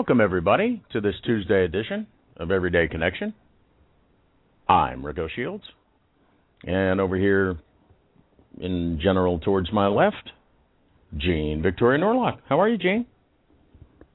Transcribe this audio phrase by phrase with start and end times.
[0.00, 2.06] Welcome, everybody, to this Tuesday edition
[2.38, 3.34] of Everyday Connection.
[4.66, 5.62] I'm Rico Shields,
[6.64, 7.58] and over here
[8.58, 10.32] in general towards my left,
[11.18, 12.38] Jean Victoria Norlock.
[12.48, 13.04] How are you, Jean?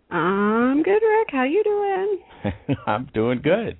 [0.09, 1.27] I'm good, Rick.
[1.29, 2.77] How you doing?
[2.87, 3.77] I'm doing good.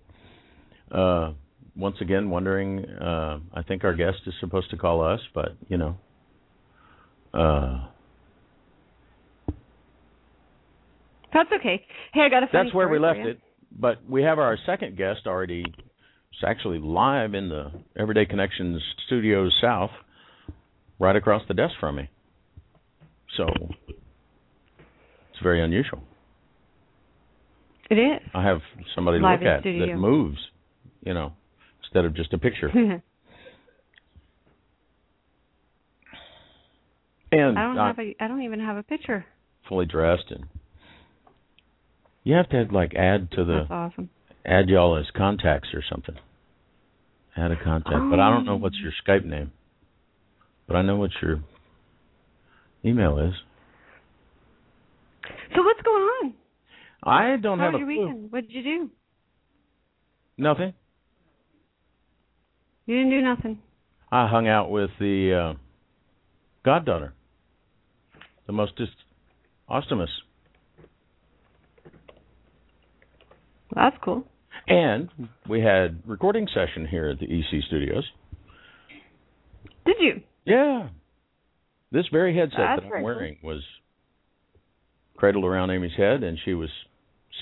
[0.92, 1.32] Uh,
[1.76, 2.86] once again, wondering.
[2.86, 5.98] Uh, I think our guest is supposed to call us, but you know.
[7.34, 7.88] Uh,
[11.36, 11.86] That's okay.
[12.14, 13.40] Hey, I got a that's where we left it.
[13.78, 15.66] But we have our second guest already.
[15.68, 19.90] It's actually live in the Everyday Connections Studios South,
[20.98, 22.10] right across the desk from me.
[23.36, 26.02] So it's very unusual.
[27.90, 28.22] It is.
[28.34, 28.62] I have
[28.96, 29.88] somebody to look at studio.
[29.88, 30.38] that moves,
[31.06, 31.34] you know,
[31.84, 32.70] instead of just a picture.
[37.34, 38.16] and I don't uh, have a.
[38.22, 39.26] I don't even have a picture.
[39.68, 40.46] fully dressed and
[42.26, 44.10] you have to like add to the That's awesome.
[44.46, 46.16] add y'all as contacts or something.
[47.38, 49.52] Add a contact, but I don't know what's your Skype name.
[50.68, 51.42] But I know what your
[52.84, 53.34] email is.
[55.56, 56.34] So what's going on?
[57.04, 58.06] I don't How have was a your clue.
[58.08, 58.32] weekend?
[58.32, 58.90] What did you do?
[60.38, 60.74] Nothing.
[62.86, 63.60] You didn't do nothing.
[64.12, 65.58] I hung out with the uh,
[66.64, 67.14] goddaughter,
[68.48, 68.74] the most
[69.70, 70.08] Ostimus,
[73.76, 74.26] That's cool.
[74.68, 75.10] and
[75.48, 78.06] we had recording session here at the EC Studios.
[79.86, 80.22] Did you?
[80.46, 80.88] Yeah.
[81.92, 83.06] This very headset That's that I'm very cool.
[83.06, 83.62] wearing was
[85.18, 86.70] cradled around Amy's head, and she was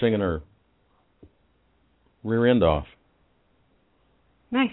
[0.02, 0.42] singing her
[2.24, 2.86] rear end off.
[4.52, 4.70] Nice.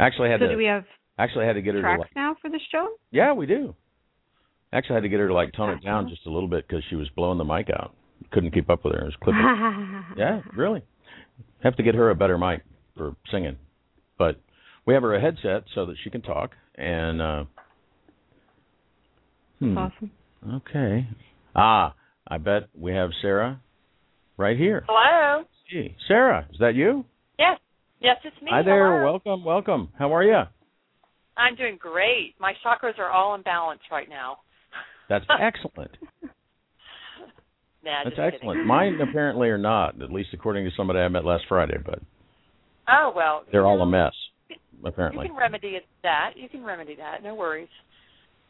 [0.00, 0.52] Actually, I had So to.
[0.52, 0.84] do we have
[1.18, 1.82] actually, I had to get her to.
[1.82, 2.88] tracks Like, now for the show?
[3.10, 3.74] yeah, we do.
[4.72, 6.66] Actually, I had to get her to like tone it down just a little bit
[6.68, 7.94] because she was blowing the mic out.
[8.32, 9.00] Couldn't keep up with her.
[9.00, 10.04] It was clipping.
[10.16, 10.82] yeah, really.
[11.62, 12.62] Have to get her a better mic
[12.96, 13.56] for singing,
[14.18, 14.40] but
[14.86, 16.52] we have her a headset so that she can talk.
[16.76, 17.44] And uh,
[19.58, 19.76] hmm.
[19.78, 20.10] Awesome.
[20.54, 21.08] Okay.
[21.56, 21.94] Ah,
[22.26, 23.60] I bet we have Sarah
[24.36, 24.84] right here.
[24.88, 25.44] Hello.
[25.70, 27.04] Gee, Sarah, is that you?
[27.38, 27.58] Yes.
[28.00, 28.50] Yes, it's me.
[28.52, 29.00] Hi there.
[29.00, 29.12] Hello.
[29.12, 29.88] Welcome, welcome.
[29.98, 30.42] How are you?
[31.36, 32.34] I'm doing great.
[32.40, 34.38] My chakras are all in balance right now.
[35.08, 35.90] That's excellent.
[37.84, 38.34] Nah, That's just kidding.
[38.48, 38.66] excellent.
[38.66, 42.00] Mine apparently are not, at least according to somebody I met last Friday, but
[42.88, 43.44] Oh well.
[43.52, 44.12] they're all know, a mess,
[44.84, 46.32] Apparently, You can remedy it, that.
[46.36, 47.22] You can remedy that.
[47.22, 47.68] No worries.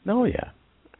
[0.07, 0.51] Oh, yeah.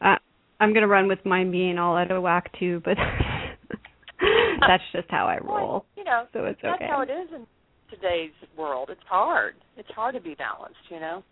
[0.01, 0.15] Uh,
[0.59, 2.97] I'm gonna run with mine being all out of whack too, but
[4.67, 5.55] that's just how I roll.
[5.69, 6.87] Well, you know, So it's that's okay.
[6.89, 7.45] how it is in
[7.89, 8.89] today's world.
[8.91, 9.55] It's hard.
[9.77, 10.77] It's hard to be balanced.
[10.89, 11.23] You know.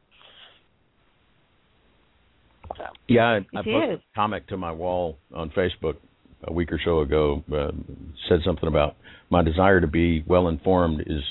[2.77, 2.83] So.
[3.07, 5.95] Yeah, I, I It posted a comic to my wall on Facebook
[6.43, 7.43] a week or so ago.
[7.51, 7.71] Uh,
[8.29, 8.95] said something about
[9.29, 11.23] my desire to be well informed is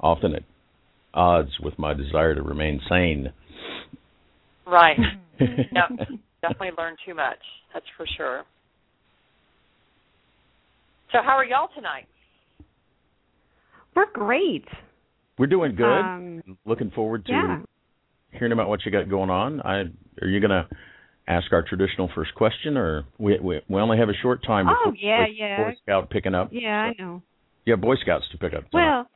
[0.00, 0.42] often at
[1.14, 3.32] odds with my desire to remain sane.
[4.66, 4.98] Right.
[5.38, 6.08] Yep.
[6.40, 7.36] Definitely learn too much.
[7.74, 8.44] That's for sure.
[11.12, 12.06] So how are y'all tonight?
[13.94, 14.64] We're great.
[15.38, 15.84] We're doing good.
[15.84, 17.58] Um, Looking forward to yeah.
[18.32, 19.60] hearing about what you got going on.
[19.60, 19.84] I
[20.22, 20.68] are you gonna
[21.28, 24.66] ask our traditional first question, or we we, we only have a short time?
[24.68, 25.56] Oh, before yeah, Boy, yeah.
[25.64, 26.48] Boy Scout picking up.
[26.52, 27.22] Yeah, I know.
[27.64, 28.70] Yeah, Boy Scouts to pick up.
[28.70, 28.84] tonight.
[28.86, 29.06] Well,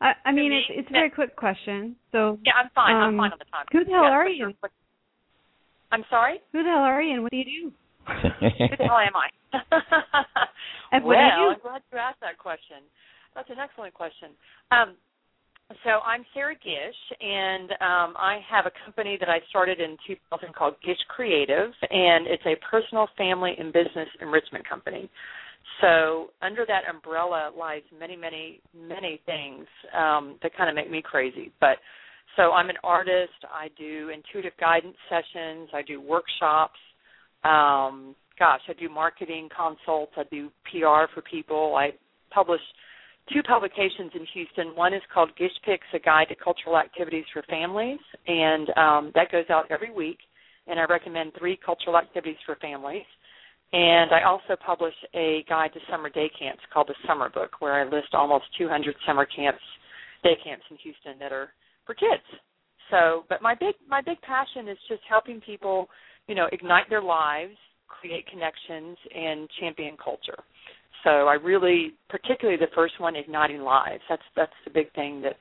[0.00, 1.96] I, I mean, it's it's a very quick question.
[2.12, 2.94] So, Yeah, I'm fine.
[2.94, 3.66] I'm Um, fine on the time.
[3.72, 4.36] who the hell Yes, are you?
[4.36, 4.54] you're-
[5.90, 6.40] I'm sorry.
[6.52, 7.72] who the hell are you, and what do you do?
[8.06, 9.28] Who the hell am I?
[10.92, 11.54] And what do well, you do?
[11.54, 12.80] I'm glad you asked that question.
[13.34, 14.30] That's an excellent question.
[14.70, 14.96] Um,
[15.84, 20.54] So I'm Sarah Gish, and um, I have a company that I started in 2000
[20.54, 25.10] called Gish Creative, and it's a personal, family, and business enrichment company.
[25.82, 31.02] So under that umbrella lies many, many, many things um, that kind of make me
[31.02, 31.52] crazy.
[31.60, 31.76] But
[32.36, 33.44] so I'm an artist.
[33.52, 35.68] I do intuitive guidance sessions.
[35.74, 36.78] I do workshops.
[37.44, 40.12] Um, gosh, I do marketing consults.
[40.16, 41.74] I do PR for people.
[41.76, 41.90] I
[42.32, 42.62] publish
[43.32, 44.76] two publications in Houston.
[44.76, 49.30] One is called Gish Picks, a guide to cultural activities for families, and um, that
[49.32, 50.18] goes out every week.
[50.66, 53.06] And I recommend three cultural activities for families.
[53.72, 57.74] And I also publish a guide to summer day camps called the Summer Book, where
[57.74, 59.62] I list almost 200 summer camps,
[60.22, 61.50] day camps in Houston that are
[61.86, 62.24] for kids.
[62.90, 65.88] So, but my big my big passion is just helping people,
[66.26, 67.56] you know, ignite their lives,
[67.88, 70.38] create connections, and champion culture.
[71.04, 74.02] So I really, particularly the first one, igniting lives.
[74.08, 75.36] That's that's the big thing that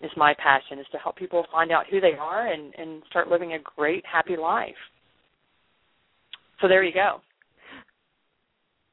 [0.00, 3.28] is my passion is to help people find out who they are and and start
[3.28, 4.74] living a great, happy life.
[6.60, 7.20] So there you go.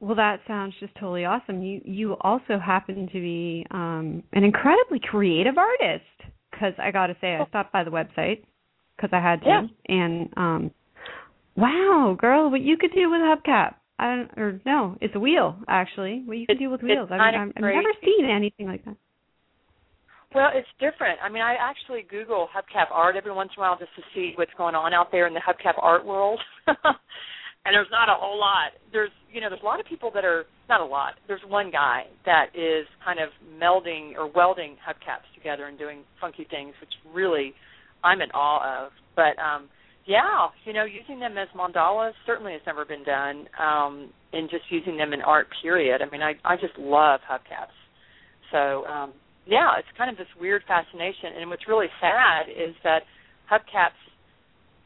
[0.00, 1.62] Well, that sounds just totally awesome.
[1.62, 6.04] You you also happen to be um, an incredibly creative artist.
[6.50, 8.44] Because I got to say, I stopped by the website
[8.94, 9.62] because I had to, yeah.
[9.88, 10.70] and um,
[11.56, 13.74] wow, girl, what you could do with hubcap.
[14.02, 16.22] I don't, or no, it's a wheel actually.
[16.24, 17.08] What you can it, do with wheels.
[17.12, 18.96] I've, I've, I've never seen anything like that.
[20.34, 21.20] Well, it's different.
[21.22, 24.32] I mean, I actually Google hubcap art every once in a while just to see
[24.36, 26.40] what's going on out there in the hubcap art world.
[26.66, 28.72] and there's not a whole lot.
[28.92, 31.14] There's you know, there's a lot of people that are not a lot.
[31.28, 33.28] There's one guy that is kind of
[33.60, 37.54] melding or welding hubcaps together and doing funky things, which really
[38.02, 38.92] I'm in awe of.
[39.14, 39.68] But um
[40.06, 43.46] yeah, you know, using them as mandalas certainly has never been done.
[43.58, 46.02] Um and just using them in art period.
[46.02, 47.76] I mean I I just love hubcaps.
[48.50, 49.12] So um
[49.46, 53.02] yeah, it's kind of this weird fascination and what's really sad is that
[53.50, 53.98] hubcaps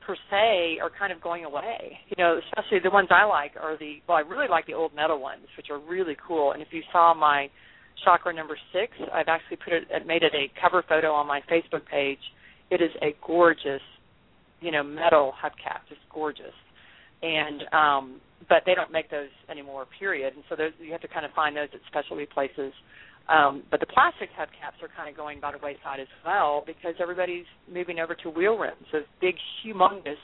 [0.07, 1.99] per se are kind of going away.
[2.09, 4.95] You know, especially the ones I like are the well, I really like the old
[4.95, 6.53] metal ones, which are really cool.
[6.53, 7.51] And if you saw my
[8.05, 11.85] chakra number six, I've actually put it made it a cover photo on my Facebook
[11.91, 12.21] page.
[12.71, 13.83] It is a gorgeous,
[14.61, 16.55] you know, metal hubcap, just gorgeous.
[17.23, 20.35] And um but they don't make those anymore, period.
[20.35, 22.73] And so those you have to kind of find those at specialty places.
[23.29, 26.95] Um, but the plastic hubcaps are kind of going by the wayside as well because
[27.01, 30.15] everybody's moving over to wheel rims, those big, humongous,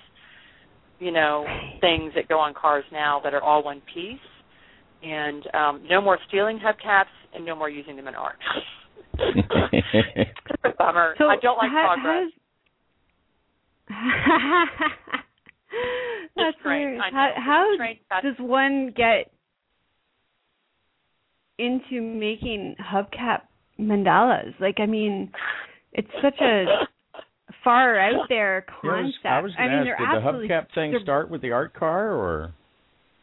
[1.00, 1.44] you know,
[1.80, 4.20] things that go on cars now that are all one piece.
[5.02, 8.36] And um, no more stealing hubcaps and no more using them in art.
[9.18, 11.14] a bummer.
[11.18, 12.30] So I don't like how, progress.
[12.30, 12.41] How
[16.36, 17.00] That's strange.
[17.00, 17.02] hilarious.
[17.12, 17.98] How, how strange.
[18.22, 19.30] Does one get
[21.58, 23.42] into making hubcap
[23.78, 24.58] mandalas?
[24.60, 25.30] Like, I mean,
[25.92, 26.64] it's such a
[27.64, 29.26] far out there Yeah, I was, concept.
[29.26, 31.52] I was I going mean, to they're ask, did the hubcap thing start with the
[31.52, 32.52] art car, or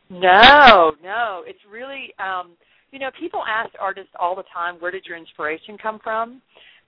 [0.10, 1.44] No, no.
[1.46, 2.52] It's really um
[2.92, 6.42] you know, people ask artists all the time, where did your inspiration come from?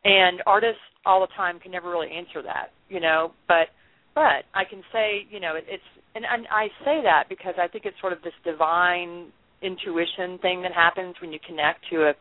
[0.03, 3.69] And artists all the time can never really answer that, you know, but
[4.13, 5.83] but I can say, you know, it, it's
[6.15, 9.31] and, and I say that because I think it's sort of this divine
[9.61, 12.13] intuition thing that happens when you connect to a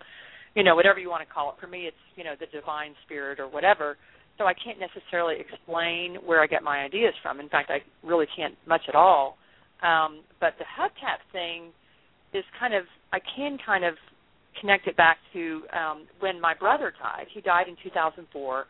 [0.55, 1.57] you know, whatever you want to call it.
[1.61, 3.97] For me it's, you know, the divine spirit or whatever.
[4.39, 7.41] So I can't necessarily explain where I get my ideas from.
[7.41, 9.37] In fact, I really can't much at all.
[9.83, 11.71] Um, but the hubcap thing
[12.33, 13.95] is kind of I can kind of
[14.61, 17.27] connect it back to um, when my brother died.
[17.33, 18.65] He died in 2004,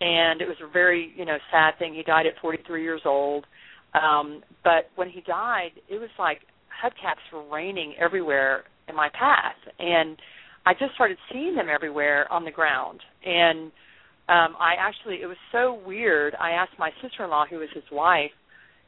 [0.00, 1.94] and it was a very you know sad thing.
[1.94, 3.46] He died at 43 years old.
[3.94, 6.40] Um, but when he died, it was like
[6.82, 10.16] hubcaps were raining everywhere in my path, and
[10.66, 13.00] I just started seeing them everywhere on the ground.
[13.24, 13.72] And
[14.28, 16.34] um, I actually, it was so weird.
[16.38, 18.30] I asked my sister-in-law, who was his wife,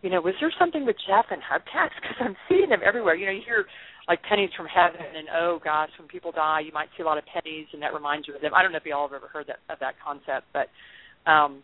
[0.02, 1.94] you know, was there something with Jeff and hubcaps?
[2.00, 3.14] Because I'm seeing them everywhere.
[3.14, 3.64] You know, you hear
[4.08, 7.18] like pennies from heaven, and oh gosh, when people die, you might see a lot
[7.18, 8.52] of pennies, and that reminds you of them.
[8.54, 10.68] I don't know if you all have ever heard that of that concept, but
[11.30, 11.62] um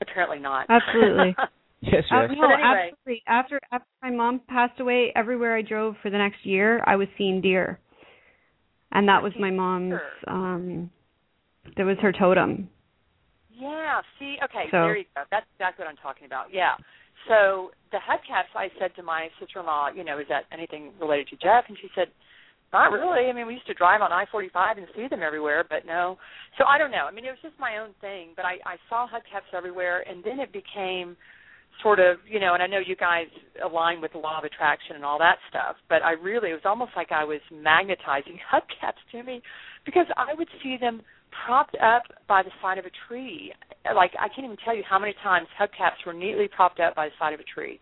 [0.00, 0.66] apparently not.
[0.68, 1.34] Absolutely.
[1.80, 2.90] yes, Uh, no, anyway.
[2.92, 3.22] absolutely.
[3.26, 7.08] After after my mom passed away, everywhere I drove for the next year, I was
[7.16, 7.78] seeing deer,
[8.92, 9.94] and that was my mom's.
[10.28, 10.90] Um
[11.76, 12.68] That was her totem.
[13.58, 14.02] Yeah.
[14.18, 15.22] See, okay, So- there you go.
[15.30, 16.52] That's exactly what I'm talking about.
[16.52, 16.74] Yeah.
[17.28, 21.36] So the hubcaps, I said to my sister-in-law, you know, is that anything related to
[21.36, 21.64] Jeff?
[21.68, 22.08] And she said,
[22.72, 23.30] not really.
[23.30, 26.18] I mean, we used to drive on I-45 and see them everywhere, but no.
[26.58, 27.06] So I don't know.
[27.08, 30.22] I mean, it was just my own thing, but I, I saw hubcaps everywhere, and
[30.24, 31.16] then it became
[31.82, 33.26] sort of, you know, and I know you guys
[33.64, 36.62] align with the law of attraction and all that stuff, but I really, it was
[36.64, 39.42] almost like I was magnetizing hubcaps to me
[39.84, 41.02] because I would see them
[41.44, 43.52] propped up by the side of a tree.
[43.94, 47.06] Like I can't even tell you how many times hubcaps were neatly propped up by
[47.06, 47.80] the side of a tree,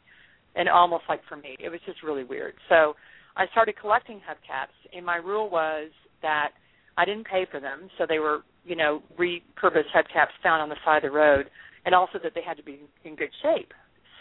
[0.55, 2.55] and almost like for me, it was just really weird.
[2.69, 2.95] So
[3.37, 5.91] I started collecting hubcaps, and my rule was
[6.23, 6.51] that
[6.97, 10.77] I didn't pay for them, so they were you know repurposed hubcaps found on the
[10.85, 11.51] side of the road,
[11.85, 13.73] and also that they had to be in good shape.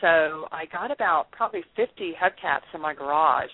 [0.02, 3.50] So I got about probably 50 hubcaps in my garage,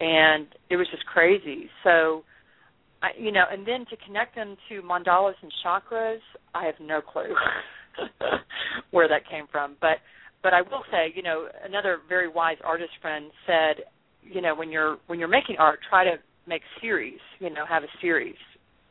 [0.00, 1.68] and it was just crazy.
[1.84, 2.24] So
[3.06, 6.18] I, you know, and then to connect them to mandalas and chakras,
[6.54, 7.34] I have no clue
[8.90, 9.76] where that came from.
[9.80, 9.98] But
[10.42, 13.84] but I will say, you know, another very wise artist friend said,
[14.22, 17.18] you know, when you're when you're making art, try to make series.
[17.38, 18.36] You know, have a series,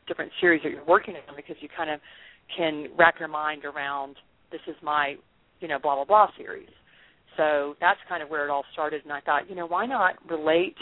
[0.08, 2.00] different series that you're working on because you kind of
[2.56, 4.16] can wrap your mind around
[4.52, 5.16] this is my,
[5.60, 6.68] you know, blah blah blah series.
[7.36, 10.14] So that's kind of where it all started, and I thought, you know, why not
[10.30, 10.76] relate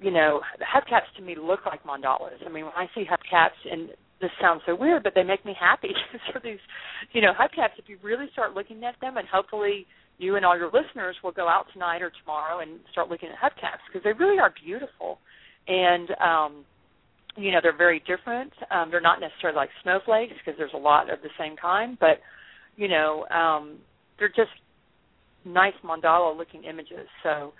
[0.00, 2.44] you know, hubcaps to me look like mandalas.
[2.44, 3.90] I mean, when I see hubcaps, and
[4.20, 5.90] this sounds so weird, but they make me happy.
[6.32, 6.58] so these,
[7.12, 7.78] you know, hubcaps.
[7.78, 9.86] If you really start looking at them, and hopefully
[10.18, 13.36] you and all your listeners will go out tonight or tomorrow and start looking at
[13.36, 15.18] hubcaps because they really are beautiful,
[15.66, 16.64] and um,
[17.36, 18.52] you know, they're very different.
[18.70, 22.18] Um, they're not necessarily like snowflakes because there's a lot of the same kind, but
[22.76, 23.78] you know, um,
[24.18, 24.50] they're just
[25.44, 27.06] nice mandala-looking images.
[27.22, 27.52] So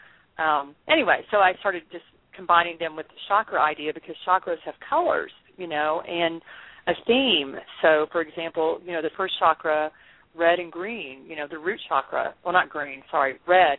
[0.42, 2.04] um, anyway, so I started just
[2.38, 6.40] combining them with the chakra idea because chakras have colors, you know, and
[6.86, 7.56] a theme.
[7.82, 9.90] So, for example, you know, the first chakra,
[10.36, 13.78] red and green, you know, the root chakra, well, not green, sorry, red,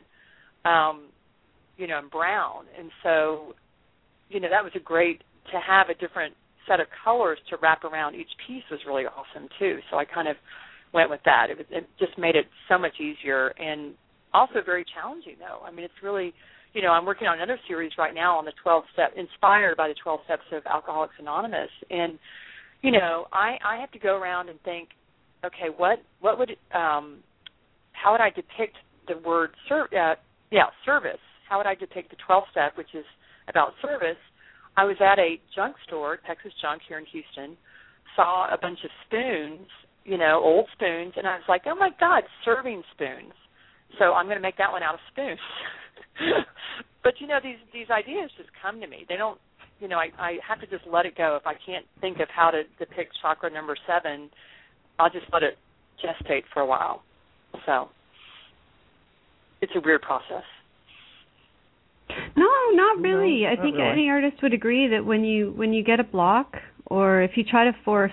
[0.69, 1.07] um,
[1.77, 2.65] you know, and brown.
[2.77, 3.53] And so,
[4.27, 5.21] you know, that was a great
[5.53, 6.35] to have a different
[6.67, 9.79] set of colors to wrap around each piece was really awesome too.
[9.89, 10.35] So I kind of
[10.93, 11.47] went with that.
[11.49, 13.93] It, was, it just made it so much easier and
[14.33, 15.65] also very challenging though.
[15.65, 16.33] I mean, it's really
[16.73, 19.87] you know, I'm working on another series right now on the 12 step, inspired by
[19.87, 22.19] the 12 steps of Alcoholics Anonymous, and
[22.81, 24.89] you know, I I have to go around and think,
[25.45, 27.19] okay, what what would um,
[27.93, 30.15] how would I depict the word ser- uh,
[30.51, 31.19] yeah service?
[31.49, 33.05] How would I depict the 12 step, which is
[33.47, 34.21] about service?
[34.77, 37.57] I was at a junk store, Texas Junk here in Houston,
[38.15, 39.67] saw a bunch of spoons,
[40.05, 43.33] you know, old spoons, and I was like, oh my God, serving spoons.
[43.97, 45.39] So I'm going to make that one out of spoons.
[47.03, 49.05] but you know these these ideas just come to me.
[49.07, 49.39] They don't
[49.79, 51.37] you know, I, I have to just let it go.
[51.39, 54.29] If I can't think of how to depict chakra number seven,
[54.99, 55.57] I'll just let it
[56.03, 57.01] gestate for a while.
[57.65, 57.87] So
[59.61, 60.43] it's a weird process.
[62.35, 63.43] No, not really.
[63.43, 63.89] No, I think really.
[63.89, 66.55] any artist would agree that when you when you get a block
[66.87, 68.11] or if you try to force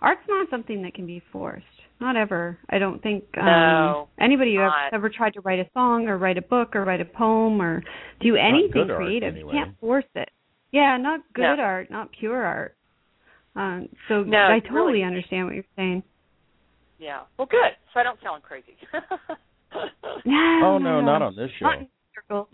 [0.00, 1.64] art's not something that can be forced.
[2.02, 2.58] Not ever.
[2.68, 4.88] I don't think um No, anybody who not.
[4.88, 7.62] ever, ever tried to write a song or write a book or write a poem
[7.62, 7.82] or
[8.20, 9.34] do anything creative.
[9.34, 9.52] anyway.
[9.54, 10.28] You can't force it.
[10.72, 11.62] Yeah, not good No.
[11.62, 12.76] art, not pure art.
[13.54, 16.02] Um so No, I totally really- understand what you're saying.
[16.98, 17.20] Yeah.
[17.38, 17.72] Well, good.
[17.94, 18.76] So I don't sound crazy.
[20.26, 21.64] No, Oh no, not on this show.
[21.66, 22.48] Not in circles.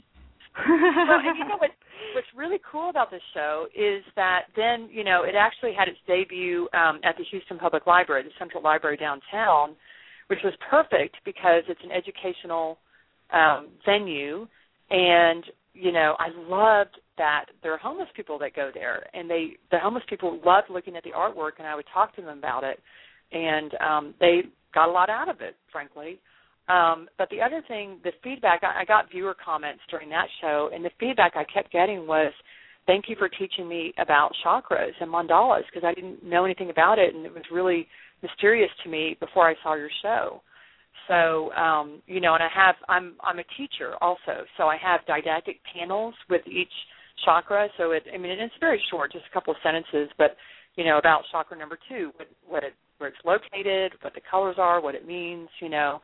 [0.56, 1.70] well, and you know what,
[2.14, 5.98] what's really cool about this show is that then you know it actually had its
[6.06, 9.76] debut um, at the Houston Public Library, the Central Library downtown,
[10.28, 12.78] which was perfect because it's an educational
[13.32, 14.46] um, venue,
[14.90, 19.52] and you know I loved that there are homeless people that go there, and they
[19.70, 22.64] the homeless people loved looking at the artwork, and I would talk to them about
[22.64, 22.80] it,
[23.32, 24.42] and um, they
[24.74, 26.20] got a lot out of it, frankly.
[26.68, 30.70] Um, but the other thing, the feedback, I, I got viewer comments during that show,
[30.72, 32.32] and the feedback I kept getting was,
[32.86, 36.98] "Thank you for teaching me about chakras and mandalas because I didn't know anything about
[36.98, 37.88] it, and it was really
[38.22, 40.42] mysterious to me before I saw your show."
[41.06, 45.00] So, um, you know, and I have, I'm, I'm a teacher also, so I have
[45.06, 46.72] didactic panels with each
[47.24, 47.68] chakra.
[47.78, 50.36] So it, I mean, it's very short, just a couple of sentences, but
[50.76, 54.56] you know, about chakra number two, what, what it, where it's located, what the colors
[54.58, 56.00] are, what it means, you know.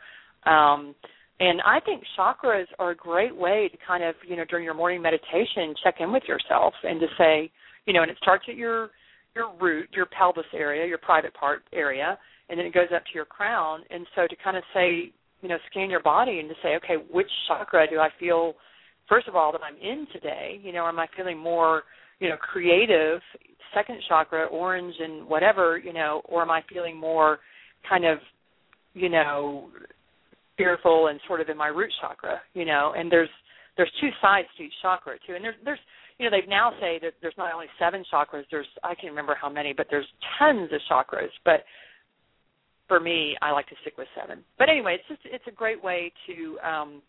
[0.46, 0.94] Um,
[1.40, 4.74] and I think chakras are a great way to kind of, you know, during your
[4.74, 7.50] morning meditation, check in with yourself and to say,
[7.86, 8.90] you know, and it starts at your
[9.34, 12.16] your root, your pelvis area, your private part area,
[12.48, 13.80] and then it goes up to your crown.
[13.90, 17.02] And so to kind of say, you know, scan your body and to say, okay,
[17.10, 18.54] which chakra do I feel,
[19.08, 20.60] first of all, that I'm in today?
[20.62, 21.82] You know, am I feeling more,
[22.20, 23.20] you know, creative,
[23.74, 27.40] second chakra, orange and whatever, you know, or am I feeling more
[27.88, 28.18] kind of,
[28.94, 29.68] you know,
[30.56, 33.28] fearful and sort of in my root chakra, you know, and there's
[33.76, 35.34] there's two sides to each chakra too.
[35.34, 35.78] And there's there's
[36.18, 39.36] you know, they've now say that there's not only seven chakras, there's I can't remember
[39.40, 40.06] how many, but there's
[40.38, 41.30] tons of chakras.
[41.44, 41.64] But
[42.86, 44.44] for me, I like to stick with seven.
[44.58, 47.02] But anyway, it's just it's a great way to um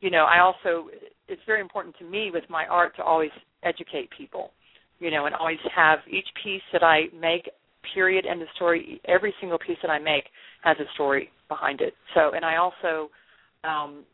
[0.00, 0.88] you know, I also
[1.28, 3.30] it's very important to me with my art to always
[3.64, 4.50] educate people,
[5.00, 7.48] you know, and always have each piece that I make
[7.94, 9.00] period and the story.
[9.06, 10.24] Every single piece that I make
[10.62, 11.94] has a story behind it.
[12.14, 13.10] So, and I also
[13.64, 14.04] um,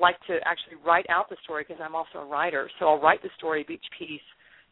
[0.00, 2.70] like to actually write out the story because I'm also a writer.
[2.78, 4.20] So I'll write the story of each piece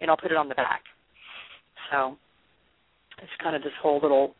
[0.00, 0.82] and I'll put it on the back.
[1.90, 2.16] So
[3.18, 4.34] it's kind of this whole little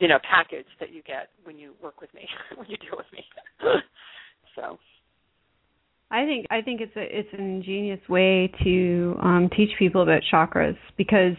[0.00, 2.22] you know package that you get when you work with me
[2.56, 3.24] when you deal with me
[4.54, 4.78] so
[6.10, 10.22] I think I think it's a it's an ingenious way to um teach people about
[10.32, 11.36] chakras because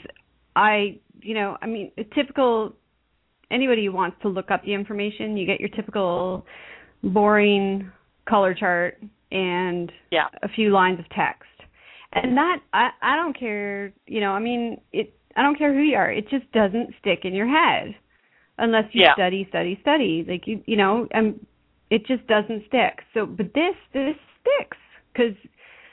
[0.55, 2.73] I you know I mean a typical
[3.51, 6.45] anybody who wants to look up the information you get your typical
[7.03, 7.91] boring
[8.27, 8.97] color chart
[9.31, 10.27] and yeah.
[10.43, 11.43] a few lines of text.
[12.11, 15.81] And that I I don't care you know I mean it I don't care who
[15.81, 16.11] you are.
[16.11, 17.95] It just doesn't stick in your head
[18.57, 19.13] unless you yeah.
[19.13, 20.25] study study study.
[20.27, 21.45] Like you you know and
[21.89, 23.03] it just doesn't stick.
[23.13, 24.77] So but this this sticks
[25.13, 25.35] because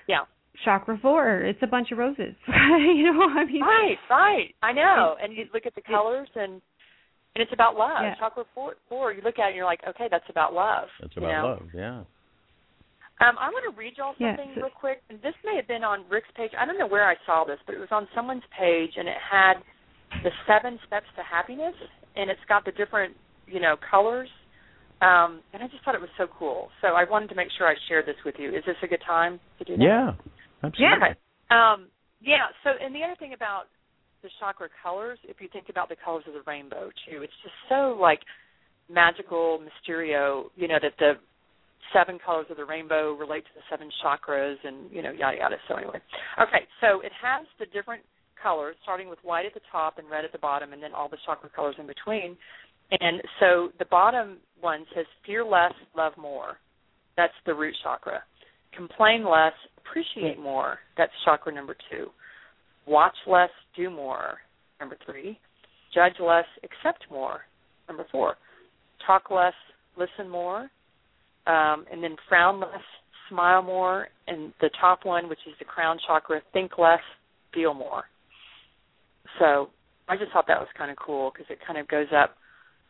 [0.08, 0.20] yeah.
[0.64, 3.60] chakra four it's a bunch of roses you know i mean.
[3.60, 4.54] Right right.
[4.62, 5.16] I know.
[5.22, 6.62] And you look at the colors and
[7.36, 8.14] and it's about love yeah.
[8.18, 11.16] chakra four four you look at it and you're like okay that's about love that's
[11.16, 11.46] about you know?
[11.46, 12.02] love yeah
[13.16, 15.00] um, I want to read y'all something so- real quick.
[15.08, 16.50] And this may have been on Rick's page.
[16.52, 19.16] I don't know where I saw this, but it was on someone's page, and it
[19.16, 19.54] had
[20.22, 21.74] the seven steps to happiness,
[22.14, 23.16] and it's got the different,
[23.46, 24.28] you know, colors.
[25.00, 26.68] Um, and I just thought it was so cool.
[26.80, 28.50] So I wanted to make sure I shared this with you.
[28.50, 29.82] Is this a good time to do that?
[29.82, 30.12] yeah
[30.62, 31.12] absolutely Okay.
[31.52, 31.88] Um,
[32.20, 32.48] yeah.
[32.64, 33.68] So, and the other thing about
[34.23, 37.54] the chakra colors, if you think about the colors of the rainbow too, it's just
[37.68, 38.20] so like
[38.90, 40.44] magical, mysterio.
[40.56, 41.12] You know that the
[41.92, 45.56] seven colors of the rainbow relate to the seven chakras, and you know yada yada.
[45.68, 46.00] So anyway,
[46.40, 46.66] okay.
[46.80, 48.02] So it has the different
[48.42, 51.08] colors, starting with white at the top and red at the bottom, and then all
[51.08, 52.37] the chakra colors in between.
[52.90, 56.58] And so the bottom one says, "Fear less, love more."
[57.16, 58.23] That's the root chakra.
[58.76, 60.78] Complain less, appreciate more.
[60.96, 62.11] That's chakra number two.
[62.86, 64.38] Watch less, do more.
[64.80, 65.38] Number three.
[65.94, 67.40] Judge less, accept more.
[67.88, 68.34] Number four.
[69.06, 69.54] Talk less,
[69.96, 70.68] listen more.
[71.46, 72.82] Um, and then frown less,
[73.28, 74.08] smile more.
[74.26, 77.00] And the top one, which is the crown chakra, think less,
[77.54, 78.04] feel more.
[79.38, 79.70] So
[80.08, 82.36] I just thought that was kind of cool because it kind of goes up,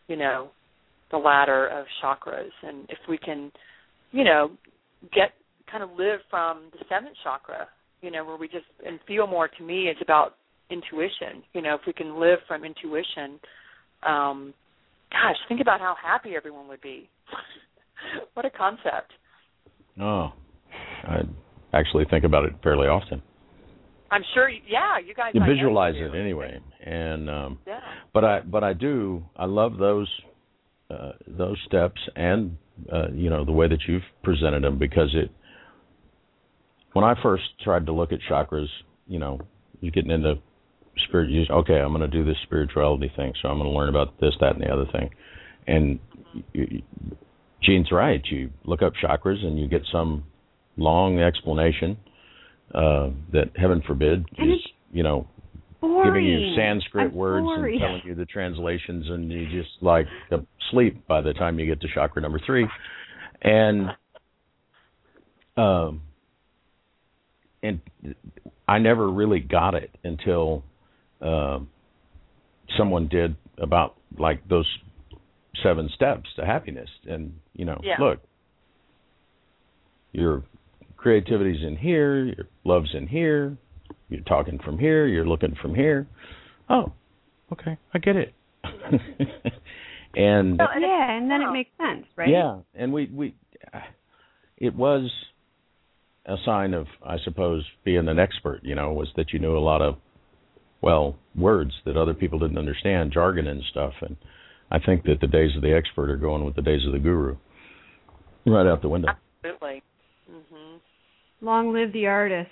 [0.08, 0.50] you know,
[1.10, 2.50] the ladder of chakras.
[2.62, 3.52] And if we can,
[4.12, 4.50] you know,
[5.12, 5.30] get
[5.70, 7.68] kind of live from the seventh chakra,
[8.02, 10.36] you know, where we just and feel more to me it's about
[10.70, 11.42] intuition.
[11.52, 13.38] You know, if we can live from intuition,
[14.06, 14.52] um,
[15.10, 17.08] gosh, think about how happy everyone would be.
[18.34, 19.12] what a concept.
[20.00, 20.28] oh
[21.04, 21.20] i
[21.72, 23.22] actually think about it fairly often
[24.10, 27.80] I'm sure yeah, you guys you visualize it anyway and um Yeah.
[28.14, 30.08] but i but i do i love those
[30.90, 32.56] uh those steps and
[32.92, 35.30] uh you know the way that you've presented them because it
[36.96, 38.66] when i first tried to look at chakras
[39.06, 39.38] you know
[39.80, 40.34] you're getting into
[41.06, 44.18] spirit okay i'm going to do this spirituality thing so i'm going to learn about
[44.20, 45.10] this that and the other thing
[45.66, 45.98] and
[46.52, 46.82] you-
[47.62, 48.22] Jean's right.
[48.26, 50.24] You look up chakras and you get some
[50.76, 51.96] long explanation
[52.74, 54.60] uh, that, heaven forbid, is
[54.92, 55.26] you know
[55.80, 56.04] boring.
[56.08, 57.72] giving you Sanskrit I'm words boring.
[57.74, 60.06] and telling you the translations, and you just like
[60.70, 62.66] sleep by the time you get to chakra number three,
[63.42, 63.88] and
[65.56, 66.02] um,
[67.66, 68.14] and
[68.68, 70.62] I never really got it until
[71.20, 71.68] um,
[72.78, 74.66] someone did about like those
[75.62, 77.96] seven steps to happiness, and you know, Yeah.
[78.00, 78.20] look,
[80.12, 80.42] your
[80.96, 83.56] creativity's in here, your love's in here,
[84.08, 86.06] you're talking from here, you're looking from here.
[86.68, 86.92] Oh,
[87.52, 88.34] okay, I get it.
[90.16, 92.28] and Well, yeah, and then it makes sense, right?
[92.28, 93.34] yeah, and we we
[94.58, 95.10] it was
[96.26, 99.60] a sign of I suppose being an expert, you know, was that you knew a
[99.60, 99.96] lot of
[100.82, 104.16] well, words that other people didn't understand, jargon and stuff and
[104.70, 106.98] I think that the days of the expert are going with the days of the
[106.98, 107.36] guru.
[108.44, 109.08] Right out the window.
[109.44, 109.82] Absolutely.
[110.30, 110.80] Mhm.
[111.40, 112.50] Long live the artist.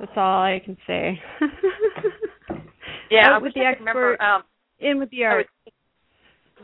[0.00, 1.20] That's all I can say.
[3.10, 4.24] Yeah, Out I with the I could remember expert.
[4.24, 4.42] um
[4.80, 5.46] In with the I art.
[5.66, 5.72] would-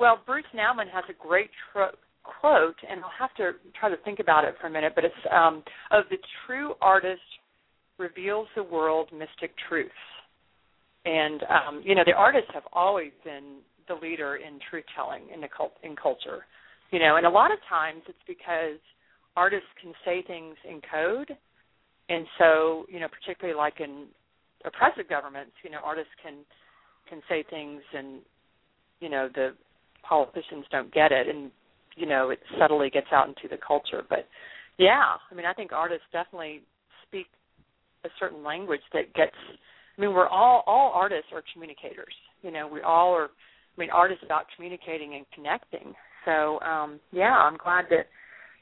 [0.01, 1.95] Well, Bruce Nauman has a great tro-
[2.41, 4.93] quote, and I'll have to try to think about it for a minute.
[4.95, 7.21] But it's um, of the true artist
[7.99, 9.91] reveals the world mystic truths,
[11.05, 15.41] and um, you know the artists have always been the leader in truth telling in
[15.41, 16.45] the cult- in culture,
[16.91, 18.79] you know, and a lot of times it's because
[19.37, 21.37] artists can say things in code,
[22.09, 24.07] and so you know particularly like in
[24.65, 26.35] oppressive governments, you know, artists can
[27.09, 28.21] can say things and
[29.01, 29.55] you know the
[30.03, 31.51] politicians don't get it and
[31.99, 34.27] you know it subtly gets out into the culture but
[34.79, 36.63] yeah i mean i think artists definitely
[37.07, 37.27] speak
[38.05, 39.37] a certain language that gets
[39.97, 43.25] i mean we're all all artists are communicators You know, we all are.
[43.77, 45.95] I mean, art is about communicating and connecting.
[46.25, 48.07] So um, yeah, I'm glad that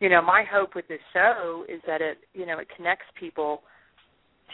[0.00, 3.62] you know my hope with this show is that it you know it connects people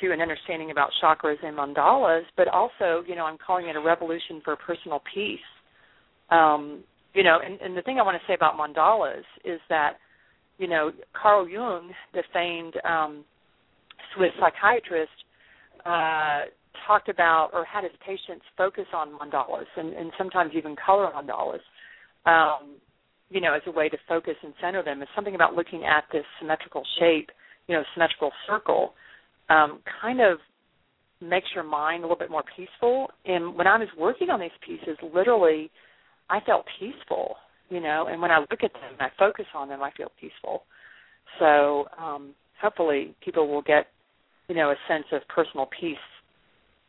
[0.00, 3.80] to an understanding about chakras and mandalas, but also you know I'm calling it a
[3.80, 5.40] revolution for personal peace.
[6.30, 9.94] Um, you know, and, and the thing I want to say about mandalas is that
[10.58, 13.24] you know Carl Jung, the famed um,
[14.14, 15.10] Swiss psychiatrist,
[15.84, 16.42] uh,
[16.86, 21.60] talked about or had his patients focus on mandalas and, and sometimes even color mandalas.
[22.24, 22.76] Um,
[23.32, 25.00] you know, as a way to focus and center them.
[25.00, 27.30] It's something about looking at this symmetrical shape,
[27.66, 28.92] you know, symmetrical circle,
[29.48, 30.38] um, kind of
[31.22, 33.08] makes your mind a little bit more peaceful.
[33.24, 35.70] And when I was working on these pieces, literally,
[36.32, 37.36] I felt peaceful,
[37.68, 38.06] you know.
[38.10, 40.62] And when I look at them and I focus on them, I feel peaceful.
[41.38, 43.88] So um, hopefully, people will get,
[44.48, 45.96] you know, a sense of personal peace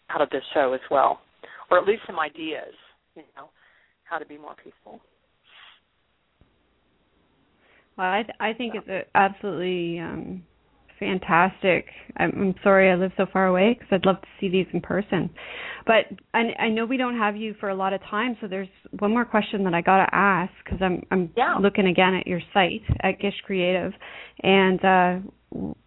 [0.09, 1.19] out of this show as well,
[1.69, 2.73] or at least some ideas,
[3.15, 3.49] you know,
[4.05, 5.01] how to be more peaceful.
[7.97, 10.43] Well, I th- I think it's a absolutely um,
[11.03, 11.85] fantastic.
[12.17, 14.81] I'm, I'm sorry I live so far away because I'd love to see these in
[14.81, 15.29] person.
[15.85, 18.69] But I, I know we don't have you for a lot of time, so there's
[18.99, 21.55] one more question that I got to ask because I'm I'm yeah.
[21.61, 23.91] looking again at your site at Gish Creative,
[24.41, 25.29] and uh,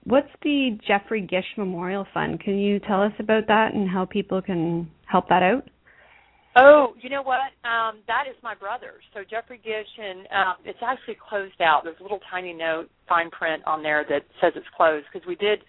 [0.04, 2.40] what's the Jeffrey Gish Memorial Fund?
[2.40, 5.68] Can you tell us about that and how people can help that out?
[6.56, 7.52] Oh, you know what?
[7.68, 8.94] Um, that is my brother.
[9.12, 11.82] So Jeffrey Gish, and um, it's actually closed out.
[11.84, 15.36] There's a little tiny note, fine print on there that says it's closed because we
[15.36, 15.60] did.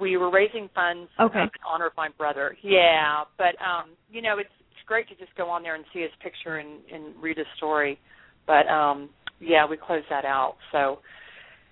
[0.00, 1.42] We were raising funds okay.
[1.42, 2.56] in honor of my brother.
[2.62, 6.00] Yeah, but um, you know, it's it's great to just go on there and see
[6.00, 7.98] his picture and, and read his story.
[8.44, 10.56] But um, yeah, we closed that out.
[10.72, 10.98] So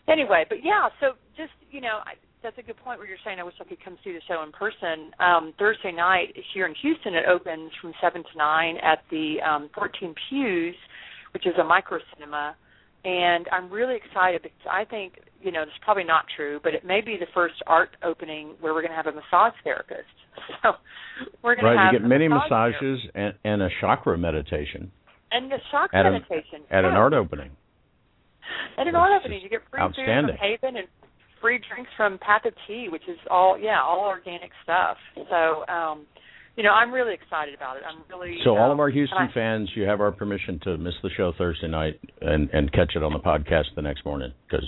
[0.09, 3.39] anyway, but yeah, so just you know, I, that's a good point where you're saying
[3.39, 5.13] I wish I could come see the show in person.
[5.21, 9.71] Um, Thursday night here in Houston, it opens from seven to nine at the um,
[9.75, 10.75] 14 Pews,
[11.35, 12.57] which is a micro cinema,
[13.05, 16.75] and I'm really excited because I think you know this is probably not true, but
[16.75, 20.09] it may be the first art opening where we're going to have a massage therapist.
[20.63, 20.73] So
[21.43, 24.91] we're going right, to have you get many massage massages and, and a chakra meditation
[25.33, 26.91] and the chakra at, meditation a, at yeah.
[26.91, 27.51] an art opening.
[28.77, 30.89] At an That's art opening, you get free food from Haven and
[31.43, 34.97] free drinks from Path of Tea, which is all yeah, all organic stuff.
[35.29, 36.07] So, um,
[36.57, 37.83] you know, I'm really excited about it.
[37.87, 40.79] I'm really So all um, of our Houston I- fans, you have our permission to
[40.79, 44.33] miss the show Thursday night and and catch it on the podcast the next morning
[44.49, 44.67] because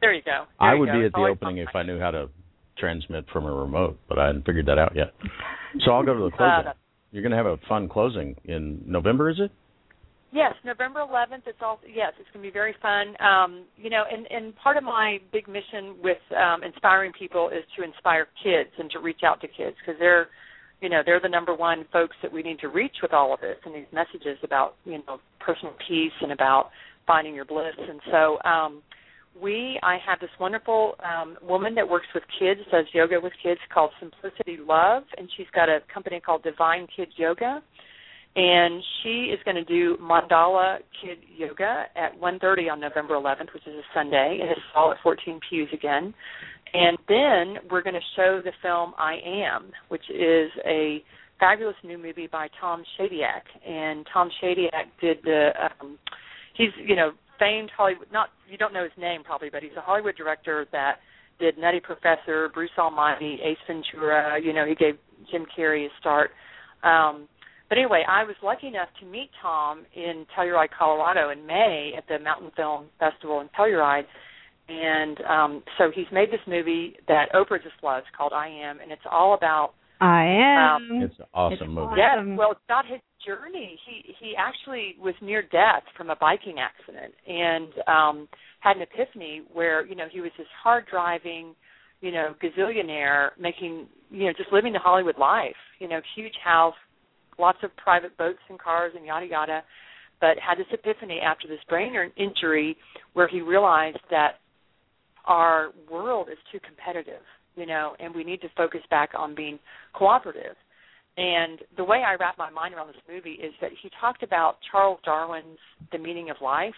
[0.00, 0.44] There you go.
[0.60, 0.92] There I would go.
[0.92, 1.68] be It's at the opening if.
[1.74, 2.28] I knew how to
[2.78, 5.12] transmit from a remote, but I hadn't figured that out yet.
[5.84, 6.64] So I'll go to the Uh, closing.
[6.64, 6.76] that's-
[7.12, 9.50] You're going to have a fun closing in November, is it?
[10.34, 11.46] Yes, November 11th.
[11.46, 12.12] It's all yes.
[12.18, 13.14] It's going to be very fun.
[13.24, 17.62] Um, you know, and and part of my big mission with um, inspiring people is
[17.78, 20.26] to inspire kids and to reach out to kids because they're,
[20.80, 23.40] you know, they're the number one folks that we need to reach with all of
[23.42, 26.70] this and these messages about you know personal peace and about
[27.06, 27.78] finding your bliss.
[27.78, 28.82] And so um,
[29.40, 33.60] we, I have this wonderful um, woman that works with kids, does yoga with kids
[33.72, 37.62] called Simplicity Love, and she's got a company called Divine Kid Yoga
[38.36, 43.66] and she is going to do mandala kid yoga at 1.30 on november 11th which
[43.66, 46.14] is a sunday and it's all at 14 pews again.
[46.76, 51.02] And then we're going to show the film i am which is a
[51.38, 55.98] fabulous new movie by tom shadyac and tom shadyac did the um
[56.56, 59.80] he's you know famed hollywood not you don't know his name probably but he's a
[59.80, 60.96] hollywood director that
[61.38, 64.96] did nutty professor bruce almighty ace ventura you know he gave
[65.30, 66.30] jim carrey a start.
[66.82, 67.28] Um
[67.68, 72.04] but anyway, I was lucky enough to meet Tom in Telluride, Colorado in May at
[72.08, 74.04] the Mountain Film Festival in Telluride.
[74.68, 78.90] And um so he's made this movie that Oprah just loves called I Am and
[78.92, 81.02] it's all about I am.
[81.02, 81.94] It's an awesome It's movie.
[81.96, 82.36] Yes, Awesome.
[82.36, 83.78] well, it's about his journey.
[83.86, 88.28] He he actually was near death from a biking accident and um
[88.60, 91.54] had an epiphany where you know he was this hard driving,
[92.00, 95.56] you know, gazillionaire making you know just living the Hollywood life.
[95.78, 96.74] You know, huge house,
[97.38, 99.62] lots of private boats and cars and yada yada.
[100.20, 102.76] But had this epiphany after this brain injury
[103.12, 104.38] where he realized that
[105.26, 107.22] our world is too competitive,
[107.56, 109.58] you know, and we need to focus back on being
[109.92, 110.56] cooperative.
[111.16, 114.56] And the way I wrap my mind around this movie is that he talked about
[114.70, 115.58] Charles Darwin's
[115.92, 116.74] The Meaning of Life,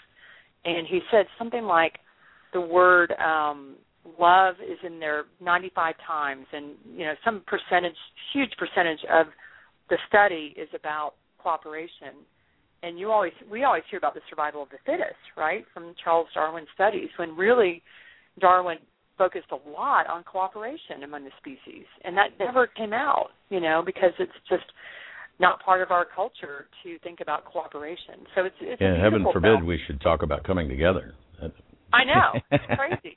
[0.64, 1.94] and he said something like
[2.52, 3.76] the word um,
[4.18, 7.96] love is in there 95 times, and you know some percentage,
[8.32, 9.26] huge percentage of
[9.88, 12.26] the study is about cooperation.
[12.82, 16.28] And you always, we always hear about the survival of the fittest, right, from Charles
[16.34, 17.82] Darwin's studies, when really
[18.38, 18.78] Darwin
[19.16, 23.82] focused a lot on cooperation among the species, and that never came out, you know,
[23.84, 24.64] because it's just
[25.38, 28.26] not part of our culture to think about cooperation.
[28.34, 29.02] So it's, it's yeah.
[29.02, 29.66] Heaven forbid film.
[29.66, 31.14] we should talk about coming together.
[31.92, 33.16] I know it's crazy.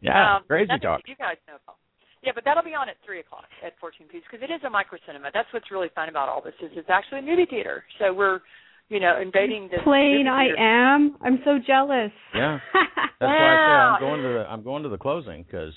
[0.00, 1.00] yeah, um, crazy talk.
[1.06, 1.76] You guys know about.
[2.22, 4.70] Yeah, but that'll be on at three o'clock at 14 Pews because it is a
[4.70, 5.30] micro cinema.
[5.34, 7.82] That's what's really fun about all this is it's actually a movie theater.
[7.98, 8.40] So we're,
[8.88, 9.80] you know, invading this.
[9.82, 11.16] Plain movie I am.
[11.20, 12.12] I'm so jealous.
[12.34, 12.58] Yeah,
[13.20, 15.74] that's why I say I'm going to the I'm going to the closing because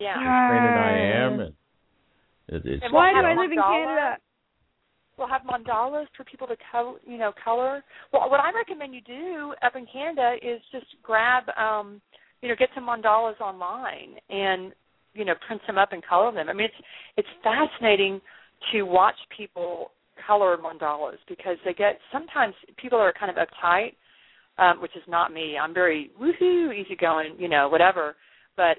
[0.00, 0.16] Yeah.
[0.48, 0.92] training I
[1.26, 1.52] am and
[2.48, 3.58] it, it's And Why we'll do I live in.
[3.58, 4.16] Canada?
[5.18, 7.82] We'll have mandalas for people to co- you know color.
[8.12, 12.00] Well, what I recommend you do up in Canada is just grab, um,
[12.42, 14.72] you know, get some mandalas online and
[15.16, 16.48] you know print them up and color them.
[16.48, 18.20] I mean, it's it's fascinating
[18.72, 19.90] to watch people
[20.26, 23.94] color mandalas because they get sometimes people are kind of uptight,
[24.58, 25.56] um, which is not me.
[25.60, 28.16] I'm very woohoo, easygoing, you know, whatever.
[28.56, 28.78] But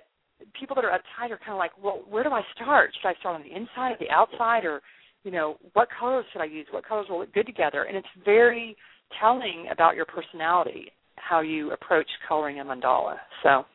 [0.59, 2.91] people that are uptight are kind of like, well, where do I start?
[3.01, 4.81] Should I start on the inside or the outside, or
[5.23, 6.67] you know, what colors should I use?
[6.71, 7.83] What colors will look good together?
[7.83, 8.75] And it's very
[9.19, 13.15] telling about your personality how you approach coloring a mandala.
[13.43, 13.65] So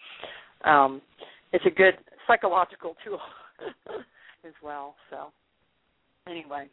[0.68, 1.02] um,
[1.52, 1.94] it's a good
[2.26, 3.20] psychological tool
[4.46, 4.94] as well.
[5.10, 5.32] So
[6.28, 6.68] anyway,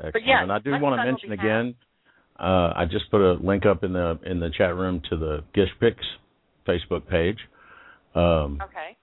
[0.00, 1.74] But yeah, and I do want to mention again.
[2.38, 5.44] Uh, I just put a link up in the in the chat room to the
[5.54, 6.04] Gish Picks
[6.66, 7.38] Facebook page.
[8.14, 8.96] Um, okay,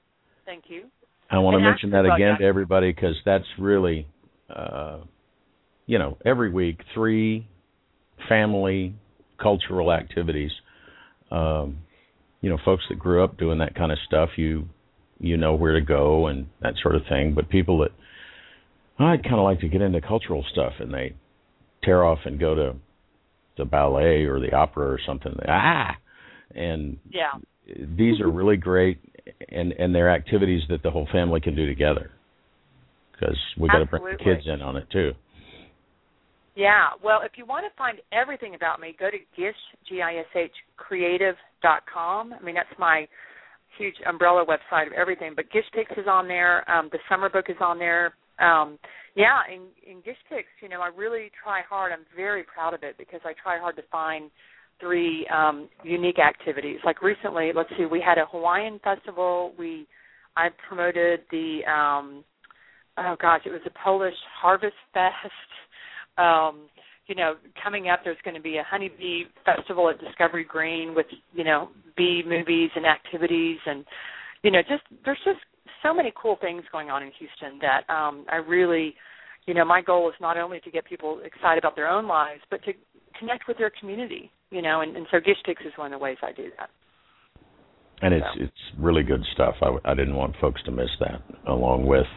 [0.46, 0.86] thank you.
[1.30, 4.08] I want to mention that again like, to everybody because that's really,
[4.56, 5.00] uh,
[5.86, 7.48] you know, every week three
[8.30, 8.96] family
[9.42, 10.52] cultural activities.
[11.32, 11.80] Um,
[12.42, 14.70] you know, folks that grew up doing that kind of stuff, you
[15.20, 17.34] you know where to go and that sort of thing.
[17.34, 17.92] But people that
[19.00, 21.16] I'd kind of like to get into cultural stuff and they
[21.84, 22.76] tear off and go to
[23.58, 25.34] the ballet or the opera or something.
[25.48, 25.96] Ah,
[26.54, 27.32] and Yeah,
[27.98, 29.00] these are really great
[29.50, 32.12] and and they're activities that the whole family can do together
[33.12, 35.12] because we got to bring the kids in on it too
[36.56, 39.56] Yeah, well, if you want to find everything about me, go to Gish,
[39.90, 42.34] G-I-S-H, creative dot com.
[42.34, 43.08] I mean, that's my
[43.78, 45.34] huge umbrella website of everything.
[45.36, 46.70] But Gish is on there.
[46.70, 48.14] Um, the summer book is on there.
[48.40, 48.78] Um,
[49.16, 50.18] yeah, in, in Gish
[50.62, 51.92] you know, I really try hard.
[51.92, 54.30] I'm very proud of it because I try hard to find
[54.80, 56.80] three um, unique activities.
[56.84, 59.54] Like recently, let's see, we had a Hawaiian festival.
[59.58, 59.88] We
[60.36, 62.24] I promoted the um,
[62.98, 65.32] oh gosh, it was a Polish Harvest Fest
[66.18, 66.68] um,
[67.08, 71.06] you know, coming up there's going to be a honeybee festival at Discovery Green with,
[71.34, 73.86] you know, bee movies and activities and
[74.44, 75.40] you know, just there's just
[75.82, 78.96] so many cool things going on in Houston that um I really
[79.46, 82.42] you know, my goal is not only to get people excited about their own lives,
[82.50, 82.74] but to
[83.20, 86.18] connect with their community, you know, and, and so Gish is one of the ways
[86.24, 86.70] I do that.
[88.02, 88.44] and it's So.
[88.44, 92.08] it's really good stuff I, I didn't want folks to miss that along with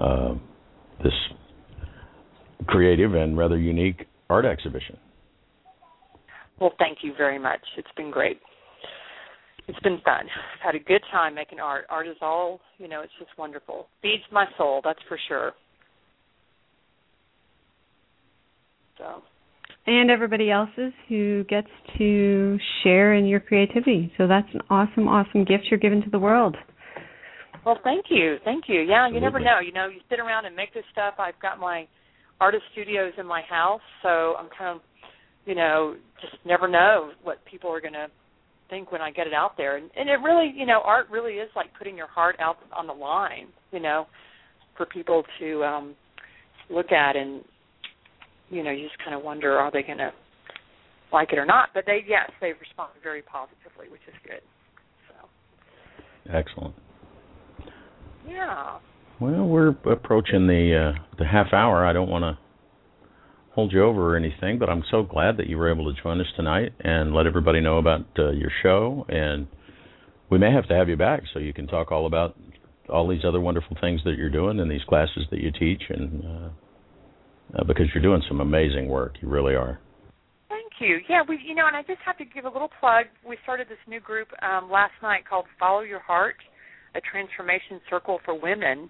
[0.00, 0.34] uh,
[1.04, 1.12] this
[2.66, 4.98] creative and rather unique art exhibition
[6.60, 7.60] Well, thank you very much.
[7.76, 8.40] It's been great.
[9.68, 10.26] It's been fun.
[10.26, 11.84] I've had a good time making art.
[11.88, 13.86] Art is all, you know, it's just wonderful.
[14.02, 15.52] Feeds my soul, that's for sure.
[18.98, 19.22] So,
[19.86, 24.12] and everybody else's who gets to share in your creativity.
[24.16, 26.56] So that's an awesome, awesome gift you're giving to the world.
[27.64, 28.80] well, thank you, thank you.
[28.80, 29.58] Yeah, you never know.
[29.64, 31.14] You know, you sit around and make this stuff.
[31.18, 31.86] I've got my
[32.42, 34.82] artist studios in my house, so I'm kind of,
[35.46, 38.08] you know, just never know what people are going to
[38.68, 39.76] think when I get it out there.
[39.76, 42.88] And, and it really, you know, art really is like putting your heart out on
[42.88, 44.06] the line, you know,
[44.76, 45.94] for people to um
[46.68, 47.42] look at and
[48.50, 50.10] you know, you just kind of wonder are they going to
[51.12, 51.68] like it or not.
[51.74, 54.42] But they yes, they respond very positively, which is good.
[55.08, 56.74] So, excellent
[58.28, 58.78] yeah.
[59.20, 61.84] Well we're approaching the uh, the half hour.
[61.84, 62.38] I don't want to
[63.52, 66.20] hold you over or anything but I'm so glad that you were able to join
[66.20, 69.04] us tonight and let everybody know about uh, your show.
[69.08, 69.46] And
[70.30, 72.36] we may have to have you back so you can talk all about
[72.88, 75.82] all these other wonderful things that you're doing and these classes that you teach.
[75.88, 76.48] And uh,
[77.58, 79.16] uh, because you're doing some amazing work.
[79.20, 79.78] You really are.
[80.48, 81.00] Thank you.
[81.08, 83.06] Yeah, we you know, and I just have to give a little plug.
[83.26, 86.36] We started this new group um last night called Follow Your Heart,
[86.94, 88.88] a transformation circle for women.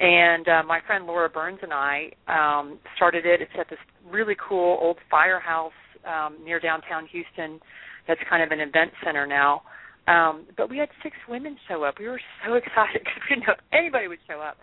[0.00, 3.40] And uh, my friend Laura Burns and I um started it.
[3.40, 3.78] It's at this
[4.10, 5.72] really cool old firehouse
[6.06, 7.60] um near downtown Houston
[8.06, 9.62] that's kind of an event center now.
[10.08, 11.98] Um but we had six women show up.
[11.98, 14.56] We were so excited because we didn't know anybody would show up.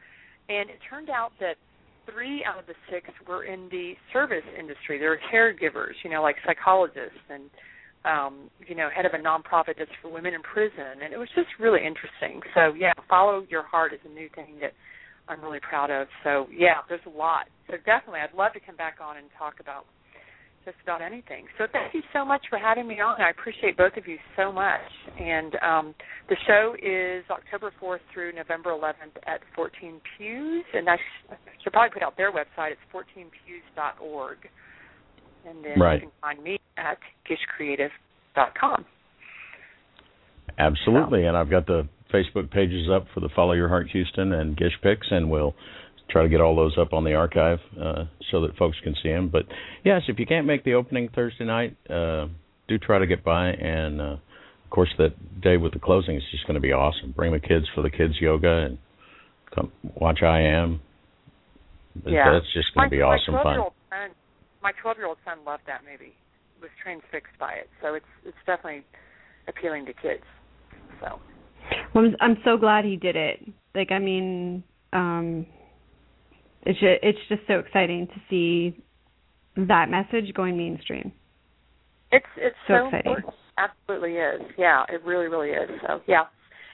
[0.49, 1.55] And it turned out that
[2.11, 4.99] three out of the six were in the service industry.
[4.99, 7.49] They were caregivers, you know, like psychologists and
[8.05, 11.29] um, you know, head of a nonprofit that's for women in prison and it was
[11.35, 12.41] just really interesting.
[12.55, 14.73] So yeah, follow your heart is a new thing that
[15.27, 16.07] I'm really proud of.
[16.23, 17.45] So yeah, there's a lot.
[17.67, 19.85] So definitely, I'd love to come back on and talk about
[20.65, 21.45] just about anything.
[21.57, 23.19] So thank you so much for having me on.
[23.21, 24.81] I appreciate both of you so much.
[25.19, 25.95] And um,
[26.29, 30.97] the show is October 4th through November 11th at 14 Pews, and I
[31.63, 32.71] should probably put out their website.
[32.71, 34.37] It's 14pews.org.
[35.47, 36.01] And then right.
[36.01, 36.97] you can find me at
[37.29, 38.85] gishcreative.com.
[40.57, 41.27] Absolutely, so.
[41.27, 44.73] and I've got the Facebook pages up for the Follow Your Heart Houston and Gish
[44.83, 45.55] Picks, and we'll
[46.09, 49.09] try to get all those up on the archive uh, so that folks can see
[49.09, 49.29] them.
[49.29, 49.43] But
[49.83, 52.27] yes, if you can't make the opening Thursday night, uh,
[52.67, 53.49] do try to get by.
[53.49, 57.13] And uh, of course, that day with the closing is just going to be awesome.
[57.15, 58.77] Bring the kids for the kids yoga and
[59.53, 60.81] come watch I Am.
[62.05, 63.59] Yeah, that's just going to be awesome fun.
[64.61, 66.13] Son, my 12 year old son loved that movie.
[66.61, 68.83] Was transfixed by it, so it's it's definitely
[69.47, 70.23] appealing to kids.
[70.99, 71.19] So.
[71.95, 73.39] Well, I'm, I'm so glad he did it.
[73.73, 75.45] Like, I mean, um,
[76.63, 78.77] it's just, it's just so exciting to see
[79.57, 81.11] that message going mainstream.
[82.11, 83.11] It's it's so, so exciting.
[83.11, 83.33] Important.
[83.57, 84.41] Absolutely is.
[84.57, 85.69] Yeah, it really really is.
[85.87, 86.23] So yeah.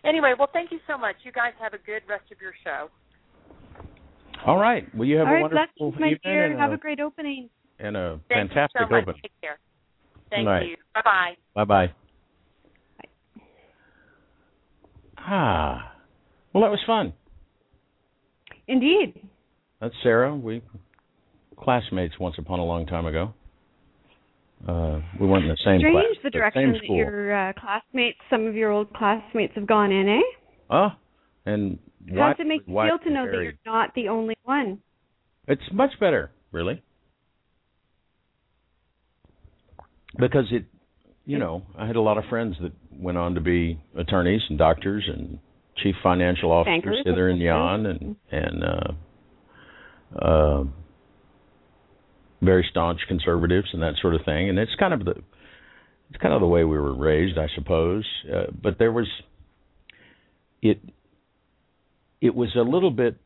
[0.04, 1.16] Anyway, well, thank you so much.
[1.24, 2.90] You guys have a good rest of your show.
[4.46, 4.84] All right.
[4.96, 6.46] Well, you have All a right, wonderful blessings, my evening dear.
[6.52, 7.50] and have a, a great opening.
[7.80, 9.02] And a Thank fantastic you so much.
[9.04, 9.22] opening.
[9.22, 9.60] Take care.
[10.30, 10.68] Thank right.
[10.68, 10.76] you.
[10.94, 11.34] Bye bye.
[11.56, 11.94] Bye bye.
[15.18, 15.94] Ah,
[16.54, 17.14] well, that was fun.
[18.68, 19.22] Indeed.
[19.82, 20.36] That's Sarah.
[20.36, 20.62] We
[21.60, 23.34] classmates once upon a long time ago.
[24.68, 28.18] Uh, we weren't in the same Strange class, the direction same that your uh, classmates,
[28.30, 30.22] some of your old classmates, have gone in, eh?
[30.72, 30.90] Oh,
[31.46, 31.78] and
[32.16, 34.80] How does it make you why- feel to know that you're not the only one?
[35.48, 36.82] It's much better, really,
[40.20, 40.66] because it,
[41.26, 44.58] you know, I had a lot of friends that went on to be attorneys and
[44.58, 45.40] doctors and
[45.84, 50.64] chief financial officers Bankers, hither and yon, and and uh, uh,
[52.42, 54.50] very staunch conservatives and that sort of thing.
[54.50, 55.16] And it's kind of the
[56.10, 58.06] it's kind of the way we were raised, I suppose.
[58.32, 59.08] Uh, but there was
[60.62, 60.80] it
[62.22, 63.18] it was a little bit,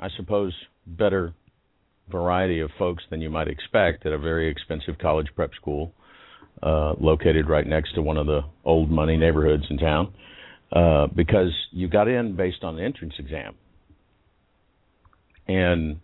[0.00, 0.54] I suppose,
[0.86, 1.34] better
[2.10, 5.92] variety of folks than you might expect at a very expensive college prep school
[6.62, 10.12] uh, located right next to one of the old money neighborhoods in town.
[10.72, 13.54] Uh, because you got in based on the entrance exam,
[15.46, 16.00] and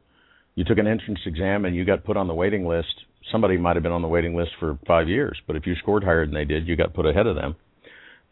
[0.54, 2.94] you took an entrance exam and you got put on the waiting list.
[3.30, 6.04] Somebody might have been on the waiting list for five years, but if you scored
[6.04, 7.56] higher than they did, you got put ahead of them.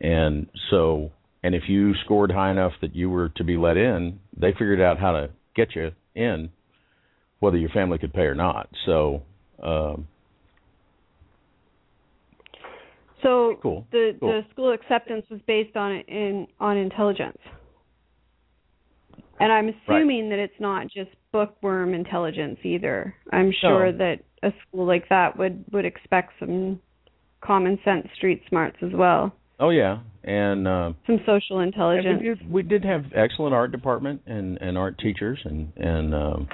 [0.01, 1.11] And so,
[1.43, 4.81] and if you scored high enough that you were to be let in, they figured
[4.81, 6.51] out how to get you in,
[7.39, 8.69] whether your family could pay or not.
[8.87, 9.23] So,
[9.63, 10.07] um,
[13.23, 13.87] So Cool.
[13.93, 14.29] the Cool.
[14.33, 17.39] the school acceptance was based on in on intelligence.
[19.39, 23.15] And I'm assuming that it's not just bookworm intelligence either.
[23.33, 23.99] I'm sure No.
[23.99, 26.81] that a school like that would would expect some
[27.41, 29.33] common sense street smarts as well.
[29.59, 32.21] oh yeah, and uh, Some social intelligence.
[32.23, 36.49] we did, we did have excellent art department and, and art teachers, and and um,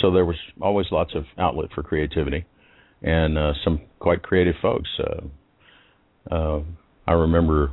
[0.00, 2.44] so there was always lots of outlet for creativity,
[3.02, 4.88] and uh, some quite creative folks.
[4.98, 5.26] Uh,
[6.30, 6.60] uh,
[7.06, 7.72] I remember,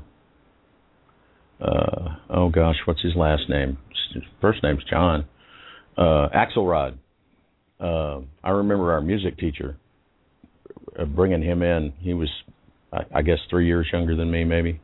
[1.61, 3.77] uh, oh gosh, what's his last name?
[4.41, 5.25] First name's John.
[5.97, 6.97] Uh, Axelrod.
[7.79, 9.77] Uh, I remember our music teacher
[10.97, 11.93] uh, bringing him in.
[11.99, 12.29] He was,
[12.91, 14.79] I, I guess, three years younger than me, maybe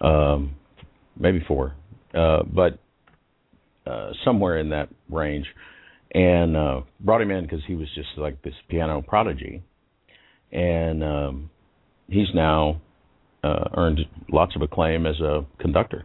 [0.00, 0.56] um,
[1.18, 1.74] maybe four,
[2.14, 2.78] uh, but
[3.86, 5.46] uh, somewhere in that range,
[6.14, 9.62] and uh, brought him in because he was just like this piano prodigy,
[10.52, 11.50] and um,
[12.08, 12.80] he's now
[13.42, 14.00] uh, earned
[14.30, 16.04] lots of acclaim as a conductor.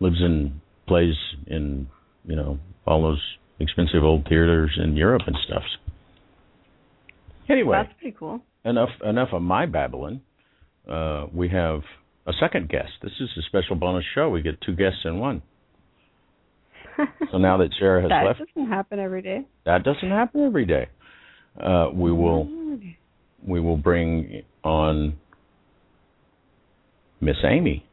[0.00, 1.14] Lives in plays
[1.46, 1.88] in
[2.24, 3.22] you know all those
[3.60, 5.62] expensive old theaters in Europe and stuff.
[7.50, 8.40] Anyway, That's pretty cool.
[8.64, 10.20] enough enough of my babbling.
[10.88, 11.80] Uh, we have
[12.26, 12.90] a second guest.
[13.02, 14.28] This is a special bonus show.
[14.30, 15.42] We get two guests in one.
[17.30, 19.46] So now that Sarah has that left, that doesn't happen every day.
[19.64, 20.88] that doesn't happen every day.
[21.60, 22.48] Uh, we will
[23.46, 25.16] we will bring on
[27.20, 27.84] Miss Amy,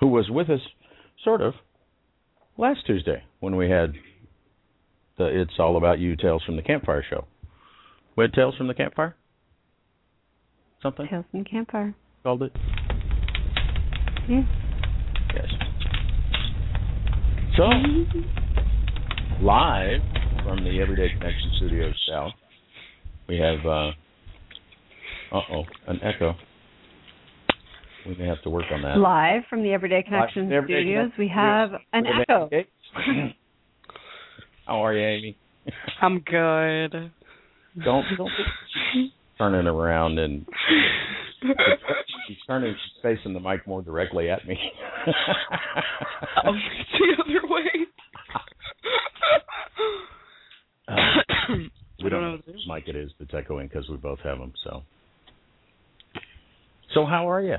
[0.00, 0.60] who was with us,
[1.22, 1.54] sort of,
[2.58, 3.92] last Tuesday when we had
[5.16, 7.26] the "It's All About You" Tales from the Campfire show.
[8.16, 9.14] We had Tales from the Campfire.
[10.82, 11.94] Something Tales from the Campfire.
[12.22, 12.52] called it.
[14.28, 14.42] Yeah.
[15.34, 15.46] Yes.
[17.56, 17.64] So,
[19.40, 20.00] live
[20.44, 22.32] from the Everyday Connection Studios South,
[23.28, 23.92] we have, uh
[25.32, 26.34] oh, an echo.
[28.06, 28.98] We may have to work on that.
[28.98, 33.30] Live from the Everyday Connection Everyday studios, Connection we have an Everyday echo.
[34.66, 35.38] How are you, Amy?
[36.00, 37.12] I'm good.
[37.84, 38.30] Don't don't
[38.94, 40.46] be turning around and
[42.26, 44.56] she's turning she's facing the mic more directly at me.
[46.36, 46.60] I'll face
[46.98, 47.86] the other way.
[50.88, 50.94] Uh,
[52.02, 52.72] we don't know what to which do.
[52.72, 54.52] mic it is that's echoing because we both have them.
[54.64, 54.82] So,
[56.96, 57.56] so how are you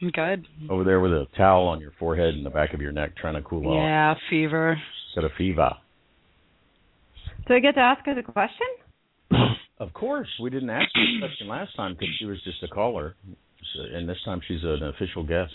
[0.00, 0.46] I'm good.
[0.70, 3.34] over there with a towel on your forehead and the back of your neck, trying
[3.34, 3.76] to cool off?
[3.76, 4.76] Yeah, fever.
[5.14, 5.70] Set a fever.
[7.46, 8.66] Do I get to ask her the question?
[9.78, 12.68] Of course, we didn't ask you the question last time because she was just a
[12.68, 13.16] caller,
[13.92, 15.52] and this time she's an official guest.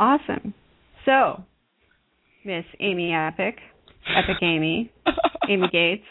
[0.00, 0.54] Awesome.
[1.04, 1.44] So,
[2.44, 3.58] Miss Amy Epic,
[4.16, 4.90] Epic Amy,
[5.48, 6.06] Amy Gates,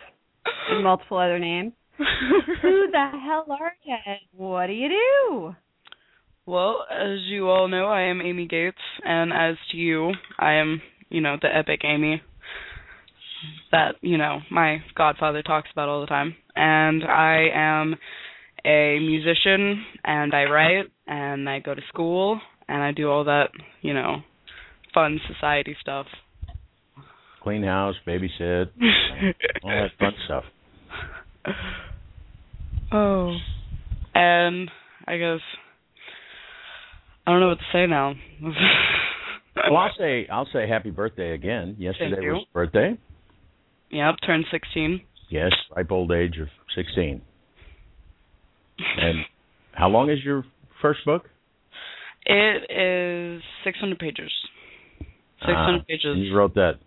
[0.69, 1.73] and multiple other names.
[2.61, 4.15] Who the hell are you?
[4.35, 5.55] What do you do?
[6.45, 10.81] well, as you all know, I am Amy Gates, and as to you, I am,
[11.09, 12.21] you know, the epic Amy
[13.71, 16.35] that, you know, my godfather talks about all the time.
[16.55, 17.95] And I am
[18.65, 23.49] a musician, and I write, and I go to school, and I do all that,
[23.81, 24.17] you know,
[24.93, 26.07] fun society stuff.
[27.41, 28.67] Clean house, babysit,
[29.63, 30.43] all that fun stuff.
[32.91, 33.35] oh.
[34.15, 34.69] And
[35.07, 35.39] I guess
[37.25, 38.13] I don't know what to say now.
[39.55, 41.75] Well, I'll say I'll say happy birthday again.
[41.77, 42.31] Yesterday Thank you.
[42.31, 42.97] was your birthday.
[43.91, 44.99] yep, turned 16.
[45.29, 47.21] Yes, ripe old age of sixteen.
[48.97, 49.19] And
[49.73, 50.43] how long is your
[50.81, 51.25] first book?
[52.25, 54.31] It is 600 pages.
[55.41, 56.17] 600 Ah, pages.
[56.17, 56.79] You wrote that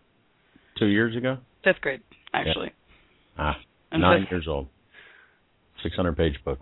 [0.77, 1.39] two years ago.
[1.63, 2.01] Fifth grade,
[2.35, 2.73] actually.
[3.39, 3.57] Ah,
[3.97, 4.69] And nine fifth- years old.
[5.83, 6.59] Six hundred page book.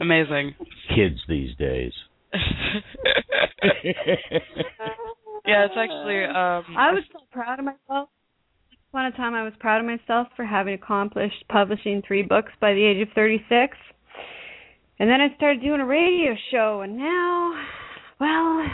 [0.00, 0.54] Amazing.
[0.94, 1.92] Kids these days.
[2.32, 2.42] yeah,
[5.64, 6.24] it's actually.
[6.24, 8.08] Um, I was so proud of myself.
[8.90, 12.82] One time I was proud of myself for having accomplished publishing three books by the
[12.82, 13.76] age of 36.
[14.98, 17.62] And then I started doing a radio show, and now,
[18.18, 18.66] well,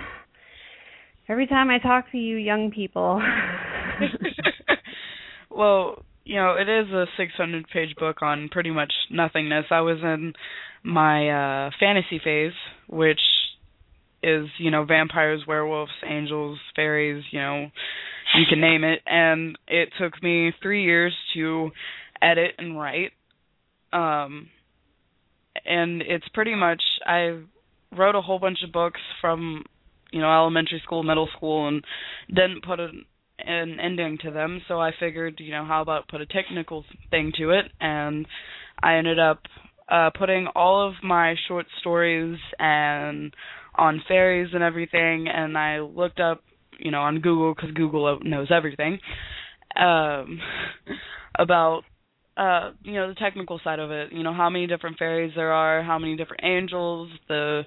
[1.28, 3.20] every time I talk to you young people,
[5.50, 9.66] well, you know, it is a 600 page book on pretty much nothingness.
[9.70, 10.34] I was in
[10.84, 11.28] my
[11.66, 12.52] uh fantasy phase,
[12.88, 13.20] which
[14.22, 17.70] is, you know, vampires, werewolves, angels, fairies, you know,
[18.36, 19.00] you can name it.
[19.06, 21.70] And it took me 3 years to
[22.20, 23.12] edit and write.
[23.92, 24.48] Um
[25.64, 27.40] and it's pretty much I
[27.96, 29.64] wrote a whole bunch of books from,
[30.12, 31.84] you know, elementary school, middle school and
[32.28, 33.04] didn't put an
[33.47, 37.32] an ending to them, so I figured, you know, how about put a technical thing
[37.38, 38.26] to it, and
[38.82, 39.40] I ended up
[39.88, 43.34] uh putting all of my short stories and
[43.76, 46.43] on fairies and everything, and I looked up,
[46.78, 48.99] you know, on Google because Google knows everything,
[49.76, 50.38] um,
[51.38, 51.82] about
[52.36, 54.12] uh you know the technical side of it.
[54.12, 57.62] You know how many different fairies there are how many different angels the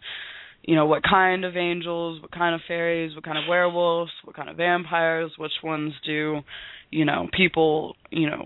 [0.67, 4.35] you know what kind of angels, what kind of fairies, what kind of werewolves, what
[4.35, 6.39] kind of vampires, which ones do,
[6.89, 8.45] you know, people, you know,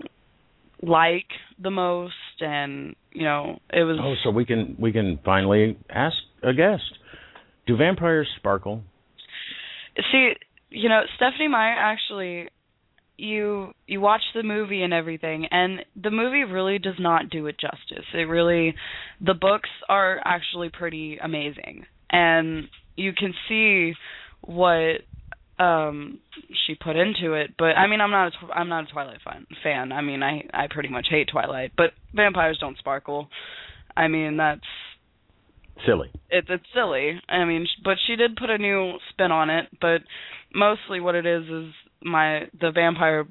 [0.82, 1.26] like
[1.62, 6.16] the most and, you know, it was oh, so we can we can finally ask
[6.42, 6.82] a guest.
[7.66, 8.82] Do vampires sparkle?
[10.12, 10.32] See,
[10.68, 12.48] you know, Stephenie Meyer actually
[13.16, 17.56] you you watch the movie and everything and the movie really does not do it
[17.58, 18.04] justice.
[18.12, 18.74] It really
[19.22, 22.64] the books are actually pretty amazing and
[22.96, 23.94] you can see
[24.42, 25.00] what
[25.58, 26.18] um
[26.66, 29.18] she put into it but i mean i'm not a tw- i'm not a twilight
[29.24, 33.28] fan fan i mean i i pretty much hate twilight but vampires don't sparkle
[33.96, 34.60] i mean that's
[35.86, 36.10] Silly.
[36.30, 37.20] it, it's silly.
[37.28, 39.68] I mean, sh- but she did put a new spin on it.
[39.80, 40.02] But
[40.54, 43.26] mostly, what it is is my the vampire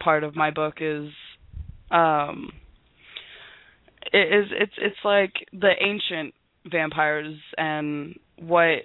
[0.00, 1.08] part of my book is,
[1.90, 2.52] um,
[4.12, 6.34] it is it's it's like the ancient
[6.70, 8.80] vampires and what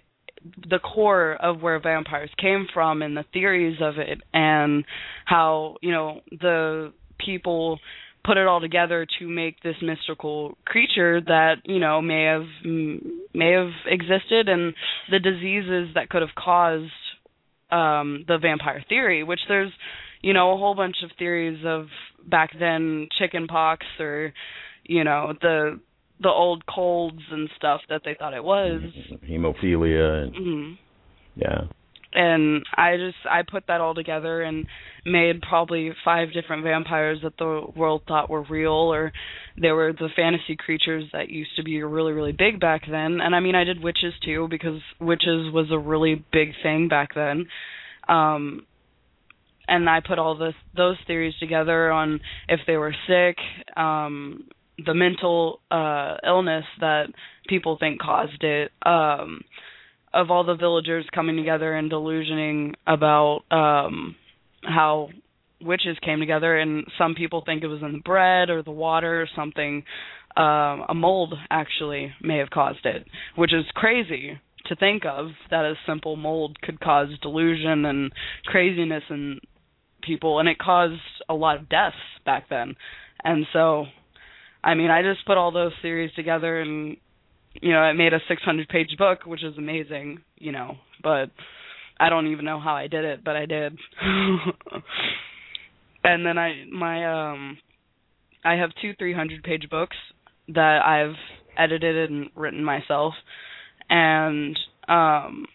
[0.69, 4.85] the core of where vampires came from and the theories of it and
[5.25, 6.91] how you know the
[7.23, 7.79] people
[8.23, 12.47] put it all together to make this mystical creature that you know may have
[13.33, 14.73] may have existed and
[15.09, 16.91] the diseases that could have caused
[17.71, 19.71] um the vampire theory which there's
[20.21, 21.87] you know a whole bunch of theories of
[22.27, 24.33] back then chicken pox or
[24.83, 25.79] you know the
[26.21, 28.81] the old colds and stuff that they thought it was.
[29.27, 30.71] Hemophilia and hmm
[31.35, 31.61] yeah.
[32.13, 34.65] and I just I put that all together and
[35.05, 39.13] made probably five different vampires that the world thought were real or
[39.59, 43.19] they were the fantasy creatures that used to be really really big back then.
[43.21, 47.15] And I mean I did witches too because witches was a really big thing back
[47.15, 47.45] then.
[48.09, 48.65] Um
[49.67, 52.19] and I put all this those theories together on
[52.49, 53.37] if they were sick
[53.77, 54.49] um
[54.85, 57.05] the mental uh illness that
[57.47, 59.41] people think caused it um
[60.13, 64.15] of all the villagers coming together and delusioning about um
[64.63, 65.09] how
[65.61, 66.57] witches came together.
[66.57, 69.83] And some people think it was in the bread or the water or something.
[70.35, 73.05] Um a mold actually may have caused it
[73.35, 78.11] which is crazy to think of that a simple mold could cause delusion and
[78.45, 79.39] craziness in
[80.01, 80.39] people.
[80.39, 82.75] And it caused a lot of deaths back then.
[83.23, 83.85] And so
[84.63, 86.97] i mean i just put all those theories together and
[87.59, 91.31] you know, I made a 600 page book, which is amazing, you know, but
[91.99, 93.77] I don't even know how I did it, but I did.
[96.03, 97.57] and then I my um
[98.43, 99.97] I have two 300 page books
[100.47, 101.15] that I've
[101.57, 103.13] edited and written myself
[103.89, 104.57] and
[104.87, 105.45] um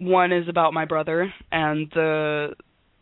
[0.00, 2.54] one is about my brother and the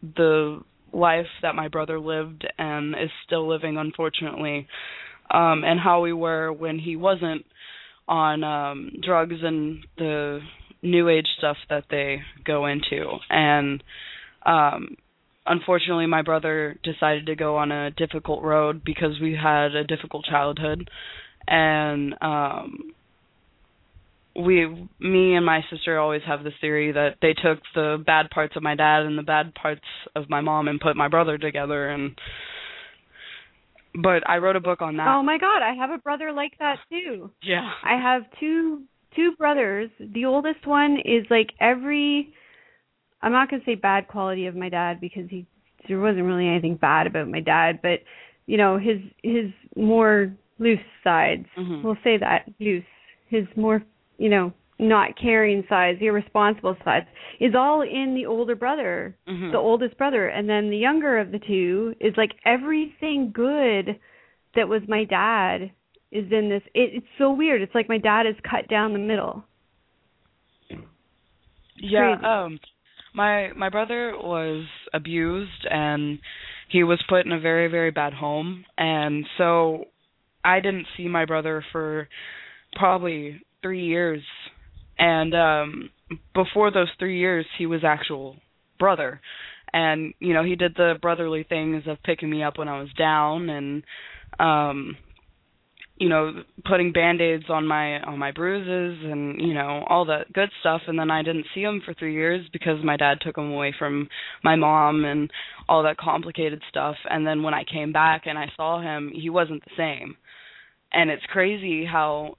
[0.03, 0.61] the
[0.93, 4.67] life that my brother lived and is still living unfortunately
[5.31, 7.45] um and how we were when he wasn't
[8.09, 10.41] on um drugs and the
[10.83, 13.19] new age stuff that they go into.
[13.31, 13.83] And
[14.45, 14.97] um
[15.47, 20.25] unfortunately my brother decided to go on a difficult road because we had a difficult
[20.25, 20.91] childhood.
[21.47, 22.92] And um
[24.35, 28.57] we me and my sister always have this theory that they took the bad parts
[28.57, 29.83] of my dad and the bad parts
[30.17, 32.19] of my mom and put my brother together and
[33.95, 35.07] but I wrote a book on that.
[35.09, 37.31] Oh my god, I have a brother like that too.
[37.43, 37.71] Yeah.
[37.85, 39.91] I have two two brothers.
[40.01, 42.33] The oldest one is like every
[43.21, 45.47] I'm not going to say bad quality of my dad because he
[45.89, 48.01] there wasn't really anything bad about my dad, but
[48.47, 51.47] you know, his his more loose sides.
[51.59, 51.83] Mhm.
[51.83, 52.85] We'll say that, loose.
[53.29, 53.83] His more,
[54.23, 57.07] you know, not caring sides, irresponsible sides
[57.41, 59.51] is all in the older brother Mhm.
[59.53, 60.29] the oldest brother.
[60.29, 63.99] And then the younger of the two is like everything good
[64.55, 65.71] that was my dad
[66.11, 66.63] is in this.
[66.75, 67.63] It, it's so weird.
[67.63, 69.45] It's like my dad is cut down the middle.
[71.77, 72.25] Yeah crazy.
[72.27, 72.61] um
[73.15, 74.65] my my brother was
[74.95, 76.19] abused and
[76.69, 78.65] he was put in a very very bad home.
[78.79, 79.87] And so
[80.45, 82.09] i didn't see my brother for
[82.75, 84.23] probably 3 years.
[84.99, 85.91] And um
[86.35, 88.37] before those 3 years he was actual
[88.79, 89.21] brother.
[89.73, 92.93] And you know he did the brotherly things of picking me up when i was
[92.93, 93.83] down and
[94.39, 94.97] um
[96.03, 100.51] you know putting band-aids on my on my bruises and you know all that good
[100.61, 100.83] stuff.
[100.89, 103.75] And then I didn't see him for 3 years because my dad took him away
[103.79, 104.09] from
[104.43, 105.31] my mom and
[105.69, 106.97] all that complicated stuff.
[107.09, 110.17] And then when I came back and I saw him he wasn't the same.
[110.93, 112.35] And it's crazy how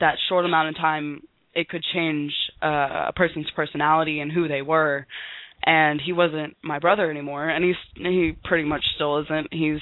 [0.00, 1.22] that short amount of time
[1.54, 2.32] it could change
[2.62, 5.06] uh, a person's personality and who they were.
[5.64, 9.48] And he wasn't my brother anymore and he's he pretty much still isn't.
[9.52, 9.80] He's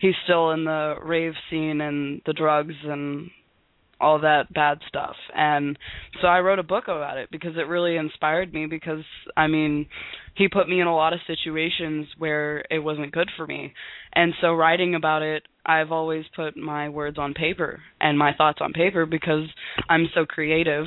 [0.00, 3.30] he's still in the rave scene and the drugs and
[4.00, 5.16] all that bad stuff.
[5.34, 5.78] And
[6.20, 9.04] so I wrote a book about it because it really inspired me because
[9.36, 9.86] I mean,
[10.34, 13.72] he put me in a lot of situations where it wasn't good for me.
[14.12, 18.58] And so writing about it, I've always put my words on paper and my thoughts
[18.60, 19.44] on paper because
[19.88, 20.86] I'm so creative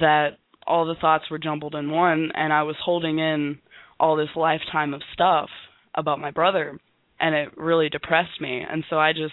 [0.00, 3.58] that all the thoughts were jumbled in one and I was holding in
[4.00, 5.48] all this lifetime of stuff
[5.94, 6.78] about my brother
[7.20, 9.32] and it really depressed me and so i just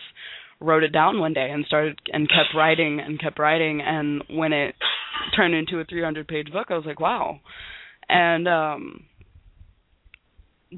[0.64, 3.82] wrote it down one day and started and kept writing and kept writing.
[3.82, 4.76] And when it
[5.36, 7.40] turned into a 300 page book i was like wow.
[8.10, 9.04] And um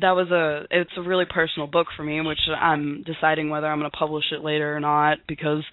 [0.01, 3.79] that was a it's a really personal book for me which i'm deciding whether i'm
[3.79, 5.63] going to publish it later or not because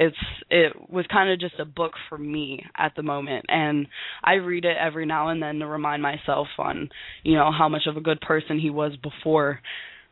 [0.00, 0.16] it's
[0.50, 3.44] it was kind of just a book for me at the moment.
[3.48, 3.86] And
[4.24, 6.88] i read it every now and then to remind myself on
[7.22, 9.60] you know how much of a good person he was before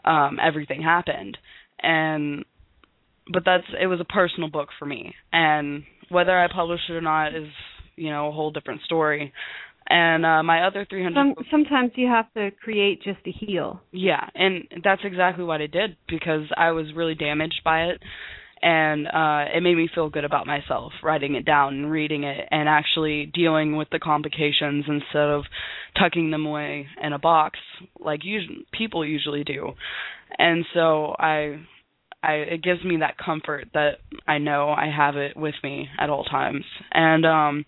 [0.04, 1.36] um everything happened.
[1.82, 2.44] And
[3.32, 5.14] but that's it was a personal book for me.
[5.32, 7.48] And whether i publish it or not is
[7.96, 9.32] you know a whole different story.
[9.88, 13.80] And uh my other 300 Some, books- sometimes you have to create just to heal.
[13.92, 18.02] Yeah, and that's exactly what I did because I was really damaged by it.
[18.62, 22.48] And uh it made me feel good about myself writing it down and reading it
[22.50, 25.44] and actually dealing with the complications instead of
[25.98, 27.58] tucking them away in a box
[28.00, 29.72] like usually people usually do.
[30.38, 31.60] And so I
[32.22, 36.10] I it gives me that comfort that I know I have it with me at
[36.10, 36.64] all times.
[36.92, 37.64] And um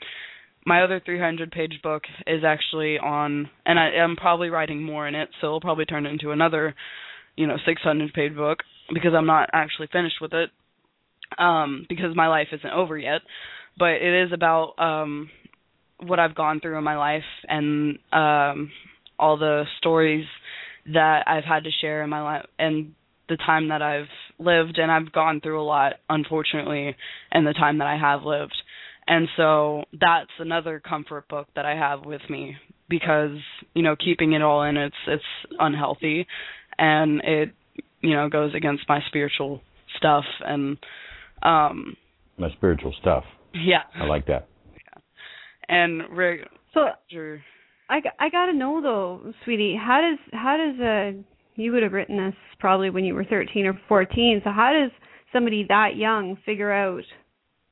[0.68, 5.14] my other 300 page book is actually on, and I am probably writing more in
[5.14, 6.74] it, so it'll probably turn into another,
[7.36, 8.58] you know, 600 page book
[8.92, 10.50] because I'm not actually finished with it,
[11.38, 13.22] um, because my life isn't over yet.
[13.78, 15.30] But it is about um,
[16.00, 18.70] what I've gone through in my life and um,
[19.18, 20.26] all the stories
[20.92, 22.92] that I've had to share in my life and
[23.28, 24.08] the time that I've
[24.38, 26.96] lived and I've gone through a lot unfortunately
[27.32, 28.56] in the time that I have lived.
[29.06, 32.56] And so that's another comfort book that I have with me
[32.88, 33.38] because,
[33.74, 35.22] you know, keeping it all in it's it's
[35.58, 36.26] unhealthy
[36.78, 37.50] and it
[38.00, 39.60] you know goes against my spiritual
[39.96, 40.76] stuff and
[41.42, 41.96] um
[42.38, 43.24] my spiritual stuff.
[43.54, 43.82] Yeah.
[43.94, 44.48] I like that.
[44.74, 45.00] Yeah.
[45.68, 46.40] And Rick
[46.74, 46.86] so
[47.90, 51.22] I, I got to know though, sweetie, how does how does uh
[51.58, 54.40] you would have written this probably when you were 13 or 14.
[54.44, 54.92] So how does
[55.32, 57.02] somebody that young figure out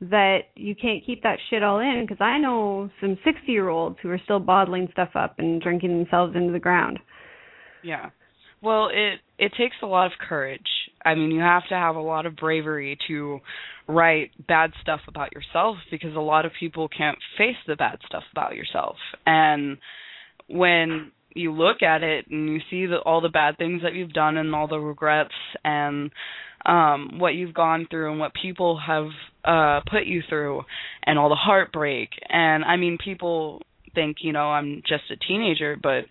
[0.01, 4.21] that you can't keep that shit all in because I know some 60-year-olds who are
[4.25, 6.99] still bottling stuff up and drinking themselves into the ground.
[7.83, 8.11] Yeah.
[8.61, 10.67] Well, it it takes a lot of courage.
[11.05, 13.39] I mean, you have to have a lot of bravery to
[13.87, 18.25] write bad stuff about yourself because a lot of people can't face the bad stuff
[18.33, 18.97] about yourself.
[19.25, 19.79] And
[20.49, 24.13] when you look at it and you see the, all the bad things that you've
[24.13, 25.35] done and all the regrets
[25.65, 26.11] and
[26.65, 29.07] um what you've gone through and what people have
[29.45, 30.63] uh put you through
[31.05, 33.63] and all the heartbreak and I mean people
[33.97, 36.05] think, you know, I'm just a teenager, but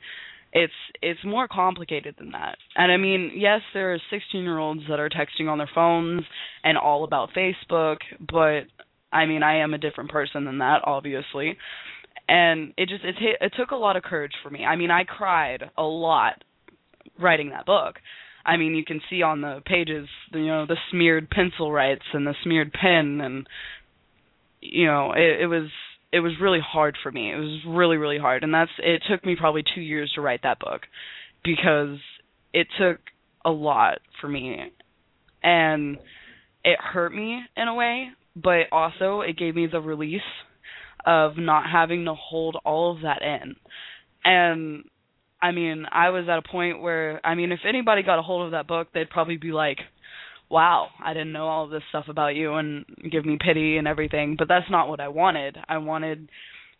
[0.52, 2.58] it's it's more complicated than that.
[2.76, 6.24] And I mean, yes, there are 16-year-olds that are texting on their phones
[6.66, 8.64] and all about Facebook, but
[9.14, 11.58] I mean, I am a different person than that, obviously
[12.28, 14.66] and it just it it took a lot of courage for me.
[14.66, 16.44] I mean, I cried a lot
[17.20, 17.96] writing that book.
[18.46, 22.28] I mean, you can see on the pages, you know, the smeared pencil writes and
[22.28, 23.48] the smeared pen, and
[24.62, 25.70] you know, it, it was
[26.12, 27.32] it was really hard for me.
[27.32, 30.42] It was really really hard, and that's it took me probably two years to write
[30.44, 30.82] that book
[31.44, 31.98] because
[32.54, 33.00] it took
[33.44, 34.72] a lot for me,
[35.44, 35.98] and
[36.64, 40.22] it hurt me in a way, but also it gave me the release
[41.06, 43.56] of not having to hold all of that in.
[44.24, 44.84] And
[45.42, 48.46] I mean, I was at a point where I mean, if anybody got a hold
[48.46, 49.80] of that book, they'd probably be like,
[50.50, 54.36] "Wow, I didn't know all this stuff about you," and give me pity and everything.
[54.38, 55.58] But that's not what I wanted.
[55.70, 56.30] I wanted,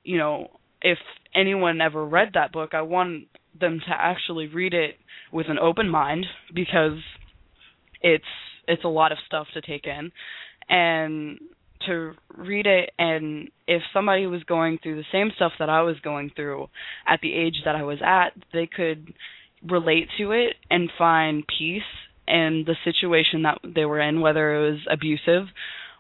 [0.04, 0.48] you know,
[0.82, 0.98] if
[1.36, 3.28] anyone ever read that book, I want
[3.60, 4.98] them to actually read it
[5.32, 7.00] with an open mind because
[8.02, 8.24] it's
[8.68, 10.12] it's a lot of stuff to take in
[10.70, 11.40] and
[11.86, 16.00] to read it and if somebody was going through the same stuff that I was
[16.02, 16.68] going through
[17.08, 19.14] at the age that I was at, they could
[19.68, 21.82] relate to it and find peace
[22.28, 25.48] in the situation that they were in, whether it was abusive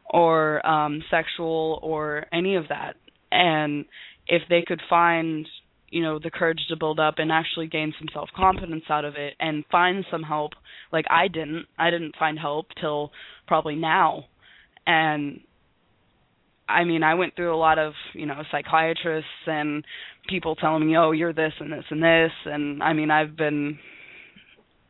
[0.07, 2.95] or um sexual or any of that.
[3.31, 3.85] And
[4.27, 5.47] if they could find,
[5.89, 9.33] you know, the courage to build up and actually gain some self-confidence out of it
[9.39, 10.53] and find some help
[10.91, 11.65] like I didn't.
[11.77, 13.11] I didn't find help till
[13.47, 14.25] probably now.
[14.87, 15.41] And
[16.67, 19.85] I mean, I went through a lot of, you know, psychiatrists and
[20.27, 23.77] people telling me, "Oh, you're this and this and this," and I mean, I've been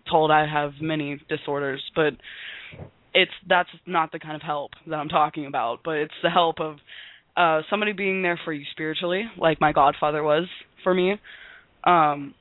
[0.10, 2.14] told I have many disorders, but
[3.14, 6.60] it's that's not the kind of help that I'm talking about, but it's the help
[6.60, 6.78] of
[7.38, 10.48] uh somebody being there for you spiritually, like my godfather was
[10.84, 11.20] for me.
[11.84, 12.34] Um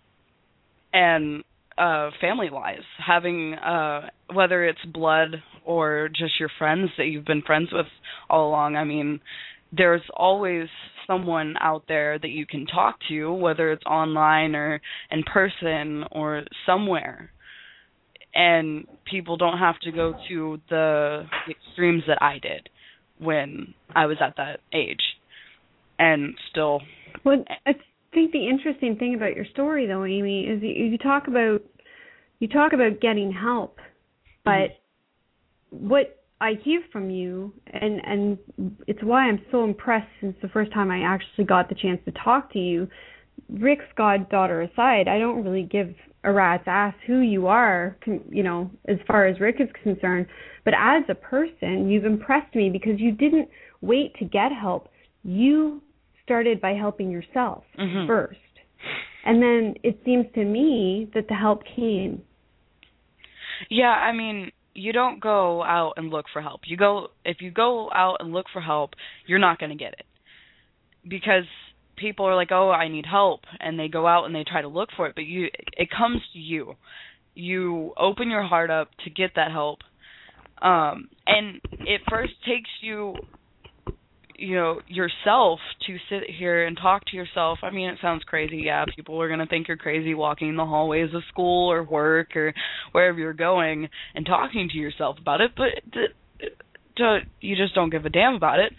[0.92, 1.42] and
[1.78, 7.42] uh family wise, having uh whether it's blood or just your friends that you've been
[7.42, 7.86] friends with
[8.28, 8.76] all along.
[8.76, 9.20] I mean,
[9.76, 10.68] there's always
[11.06, 16.44] someone out there that you can talk to, whether it's online or in person or
[16.66, 17.30] somewhere.
[18.34, 22.68] And people don't have to go to the extremes that I did
[23.18, 25.02] when I was at that age.
[25.98, 26.80] And still.
[27.24, 27.44] Well,
[28.14, 31.60] think the interesting thing about your story, though, Amy, is you, talk about
[32.38, 33.78] you talk about getting help,
[34.44, 34.74] but mm-hmm
[35.80, 38.38] what I hear from you, and and
[38.86, 42.12] it's why I'm so impressed since the first time I actually got the chance to
[42.12, 42.88] talk to you.
[43.48, 47.96] Rick's goddaughter aside, I don't really give a rat's ass who you are,
[48.30, 50.26] you know, as far as Rick is concerned.
[50.64, 53.48] But as a person, you've impressed me because you didn't
[53.80, 54.88] wait to get help.
[55.24, 55.82] You
[56.24, 58.06] started by helping yourself mm-hmm.
[58.06, 58.38] first.
[59.24, 62.22] And then it seems to me that the help came.
[63.70, 66.62] Yeah, I mean, you don't go out and look for help.
[66.66, 68.90] You go if you go out and look for help,
[69.26, 70.04] you're not going to get it.
[71.08, 71.44] Because
[71.96, 74.68] people are like, "Oh, I need help," and they go out and they try to
[74.68, 76.74] look for it, but you it comes to you.
[77.34, 79.78] You open your heart up to get that help.
[80.60, 83.14] Um and it first takes you
[84.36, 87.58] you know yourself to sit here and talk to yourself.
[87.62, 88.62] I mean it sounds crazy.
[88.64, 92.36] Yeah people are going to think you're crazy walking the hallways of school or work
[92.36, 92.54] or
[92.92, 95.68] wherever you're going and talking to yourself about it but
[96.96, 98.72] to, you just don't give a damn about it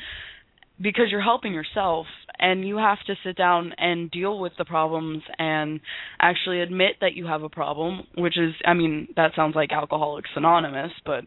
[0.81, 2.05] because you're helping yourself
[2.37, 5.79] and you have to sit down and deal with the problems and
[6.19, 10.29] actually admit that you have a problem which is i mean that sounds like alcoholics
[10.35, 11.23] anonymous but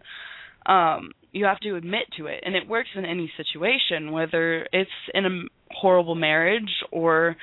[0.69, 2.43] um you have to admit to it.
[2.45, 7.37] And it works in any situation whether it's in a horrible marriage or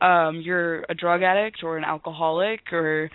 [0.00, 3.10] um you're a drug addict or an alcoholic or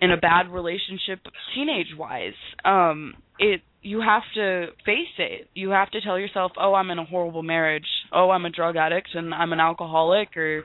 [0.00, 1.20] in a bad relationship
[1.54, 5.48] teenage wise um it you have to face it.
[5.54, 7.86] You have to tell yourself oh i'm in a horrible marriage.
[8.12, 10.64] Oh i'm a drug addict and i'm an alcoholic or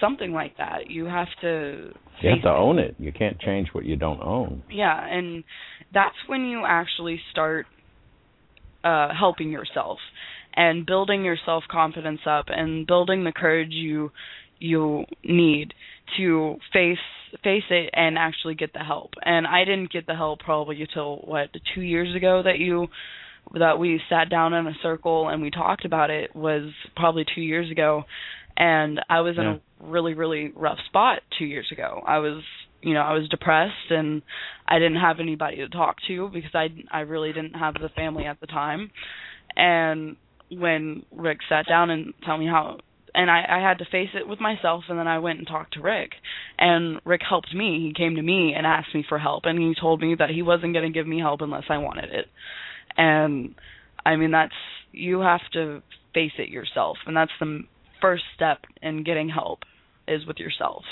[0.00, 0.90] something like that.
[0.90, 1.90] You have to
[2.20, 2.52] you have to it.
[2.52, 2.96] own it.
[2.98, 4.62] You can't change what you don't own.
[4.70, 5.44] Yeah and
[5.92, 7.66] that's when you actually start
[8.84, 9.98] uh helping yourself
[10.54, 14.10] and building your self confidence up and building the courage you
[14.58, 15.74] you need
[16.16, 16.98] to face
[17.42, 19.14] face it and actually get the help.
[19.22, 22.88] And I didn't get the help probably until what 2 years ago that you
[23.54, 27.40] that we sat down in a circle and we talked about it was probably 2
[27.40, 28.04] years ago
[28.56, 32.02] and I was in a really really rough spot 2 years ago.
[32.06, 32.42] I was
[32.82, 34.22] you know, I was depressed and
[34.66, 38.24] I didn't have anybody to talk to because I I really didn't have the family
[38.26, 38.90] at the time.
[39.56, 40.16] And
[40.50, 42.78] when Rick sat down and told me how
[43.14, 45.74] and I, I had to face it with myself and then I went and talked
[45.74, 46.12] to Rick
[46.58, 47.86] and Rick helped me.
[47.86, 50.42] He came to me and asked me for help and he told me that he
[50.42, 52.26] wasn't going to give me help unless I wanted it.
[52.96, 53.54] And
[54.04, 54.52] I mean that's
[54.92, 55.82] you have to
[56.14, 57.60] face it yourself and that's the
[58.00, 59.60] first step in getting help
[60.08, 60.82] is with yourself.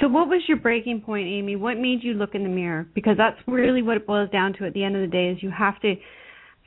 [0.00, 1.56] So what was your breaking point, Amy?
[1.56, 2.86] What made you look in the mirror?
[2.94, 5.42] Because that's really what it boils down to at the end of the day is
[5.42, 5.94] you have to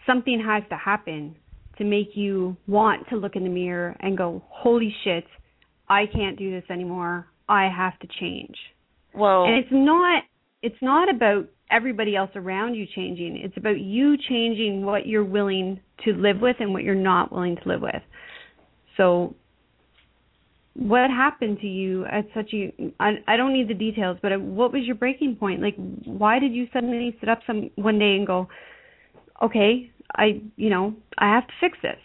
[0.06, 1.36] something has to happen
[1.78, 5.26] to make you want to look in the mirror and go, "Holy shit,
[5.90, 7.28] I can't do this anymore.
[7.48, 8.56] I have to change."
[9.14, 10.24] Well, and it's not
[10.62, 13.38] it's not about everybody else around you changing.
[13.38, 17.56] It's about you changing what you're willing to live with and what you're not willing
[17.56, 18.02] to live with.
[18.98, 19.36] So
[20.74, 24.74] what happened to you at such a I, I don't need the details, but what
[24.74, 25.62] was your breaking point?
[25.62, 28.48] Like why did you suddenly sit up some one day and go,
[29.42, 31.98] "Okay, I, you know, I have to fix this.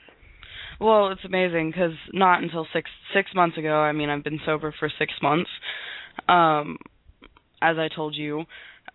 [0.81, 3.75] Well, it's amazing because not until six six months ago.
[3.75, 5.51] I mean, I've been sober for six months,
[6.29, 6.79] um,
[7.61, 8.45] as I told you,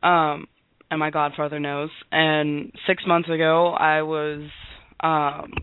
[0.02, 0.48] um,
[0.90, 1.92] and my godfather knows.
[2.12, 4.50] And six months ago, I was,
[5.00, 5.54] um,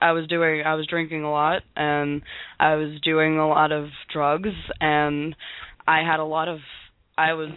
[0.00, 2.20] I was doing, I was drinking a lot, and
[2.60, 4.50] I was doing a lot of drugs,
[4.80, 5.34] and
[5.86, 6.58] I had a lot of,
[7.16, 7.50] I was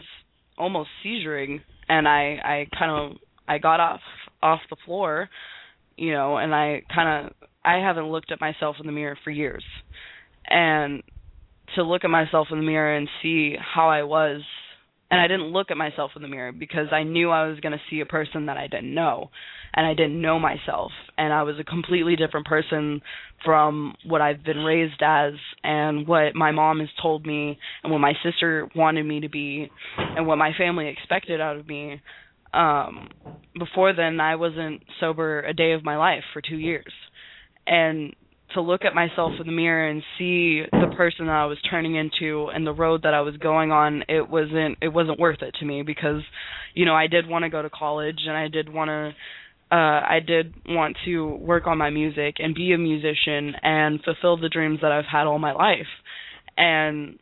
[0.58, 1.60] almost seizuring,
[1.90, 3.18] and I, I kind of,
[3.52, 4.00] I got off
[4.42, 5.30] off the floor,
[5.98, 7.34] you know, and I kind of
[7.66, 9.64] I haven't looked at myself in the mirror for years.
[10.48, 11.04] And
[11.76, 14.42] to look at myself in the mirror and see how I was
[15.10, 17.74] and I didn't look at myself in the mirror because I knew I was going
[17.74, 19.30] to see a person that I didn't know
[19.74, 23.02] and I didn't know myself and I was a completely different person
[23.44, 25.34] from what I've been raised as
[25.64, 29.70] and what my mom has told me and what my sister wanted me to be
[29.98, 32.02] and what my family expected out of me
[32.54, 33.10] um
[33.58, 36.94] before then I wasn't sober a day of my life for 2 years.
[37.68, 38.16] And
[38.54, 41.96] to look at myself in the mirror and see the person that I was turning
[41.96, 45.56] into and the road that I was going on, it wasn't it wasn't worth it
[45.60, 46.22] to me because
[46.74, 49.14] you know, I did want to go to college and I did want to
[49.72, 54.38] uh I did want to work on my music and be a musician and fulfill
[54.38, 55.88] the dreams that I've had all my life.
[56.58, 57.20] And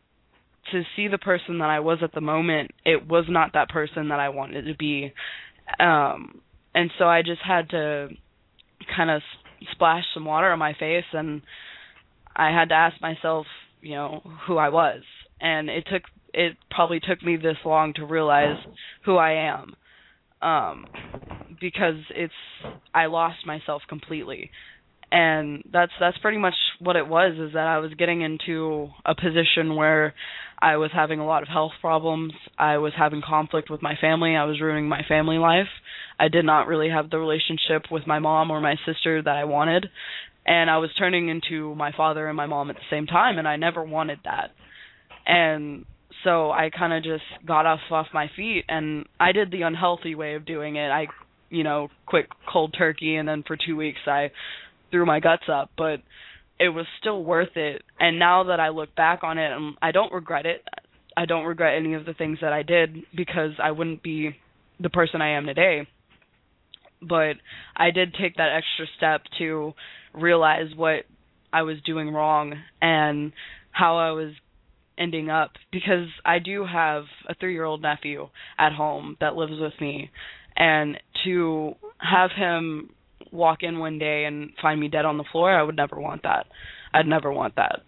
[0.72, 4.08] to see the person that I was at the moment, it was not that person
[4.08, 5.12] that I wanted to be.
[5.78, 6.40] Um
[6.74, 8.08] and so I just had to
[8.96, 9.22] kind of
[9.72, 11.42] splash some water on my face and
[12.34, 13.46] I had to ask myself,
[13.82, 15.02] you know, who I was.
[15.40, 16.02] And it took
[16.32, 18.56] it probably took me this long to realize
[19.04, 19.74] who I am.
[20.42, 20.86] Um
[21.60, 22.32] because it's
[22.94, 24.50] I lost myself completely
[25.12, 29.14] and that's that's pretty much what it was is that I was getting into a
[29.14, 30.14] position where
[30.60, 32.32] I was having a lot of health problems.
[32.58, 34.36] I was having conflict with my family.
[34.36, 35.68] I was ruining my family life.
[36.18, 39.44] I did not really have the relationship with my mom or my sister that I
[39.44, 39.86] wanted.
[40.46, 43.48] And I was turning into my father and my mom at the same time and
[43.48, 44.50] I never wanted that.
[45.26, 45.86] And
[46.24, 50.14] so I kind of just got off off my feet and I did the unhealthy
[50.14, 50.88] way of doing it.
[50.88, 51.06] I
[51.50, 54.30] you know, quick cold turkey and then for 2 weeks I
[54.90, 56.00] threw my guts up, but
[56.58, 57.82] it was still worth it.
[57.98, 60.62] And now that I look back on it, um, I don't regret it.
[61.16, 64.36] I don't regret any of the things that I did because I wouldn't be
[64.78, 65.86] the person I am today.
[67.02, 67.34] but
[67.76, 69.72] I did take that extra step to
[70.12, 71.04] realize what
[71.52, 73.32] I was doing wrong and
[73.72, 74.32] how I was
[74.98, 78.28] ending up because I do have a 3-year-old nephew
[78.58, 80.10] at home that lives with me
[80.56, 82.90] and to have him
[83.32, 86.22] walk in one day and find me dead on the floor, I would never want
[86.22, 86.46] that.
[86.92, 87.80] I'd never want that.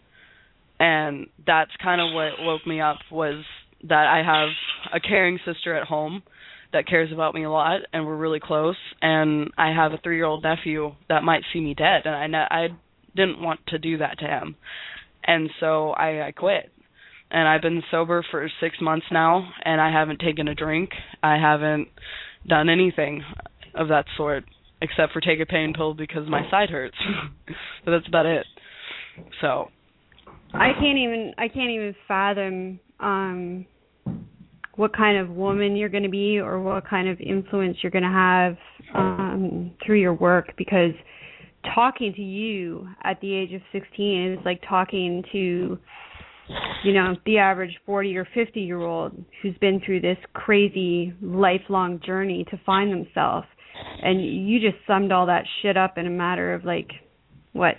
[0.79, 3.45] And that's kind of what woke me up was
[3.89, 4.49] that I have
[4.95, 6.23] a caring sister at home
[6.73, 10.43] that cares about me a lot and we're really close and I have a 3-year-old
[10.43, 12.69] nephew that might see me dead and I ne- I
[13.15, 14.57] didn't want to do that to him.
[15.25, 16.71] And so I I quit.
[17.31, 20.91] And I've been sober for 6 months now and I haven't taken a drink.
[21.23, 21.89] I haven't
[22.47, 23.23] done anything
[23.75, 24.45] of that sort
[24.83, 26.97] except for take a pain pill because my side hurts.
[27.85, 28.45] but that's about it.
[29.41, 29.69] So
[30.53, 33.67] I can't even I can't even fathom um
[34.77, 38.03] what kind of woman you're going to be or what kind of influence you're going
[38.03, 38.57] to have
[38.95, 40.93] um through your work because
[41.75, 45.79] talking to you at the age of 16 is like talking to
[46.83, 49.13] you know the average 40 or 50 year old
[49.43, 53.47] who's been through this crazy lifelong journey to find themselves
[54.03, 56.91] and you just summed all that shit up in a matter of like
[57.53, 57.75] what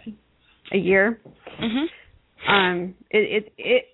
[0.72, 1.20] a year?
[1.62, 1.86] Mhm
[2.48, 3.86] um it it it,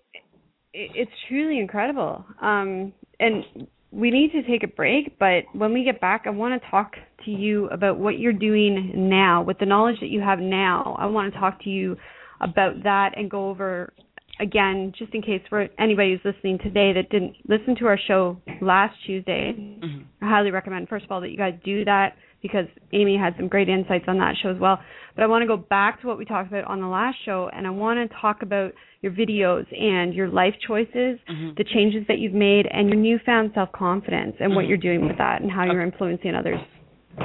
[0.74, 2.26] it it's truly incredible.
[2.42, 3.44] Um and
[3.92, 6.94] we need to take a break but when we get back i want to talk
[7.26, 9.42] to you about what you're doing now.
[9.42, 11.98] With the knowledge that you have now i want to talk to you
[12.42, 13.94] about that and go over
[14.40, 18.38] again just in case for anybody who's listening today that didn't listen to our show
[18.62, 22.66] last tuesday mhm I highly recommend, first of all, that you guys do that because
[22.92, 24.78] Amy had some great insights on that show as well.
[25.16, 27.50] But I want to go back to what we talked about on the last show,
[27.54, 31.56] and I want to talk about your videos and your life choices, Mhm.
[31.56, 34.68] the changes that you've made, and your newfound self confidence, and what Mhm.
[34.68, 36.60] you're doing with that, and how you're influencing others.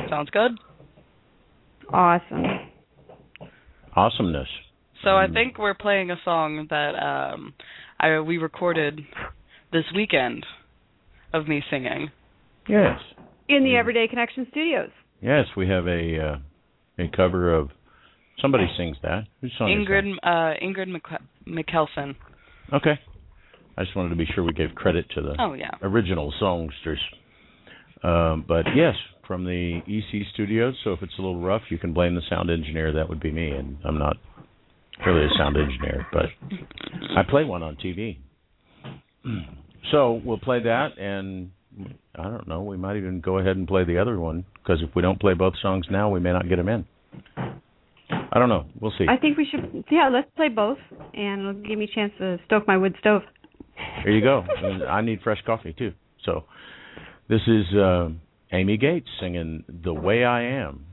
[0.08, 0.56] Sounds good.
[1.92, 2.60] Awesome.
[3.96, 4.48] Awesomeness.
[5.04, 7.54] So I think we're playing a song that um
[8.00, 9.00] I we recorded
[9.72, 10.44] this weekend
[11.32, 12.10] of me singing.
[12.68, 12.98] Yes.
[13.48, 14.90] In the Everyday Connection Studios.
[15.20, 16.36] Yes, we have a uh,
[16.98, 17.70] a cover of
[18.40, 19.24] somebody sings that.
[19.40, 22.14] Whose song is Ingrid uh Ingrid Mc- McKelson.
[22.72, 22.98] Okay.
[23.76, 25.72] I just wanted to be sure we gave credit to the Oh yeah.
[25.82, 27.00] original songsters.
[28.02, 28.94] Um, but yes,
[29.26, 30.74] from the EC studios.
[30.84, 32.92] So if it's a little rough, you can blame the sound engineer.
[32.92, 34.16] That would be me, and I'm not
[35.06, 36.26] really a sound engineer, but
[37.16, 38.18] I play one on TV.
[39.92, 41.50] So we'll play that, and
[42.16, 42.62] I don't know.
[42.62, 45.34] We might even go ahead and play the other one because if we don't play
[45.34, 46.86] both songs now, we may not get them in.
[47.36, 48.64] I don't know.
[48.80, 49.06] We'll see.
[49.08, 50.78] I think we should, yeah, let's play both,
[51.12, 53.22] and it'll give me a chance to stoke my wood stove.
[54.02, 54.40] There you go.
[54.88, 55.92] I need fresh coffee too.
[56.24, 56.44] So
[57.28, 58.08] this is uh,
[58.52, 60.86] Amy Gates singing "The Way I Am."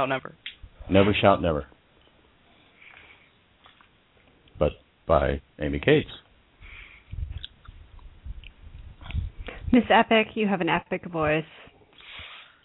[0.00, 0.34] Shall never.
[0.88, 1.66] Never Shout Never.
[4.58, 4.72] But
[5.06, 6.08] by Amy Cates.
[9.72, 11.44] Miss Epic, you have an epic voice.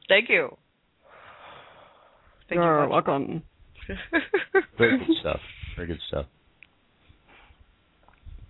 [0.07, 0.55] Thank you.
[2.49, 2.89] Thank You're you.
[2.89, 3.43] welcome.
[4.77, 5.39] Very good stuff.
[5.75, 6.25] Very good stuff.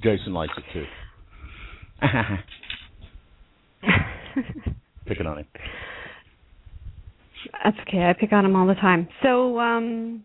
[0.03, 0.85] Jason likes it too.
[5.07, 5.47] Picking on him.
[7.63, 8.03] That's okay.
[8.03, 9.07] I pick on him all the time.
[9.23, 10.23] So, um,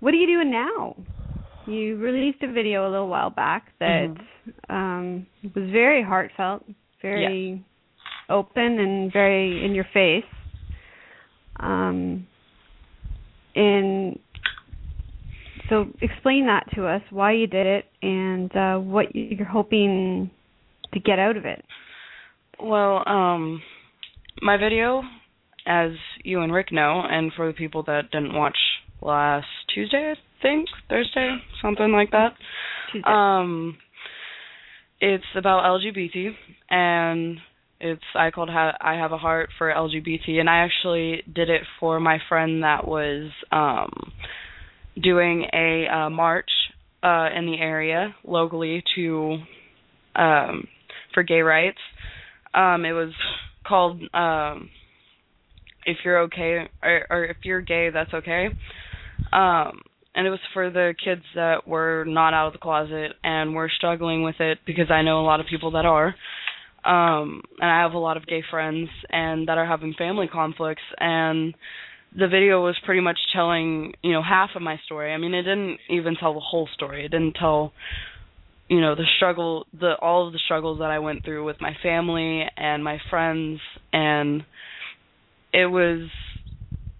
[0.00, 0.96] what are you doing now?
[1.66, 4.14] You released a video a little while back that
[4.68, 6.64] um, was very heartfelt,
[7.00, 7.64] very
[8.28, 10.24] open, and very in your face.
[11.58, 12.26] Um,
[13.54, 14.18] and
[15.70, 20.30] so, explain that to us, why you did it, and uh, what you're hoping
[20.92, 21.64] to get out of it.
[22.60, 23.62] Well, um,
[24.42, 25.02] my video,
[25.66, 25.92] as
[26.22, 28.56] you and Rick know, and for the people that didn't watch
[29.00, 32.34] last Tuesday, I think Thursday, something like that.
[32.92, 33.08] Tuesday.
[33.10, 33.76] Um,
[35.00, 36.30] it's about LGBT,
[36.70, 37.38] and
[37.80, 41.62] it's I called ha- I have a heart for LGBT, and I actually did it
[41.80, 44.12] for my friend that was um
[45.02, 46.50] doing a uh, march
[47.02, 49.38] uh in the area locally to
[50.16, 50.68] um
[51.12, 51.78] for gay rights.
[52.54, 53.12] Um, it was
[53.66, 54.70] called um
[55.86, 58.48] if you're okay or, or if you're gay that's okay.
[59.32, 59.82] Um
[60.16, 63.70] and it was for the kids that were not out of the closet and were
[63.74, 66.14] struggling with it because I know a lot of people that are.
[66.84, 70.82] Um and I have a lot of gay friends and that are having family conflicts
[70.98, 71.54] and
[72.16, 75.12] the video was pretty much telling you know half of my story.
[75.12, 77.04] I mean it didn't even tell the whole story.
[77.04, 77.72] It didn't tell
[78.68, 81.72] you know the struggle the all of the struggles that I went through with my
[81.82, 83.60] family and my friends
[83.92, 84.42] and
[85.54, 86.10] it was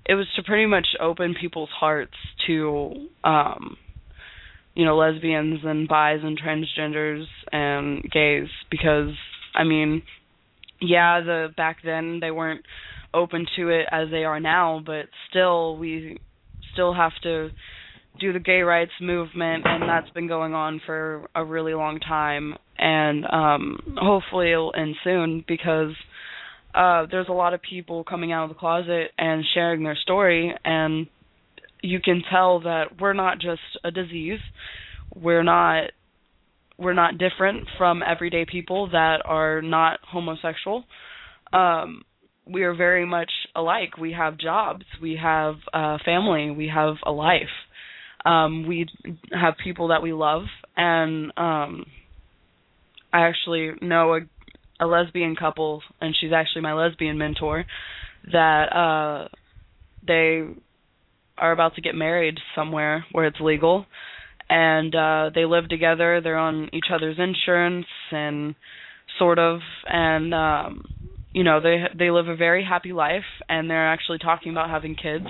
[0.07, 2.15] it was to pretty much open people's hearts
[2.47, 3.77] to um
[4.75, 9.11] you know lesbians and bis and transgenders and gays because
[9.55, 10.03] I mean
[10.81, 12.65] yeah the back then they weren't
[13.13, 16.19] open to it as they are now but still we
[16.73, 17.51] still have to
[18.21, 22.55] do the gay rights movement and that's been going on for a really long time
[22.79, 25.93] and um hopefully it'll end soon because
[26.75, 30.53] uh there's a lot of people coming out of the closet and sharing their story
[30.65, 31.07] and
[31.85, 34.41] you can tell that we're not just a disease.
[35.15, 35.91] We're not
[36.79, 40.85] we're not different from everyday people that are not homosexual.
[41.53, 42.03] Um
[42.47, 43.97] we are very much alike.
[43.99, 44.85] We have jobs.
[45.01, 46.51] We have a family.
[46.51, 47.55] We have a life.
[48.25, 48.87] Um we
[49.33, 50.45] have people that we love.
[50.77, 51.85] And um
[53.13, 54.21] I actually know a
[54.81, 57.65] a lesbian couple and she's actually my lesbian mentor
[58.33, 59.29] that uh
[60.07, 60.43] they
[61.39, 63.87] are about to get married somewhere where it's legal.
[64.49, 66.21] And uh they live together.
[66.23, 68.55] They're on each other's insurance and
[69.19, 70.85] sort of and um
[71.33, 74.95] you know they they live a very happy life and they're actually talking about having
[74.97, 75.27] kids.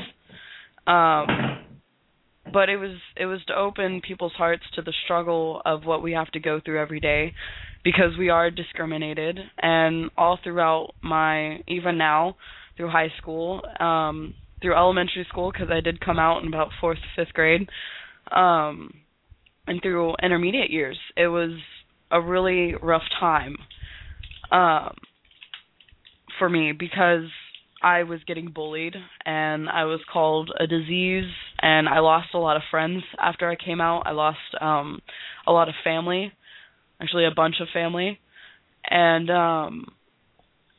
[0.86, 1.58] Um
[2.52, 6.12] but it was it was to open people's hearts to the struggle of what we
[6.12, 7.32] have to go through every day
[7.84, 12.36] because we are discriminated and all throughout my even now
[12.76, 16.96] through high school um through elementary school because I did come out in about 4th
[17.16, 17.68] 5th grade
[18.32, 18.94] um
[19.66, 21.52] and through intermediate years it was
[22.10, 23.56] a really rough time
[24.50, 24.94] um
[26.38, 27.28] for me because
[27.82, 31.30] I was getting bullied and I was called a disease
[31.60, 34.04] and I lost a lot of friends after I came out.
[34.06, 35.00] I lost um
[35.46, 36.32] a lot of family,
[37.00, 38.18] actually a bunch of family.
[38.88, 39.86] And um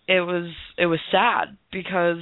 [0.07, 2.19] it was it was sad because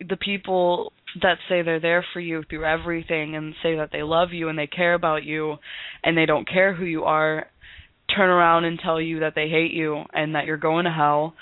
[0.00, 4.32] the people that say they're there for you through everything and say that they love
[4.32, 5.56] you and they care about you
[6.02, 7.46] and they don't care who you are
[8.14, 11.34] turn around and tell you that they hate you and that you're going to hell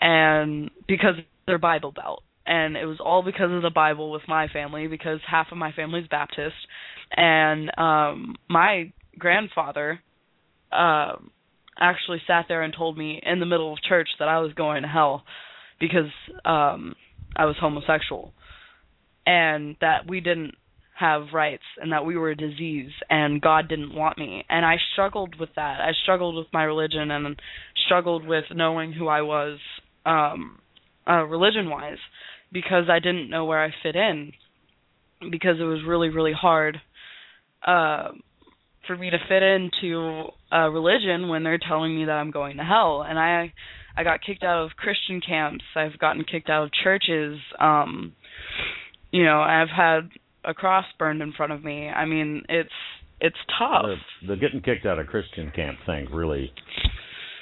[0.00, 1.14] and because
[1.46, 2.22] they're Bible Belt.
[2.46, 5.72] And it was all because of the Bible with my family because half of my
[5.72, 6.56] family's Baptist
[7.16, 10.00] and um my grandfather
[10.74, 11.16] uh,
[11.78, 14.82] actually sat there and told me in the middle of church that I was going
[14.82, 15.24] to hell
[15.80, 16.10] because
[16.44, 16.94] um
[17.36, 18.32] I was homosexual
[19.26, 20.54] and that we didn't
[20.96, 24.44] have rights and that we were a disease and God didn't want me.
[24.48, 25.80] And I struggled with that.
[25.80, 27.40] I struggled with my religion and
[27.86, 29.58] struggled with knowing who I was
[30.06, 30.58] um
[31.08, 31.98] uh religion wise
[32.52, 34.32] because I didn't know where I fit in
[35.30, 36.80] because it was really really hard
[37.66, 38.08] uh
[38.86, 42.64] for me to fit into a religion when they're telling me that I'm going to
[42.64, 43.52] hell and I
[43.96, 45.64] I got kicked out of Christian camps.
[45.76, 47.38] I've gotten kicked out of churches.
[47.58, 48.12] Um
[49.10, 50.10] you know, I've had
[50.44, 51.88] a cross burned in front of me.
[51.88, 52.70] I mean, it's
[53.20, 53.86] it's tough.
[54.22, 56.52] The, the getting kicked out of Christian camp thing really.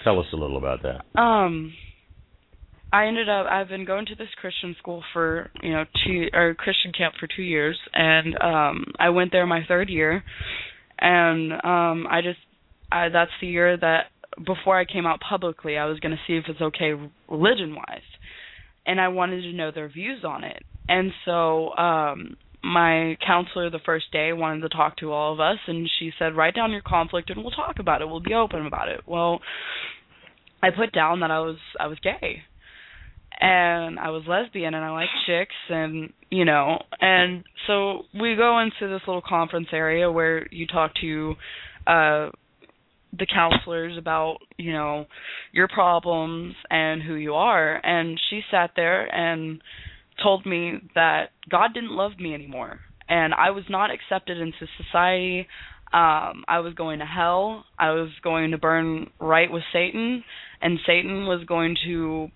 [0.04, 1.20] Tell us a little about that.
[1.20, 1.72] Um,
[2.92, 3.46] I ended up.
[3.46, 7.26] I've been going to this Christian school for you know two or Christian camp for
[7.26, 10.22] two years, and um, I went there my third year,
[11.02, 12.38] and um, I just
[12.90, 14.06] I that's the year that
[14.46, 16.92] before I came out publicly, I was going to see if it's okay
[17.28, 18.00] religion wise,
[18.86, 23.80] and I wanted to know their views on it, and so um my counselor the
[23.84, 26.80] first day wanted to talk to all of us and she said write down your
[26.80, 28.08] conflict and we'll talk about it.
[28.08, 29.00] We'll be open about it.
[29.04, 29.40] Well
[30.62, 32.44] i put down that i was i was gay
[33.42, 38.60] and i was lesbian and i liked chicks and you know and so we go
[38.60, 41.34] into this little conference area where you talk to
[41.86, 42.30] uh
[43.18, 45.04] the counselors about you know
[45.52, 49.60] your problems and who you are and she sat there and
[50.22, 52.78] told me that God didn't love me anymore
[53.08, 55.48] and I was not accepted into society.
[55.92, 57.64] Um I was going to hell.
[57.78, 60.22] I was going to burn right with Satan
[60.62, 62.28] and Satan was going to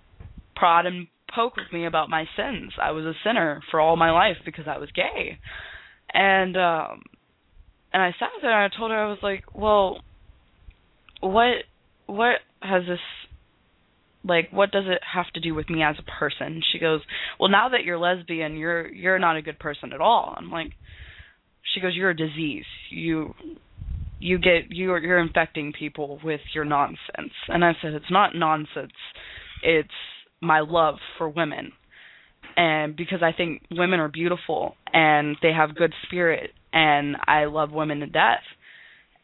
[0.56, 2.72] prod and poke with me about my sins.
[2.80, 5.38] I was a sinner for all my life because I was gay.
[6.12, 7.02] And um
[7.92, 10.00] and I sat there and I told her I was like, "Well,
[11.20, 11.64] what
[12.06, 12.98] what has this
[14.24, 16.62] like what does it have to do with me as a person?
[16.72, 17.00] She goes
[17.38, 20.34] well now that you're lesbian you're you're not a good person at all.
[20.36, 20.72] I'm like
[21.74, 22.64] she goes you're a disease.
[22.90, 23.34] You
[24.18, 27.32] you get you're you're infecting people with your nonsense.
[27.48, 28.92] And i said it's not nonsense.
[29.62, 29.88] It's
[30.40, 31.72] my love for women.
[32.56, 37.70] And because i think women are beautiful and they have good spirit and i love
[37.70, 38.44] women to death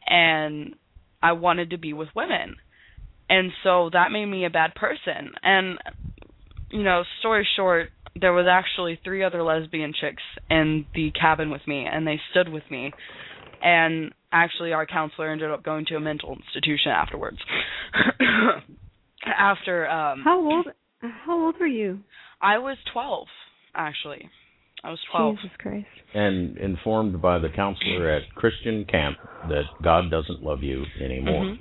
[0.07, 0.75] and
[1.23, 2.57] i wanted to be with women.
[3.31, 5.33] And so that made me a bad person.
[5.43, 5.79] And
[6.71, 7.91] you know story short
[8.21, 12.49] there was actually three other lesbian chicks in the cabin with me and they stood
[12.49, 12.93] with me.
[13.63, 17.39] And actually our counselor ended up going to a mental institution afterwards.
[19.25, 20.67] After um How old
[21.03, 22.01] how old were you?
[22.41, 23.27] I was 12
[23.75, 24.29] actually
[24.85, 25.87] I was 12 Jesus Christ.
[26.15, 29.17] And informed by the counselor at Christian camp
[29.49, 31.45] that God doesn't love you anymore.
[31.45, 31.59] Mhm.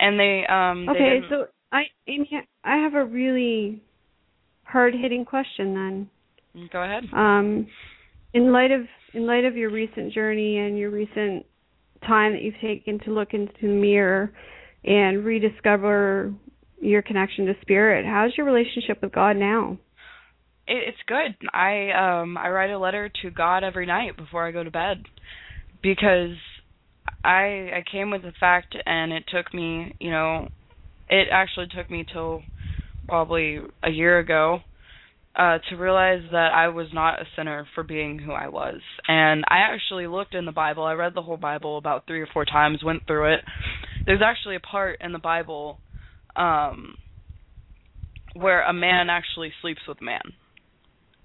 [0.00, 2.28] and they um they Okay, didn't- so I Amy,
[2.64, 3.80] I have a really
[4.64, 6.68] hard hitting question then.
[6.70, 7.66] go ahead Um,
[8.32, 11.44] in light of in light of your recent journey and your recent
[12.06, 14.32] time that you've taken to look into the mirror
[14.84, 16.32] and rediscover
[16.84, 19.78] your connection to spirit, how's your relationship with God now?
[20.66, 21.48] it, it's good.
[21.52, 21.90] I
[22.20, 25.04] um I write a letter to God every night before I go to bed
[25.82, 26.36] because
[27.22, 30.48] I I came with the fact and it took me, you know,
[31.08, 32.42] it actually took me till
[33.06, 34.60] probably a year ago
[35.36, 38.80] uh, to realize that I was not a sinner for being who I was.
[39.08, 40.84] And I actually looked in the Bible.
[40.84, 43.40] I read the whole Bible about three or four times, went through it.
[44.06, 45.80] There's actually a part in the Bible
[46.36, 46.96] um,
[48.34, 50.22] where a man actually sleeps with man.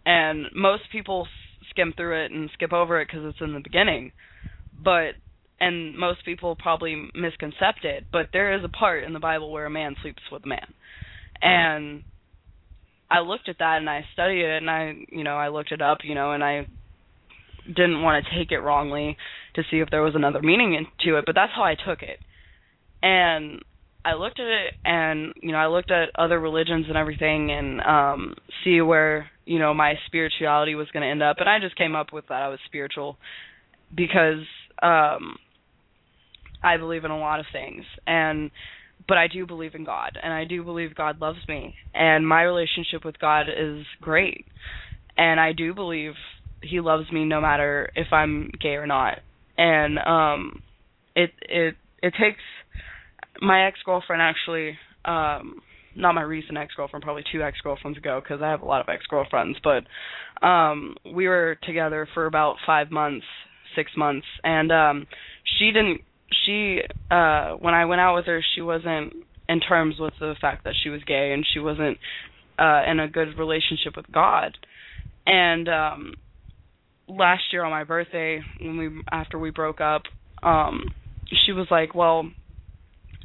[0.06, 1.28] And most people
[1.70, 4.12] skim through it and skip over it because it's in the beginning.
[4.84, 5.14] But
[5.60, 9.66] and most people probably misconcept it, but there is a part in the Bible where
[9.66, 10.74] a man sleeps with a man.
[11.42, 12.04] And
[13.12, 15.82] I looked at that and I studied it and I, you know, I looked it
[15.82, 16.68] up, you know, and I
[17.66, 19.18] didn't want to take it wrongly
[19.56, 22.20] to see if there was another meaning into it, but that's how I took it.
[23.02, 23.62] And
[24.06, 27.82] I looked at it and, you know, I looked at other religions and everything and
[27.82, 31.76] um see where, you know, my spirituality was going to end up and I just
[31.76, 33.18] came up with that I was spiritual
[33.96, 34.46] because
[34.82, 35.38] um
[36.64, 38.52] I believe in a lot of things and
[39.08, 42.44] but I do believe in God and I do believe God loves me and my
[42.44, 44.46] relationship with God is great.
[45.18, 46.14] And I do believe
[46.62, 49.20] he loves me no matter if I'm gay or not.
[49.58, 50.62] And um
[51.16, 52.40] it it it takes
[53.42, 55.62] my ex-girlfriend actually um
[55.96, 59.58] not my recent ex-girlfriend, probably two ex-girlfriends ago because I have a lot of ex-girlfriends,
[59.64, 63.26] but um we were together for about 5 months,
[63.76, 65.08] 6 months and um
[65.58, 66.02] she didn't
[66.46, 66.80] she
[67.12, 69.14] uh when I went out with her she wasn't
[69.48, 71.98] in terms with the fact that she was gay and she wasn't
[72.60, 74.58] uh in a good relationship with God.
[75.26, 76.14] And um
[77.08, 80.04] last year on my birthday when we after we broke up,
[80.44, 80.84] um
[81.46, 82.32] she was like, "Well,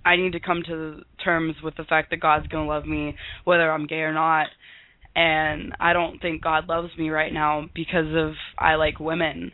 [0.04, 3.16] I need to come to terms with the fact that God's going to love me
[3.44, 4.48] whether I'm gay or not."
[5.16, 9.52] And I don't think God loves me right now because of I like women.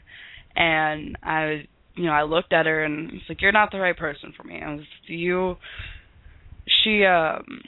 [0.56, 1.66] And I
[1.96, 4.44] you know, I looked at her and it's like, You're not the right person for
[4.44, 4.60] me.
[4.64, 5.56] I was you
[6.84, 7.60] she um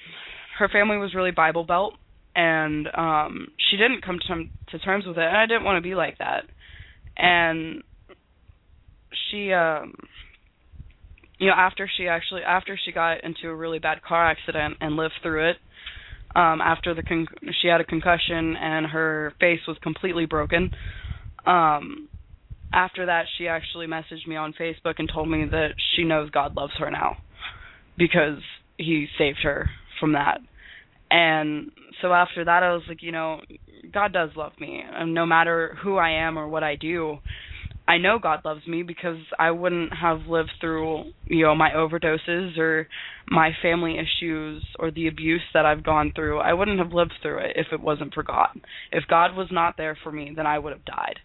[0.59, 1.95] her family was really Bible Belt
[2.35, 5.89] and um she didn't come to, to terms with it and I didn't want to
[5.89, 6.45] be like that.
[7.17, 7.83] And
[9.31, 9.95] she um
[11.43, 14.95] you know, after she actually after she got into a really bad car accident and
[14.95, 15.57] lived through it,
[16.37, 17.27] um after the con-
[17.61, 20.71] she had a concussion and her face was completely broken.
[21.45, 22.09] Um
[22.73, 26.55] after that she actually messaged me on Facebook and told me that she knows God
[26.55, 27.17] loves her now
[27.99, 28.39] because
[28.79, 30.39] he saved her from that.
[31.11, 33.41] And so after that I was like, you know,
[33.93, 34.81] God does love me.
[34.81, 37.19] And no matter who I am or what I do,
[37.87, 42.57] I know God loves me because I wouldn't have lived through, you know, my overdoses
[42.57, 42.87] or
[43.29, 46.39] my family issues or the abuse that I've gone through.
[46.39, 48.51] I wouldn't have lived through it if it wasn't for God.
[48.93, 51.19] If God was not there for me, then I would have died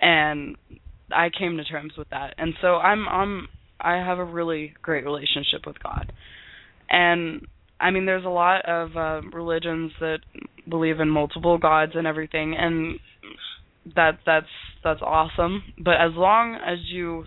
[0.00, 0.56] and
[1.10, 2.34] I came to terms with that.
[2.38, 3.48] And so I'm I'm
[3.80, 6.12] I have a really great relationship with God.
[6.90, 7.46] And
[7.80, 10.18] I mean there's a lot of uh religions that
[10.68, 12.98] believe in multiple gods and everything and
[13.94, 14.46] that that's
[14.82, 17.24] that's awesome, but as long as you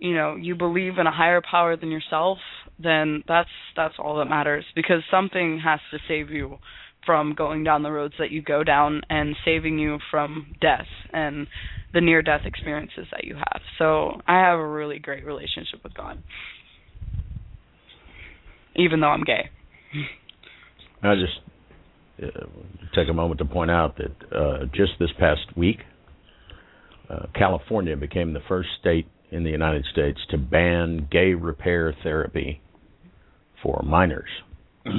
[0.00, 2.38] you know, you believe in a higher power than yourself,
[2.82, 6.56] then that's that's all that matters because something has to save you
[7.04, 11.46] from going down the roads that you go down and saving you from death and
[11.92, 13.60] the near death experiences that you have.
[13.78, 16.18] So I have a really great relationship with God.
[18.76, 19.50] Even though I'm gay.
[21.02, 21.40] I just
[22.94, 25.78] take a moment to point out that uh, just this past week,
[27.08, 32.60] uh, California became the first state in the United States to ban gay repair therapy
[33.62, 34.30] for minors.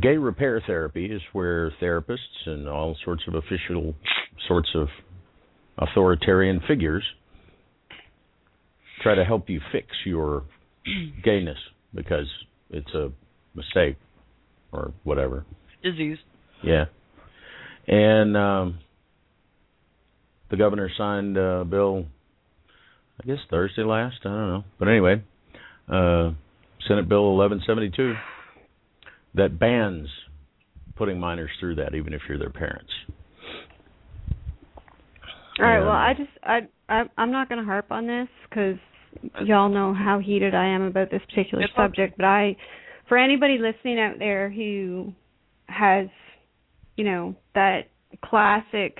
[0.00, 3.94] Gay repair therapy is where therapists and all sorts of official
[4.46, 4.86] sorts of
[5.78, 7.02] authoritarian figures
[9.02, 10.44] try to help you fix your
[11.24, 11.58] gayness
[11.94, 12.26] because
[12.70, 13.10] it's a
[13.54, 13.96] mistake
[14.72, 15.44] or whatever.
[15.82, 16.18] Disease.
[16.62, 16.86] Yeah.
[17.86, 18.78] And um
[20.50, 22.06] the governor signed a bill
[23.22, 24.64] I guess Thursday last, I don't know.
[24.78, 25.22] But anyway,
[25.88, 26.30] uh
[26.86, 28.14] Senate Bill 1172
[29.34, 30.08] that bans
[30.96, 32.90] putting minors through that, even if you're their parents.
[35.58, 35.80] All right.
[35.80, 38.76] Well, I just I, I I'm not going to harp on this because
[39.44, 42.16] y'all know how heated I am about this particular subject.
[42.16, 42.56] But I,
[43.08, 45.12] for anybody listening out there who
[45.68, 46.08] has,
[46.96, 47.88] you know, that
[48.24, 48.98] classic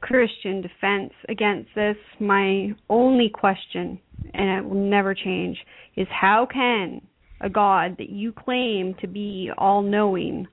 [0.00, 3.98] Christian defense against this, my only question,
[4.34, 5.58] and it will never change,
[5.96, 7.00] is how can
[7.40, 10.46] a God that you claim to be all knowing,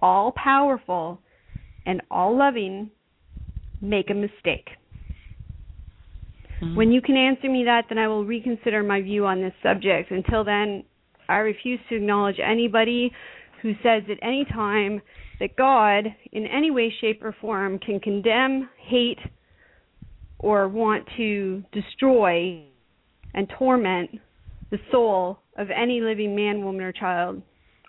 [0.00, 1.20] all powerful,
[1.84, 2.90] and all loving
[3.80, 4.70] make a mistake?
[6.62, 6.76] Mm-hmm.
[6.76, 10.10] When you can answer me that, then I will reconsider my view on this subject.
[10.10, 10.84] Until then,
[11.28, 13.12] I refuse to acknowledge anybody
[13.62, 15.00] who says at any time
[15.40, 19.18] that God, in any way, shape, or form, can condemn, hate,
[20.38, 22.62] or want to destroy
[23.34, 24.10] and torment
[24.70, 27.42] the soul of any living man, woman, or child,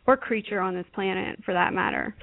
[0.07, 2.15] or creature on this planet, for that matter.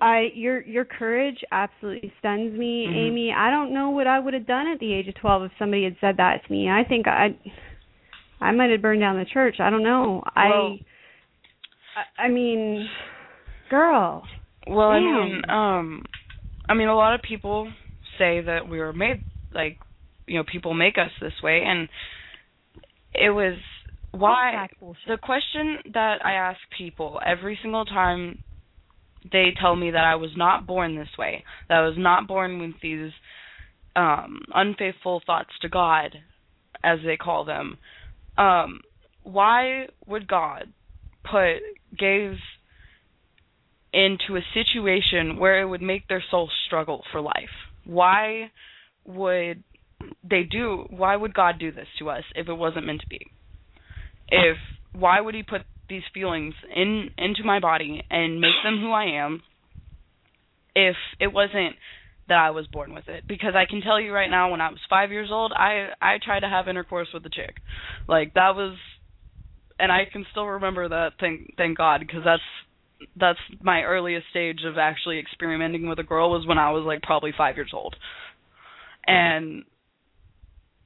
[0.00, 2.96] I your your courage absolutely stuns me, Mhm.
[2.96, 3.32] Amy.
[3.32, 5.84] I don't know what I would have done at the age of twelve if somebody
[5.84, 6.68] had said that to me.
[6.68, 7.34] I think I
[8.40, 9.58] I might have burned down the church.
[9.58, 10.22] I don't know.
[10.36, 10.80] Well- I
[12.18, 12.88] I mean,
[13.70, 14.22] girl.
[14.66, 16.04] Well, I mean, um,
[16.68, 17.72] I mean, a lot of people
[18.18, 19.22] say that we were made
[19.54, 19.78] like,
[20.26, 21.88] you know, people make us this way, and
[23.14, 23.56] it was
[24.12, 24.68] why
[25.06, 28.38] the question that I ask people every single time
[29.30, 32.60] they tell me that I was not born this way, that I was not born
[32.60, 33.12] with these
[33.94, 36.16] um unfaithful thoughts to God,
[36.84, 37.78] as they call them.
[38.36, 38.80] Um,
[39.22, 40.72] why would God
[41.30, 41.58] put
[41.98, 42.38] gays
[43.92, 47.54] into a situation where it would make their soul struggle for life?
[47.84, 48.50] Why
[49.04, 49.62] would
[50.28, 53.26] they do why would God do this to us if it wasn't meant to be?
[54.28, 54.56] If
[54.92, 59.24] why would he put these feelings in into my body and make them who I
[59.24, 59.42] am
[60.74, 61.76] if it wasn't
[62.28, 63.26] that I was born with it?
[63.26, 66.18] Because I can tell you right now when I was 5 years old, I I
[66.22, 67.56] tried to have intercourse with a chick.
[68.08, 68.76] Like that was
[69.78, 72.42] and I can still remember that thank thank God because that's
[73.18, 77.02] that's my earliest stage of actually experimenting with a girl was when I was like
[77.02, 77.94] probably 5 years old.
[79.06, 79.64] And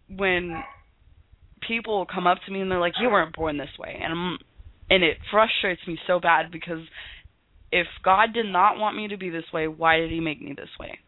[0.09, 0.62] when
[1.67, 4.39] people come up to me and they're like you weren't born this way and I'm,
[4.91, 6.81] and it frustrates me so bad because
[7.71, 10.55] if God did not want me to be this way, why did he make me
[10.57, 10.99] this way?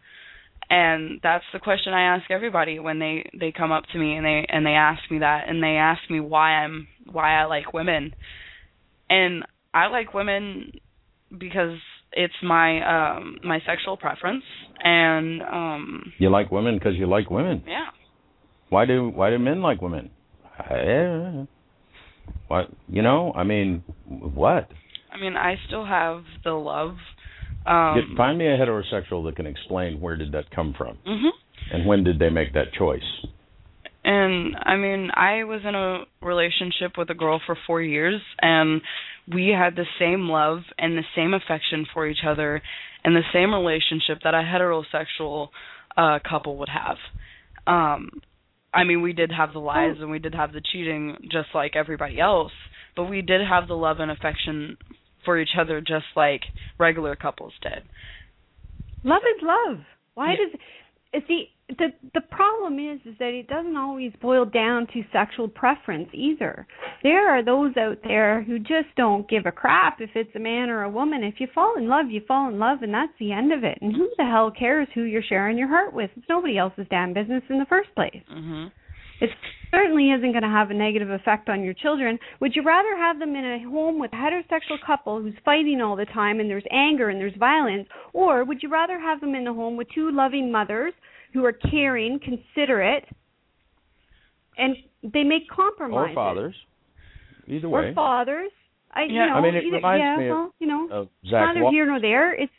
[0.73, 4.25] And that's the question I ask everybody when they they come up to me and
[4.25, 7.75] they and they ask me that and they ask me why I'm why I like
[7.75, 8.15] women.
[9.11, 9.45] And
[9.75, 10.73] I like women
[11.37, 11.77] because
[12.13, 14.45] it's my um my sexual preference
[14.83, 17.65] and um You like women because you like women.
[17.67, 17.89] yeah.
[18.71, 20.09] Why do why do men like women?
[20.59, 21.47] I,
[22.49, 23.33] what you know?
[23.37, 24.69] I mean, what?
[25.13, 26.97] I mean, I still have the love
[27.67, 31.31] um Get, find me a heterosexual that can explain where did that come from mhm.
[31.73, 33.01] and when did they make that choice.
[34.05, 38.83] And I mean, I was in a relationship with a girl for 4 years and
[39.33, 42.61] we had the same love and the same affection for each other
[43.05, 45.49] and the same relationship that a heterosexual
[45.97, 46.97] uh couple would have.
[47.67, 48.11] Um
[48.75, 51.77] I mean, we did have the lies and we did have the cheating just like
[51.77, 52.53] everybody else,
[52.97, 54.79] but we did have the love and affection
[55.25, 56.43] for each other just like
[56.79, 57.83] regular couples did.
[59.05, 59.81] Love is love.
[60.15, 60.37] Why Yeah.
[60.47, 65.49] does see the the problem is is that it doesn't always boil down to sexual
[65.49, 66.67] preference either.
[67.03, 70.69] There are those out there who just don't give a crap if it's a man
[70.71, 71.23] or a woman.
[71.25, 73.79] If you fall in love, you fall in love and that's the end of it.
[73.81, 76.11] And who the hell cares who you're sharing your heart with?
[76.17, 78.23] It's nobody else's damn business in the first place.
[78.31, 78.71] Mhm.
[79.23, 79.31] It
[79.71, 82.19] certainly isn't going to have a negative effect on your children.
[82.41, 85.95] Would you rather have them in a home with a heterosexual couple who's fighting all
[85.97, 89.47] the time and there's anger and there's violence, or would you rather have them in
[89.47, 90.93] a home with two loving mothers
[91.33, 93.05] who are caring, considerate,
[94.59, 96.11] and they make compromises?
[96.11, 96.55] Or fathers.
[97.47, 97.81] Either way.
[97.81, 97.95] Or way.
[97.95, 98.51] fathers.
[98.95, 99.09] I, Yeah.
[99.25, 101.55] you know, I mean, it either, reminds yeah, me of- well, you know, Of Zach
[101.55, 102.33] neither Wa- here nor there.
[102.35, 102.53] It's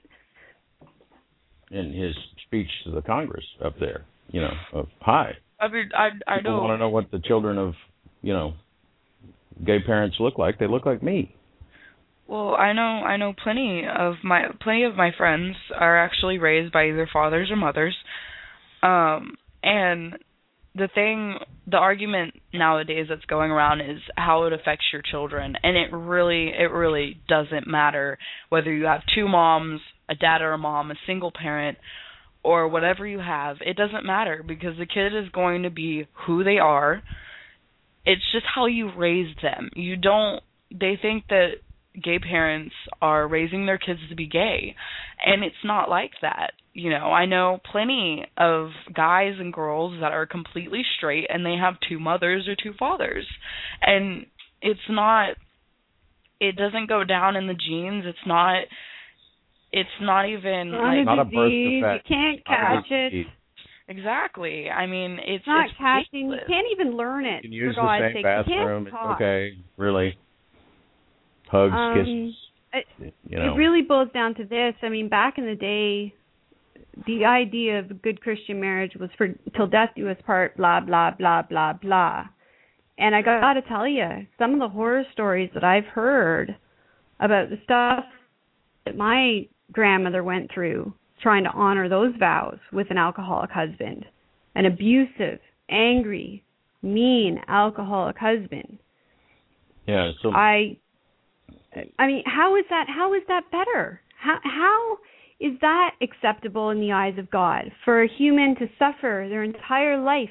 [1.72, 2.16] in his
[2.48, 4.06] speech to the Congress up there.
[4.32, 5.34] You know, of hi.
[5.64, 7.74] I mean, I I know want to know what the children of
[8.22, 8.54] you know
[9.66, 10.60] gay parents look like.
[10.60, 11.36] They look like me.
[12.28, 16.74] Well, I know I know plenty of my plenty of my friends are actually raised
[16.74, 17.96] by either fathers or mothers.
[18.82, 20.18] Um and
[20.76, 21.38] the thing
[21.68, 26.48] the argument nowadays that's going around is how it affects your children and it really
[26.48, 28.18] it really doesn't matter
[28.50, 29.80] whether you have two moms,
[30.10, 31.78] a dad or a mom, a single parent
[32.44, 33.58] or whatever you have.
[33.62, 37.02] It doesn't matter because the kid is going to be who they are.
[38.06, 39.70] It's just how you raised them.
[39.76, 40.42] You don't
[40.72, 41.52] they think that
[42.02, 44.76] gay parents are raising their kids to be gay
[45.24, 50.12] and it's not like that you know i know plenty of guys and girls that
[50.12, 53.28] are completely straight and they have two mothers or two fathers
[53.82, 54.26] and
[54.62, 55.36] it's not
[56.40, 58.64] it doesn't go down in the genes it's not
[59.76, 61.82] it's not even not like a Not a birth disease.
[61.82, 62.10] defect.
[62.10, 63.28] You can't catch it.
[63.90, 66.30] exactly i mean it's It's not it's catching.
[66.32, 67.44] You can't even learn it.
[67.44, 68.24] You can use for the same sake.
[68.24, 68.88] bathroom.
[68.88, 70.18] It's okay, really.
[71.50, 72.50] Hugs, Um, kisses.
[72.74, 73.54] it- you know.
[73.54, 74.74] It really boils down to this.
[74.82, 76.14] I mean, back in the day,
[77.06, 80.80] the idea of a good Christian marriage was for till death do us part, blah
[80.80, 82.28] blah blah blah blah.
[82.98, 86.56] And I got to tell you, some of the horror stories that I've heard
[87.20, 88.06] about the stuff
[88.86, 94.06] that my grandmother went through trying to honor those vows with an alcoholic husband,
[94.56, 96.44] an abusive, angry,
[96.82, 98.78] mean alcoholic husband.
[99.88, 100.12] Yeah.
[100.22, 100.78] So I
[101.98, 104.02] I mean, how is that how is that better?
[104.20, 104.98] How how
[105.40, 109.98] is that acceptable in the eyes of God for a human to suffer their entire
[110.02, 110.30] life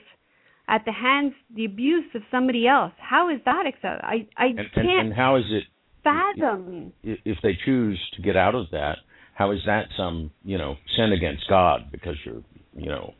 [0.69, 2.93] at the hands the abuse of somebody else?
[2.99, 4.05] How is that acceptable?
[4.09, 5.65] I I and, can't and, and how is it
[6.05, 8.99] fathom i- if they choose to get out of that?
[9.35, 12.43] How is that some you know sin against God because you're
[12.75, 13.15] you know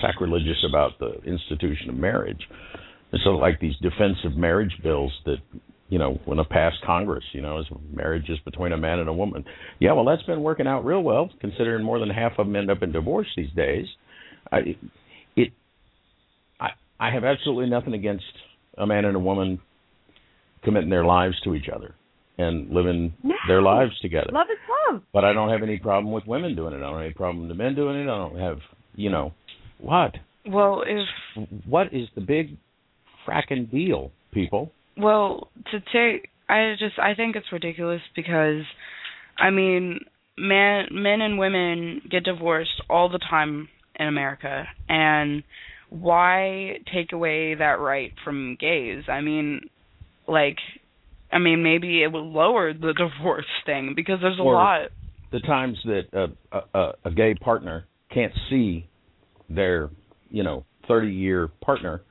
[0.00, 2.40] sacrilegious about the institution of marriage?
[3.12, 5.38] It's sort of like these defensive marriage bills that
[5.88, 7.24] you know when it passed Congress.
[7.32, 9.44] You know, as marriage is between a man and a woman.
[9.80, 12.70] Yeah, well, that's been working out real well, considering more than half of them end
[12.70, 13.86] up in divorce these days.
[14.52, 14.76] I,
[15.34, 15.52] it,
[16.60, 16.68] I,
[17.00, 18.24] I have absolutely nothing against
[18.78, 19.60] a man and a woman
[20.62, 21.94] committing their lives to each other
[22.38, 23.34] and living No.
[23.48, 24.30] their lives together.
[24.32, 24.58] love is
[24.92, 25.02] love.
[25.12, 26.78] But I don't have any problem with women doing it.
[26.78, 28.02] I don't have any problem with men doing it.
[28.02, 28.58] I don't have,
[28.94, 29.32] you know,
[29.78, 30.14] what?
[30.46, 32.56] Well, if What is the big
[33.26, 34.70] fracking deal, people?
[34.96, 38.62] Well, to take, I just I think it's ridiculous because,
[39.38, 40.00] I mean,
[40.38, 43.68] man, men and women get divorced all the time
[43.98, 45.42] in America, and
[45.90, 49.04] why take away that right from gays?
[49.08, 49.68] I mean,
[50.28, 50.58] like,
[51.36, 54.80] I mean, maybe it would lower the divorce thing because there's a Or- lot.
[55.32, 56.04] The times that
[56.52, 57.84] a, a, a gay partner
[58.14, 58.88] can't see
[59.50, 59.90] their,
[60.30, 62.02] you know, 30 year partner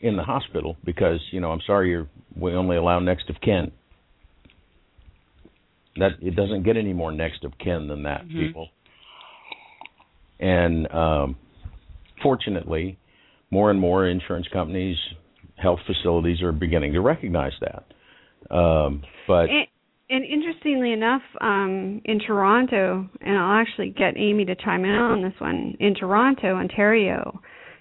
[0.00, 3.72] in the hospital because, you know, I'm sorry, you're, we only allow next of kin.
[5.96, 8.38] That it doesn't get any more next of kin than that, Mhm.
[8.46, 8.68] people.
[10.38, 11.36] And um,
[12.22, 12.98] fortunately,
[13.50, 14.96] more and more insurance companies,
[15.56, 17.84] health facilities are beginning to recognize that.
[18.50, 19.66] Um, but And,
[20.08, 25.22] and interestingly enough, um, in Toronto, and I'll actually get Amy to chime in on
[25.22, 25.76] this one.
[25.78, 27.40] In Toronto, Ontario,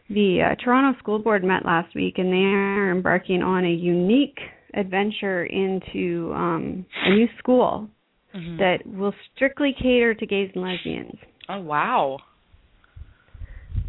[0.10, 4.38] the uh, Toronto School Board met last week, and they are embarking on a unique
[4.76, 7.90] adventure into um, a new school
[8.36, 8.60] Mhm.
[8.60, 11.18] that will strictly cater to gays and lesbians.
[11.50, 12.20] Oh wow.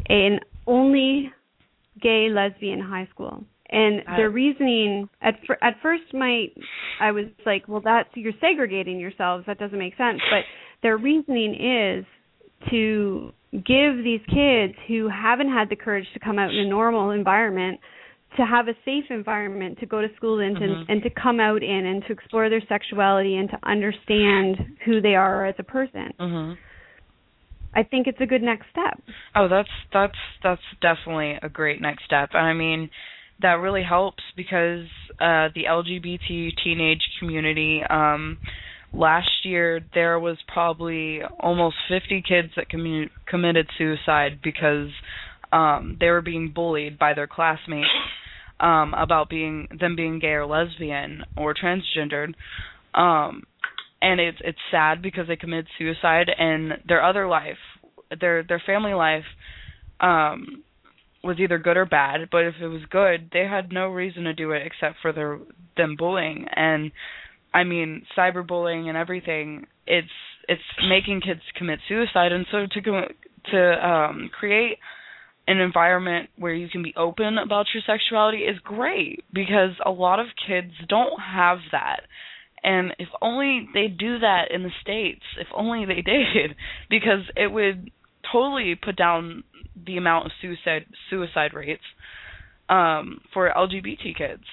[0.08, 1.30] an only
[2.00, 6.46] gay lesbian high school and their reasoning at fir- at first my
[7.00, 10.44] I was like well that's you're segregating yourselves that doesn't make sense but
[10.82, 12.04] their reasoning is
[12.70, 17.10] to give these kids who haven't had the courage to come out in a normal
[17.10, 17.80] environment
[18.36, 20.84] to have a safe environment to go to school in to, Mhm.
[20.88, 25.16] and to come out in and to explore their sexuality and to understand who they
[25.16, 26.12] are as a person.
[26.20, 26.56] Mhm.
[27.74, 29.00] I think it's a good next step.
[29.34, 32.30] Oh, that's that's that's definitely a great next step.
[32.34, 32.90] And I mean,
[33.42, 34.86] that really helps because
[35.20, 38.38] uh the LGBT teenage community um
[38.92, 44.88] last year there was probably almost 50 kids that commu- committed suicide because
[45.52, 47.88] um they were being bullied by their classmates
[48.60, 52.34] um about being them being gay or lesbian or transgendered.
[52.94, 53.44] Um
[54.02, 57.58] and it's it's sad because they committed suicide and their other life
[58.20, 59.24] their their family life
[60.00, 60.64] um
[61.22, 64.32] was either good or bad but if it was good they had no reason to
[64.32, 65.38] do it except for their
[65.76, 66.46] them bullying.
[66.54, 66.92] And
[67.52, 70.08] i mean cyberbullying and everything it's
[70.48, 72.32] it's making kids commit suicide.
[72.32, 73.02] And so to
[73.52, 74.78] to um create
[75.46, 80.20] an environment where you can be open about your sexuality is great because a lot
[80.20, 82.00] of kids don't have that.
[82.62, 86.56] And if only they do that in the states if only they did
[86.88, 87.90] because it would
[88.30, 89.44] totally put down
[89.86, 91.82] the amount of suicide suicide rates
[92.68, 94.44] um for lgbt kids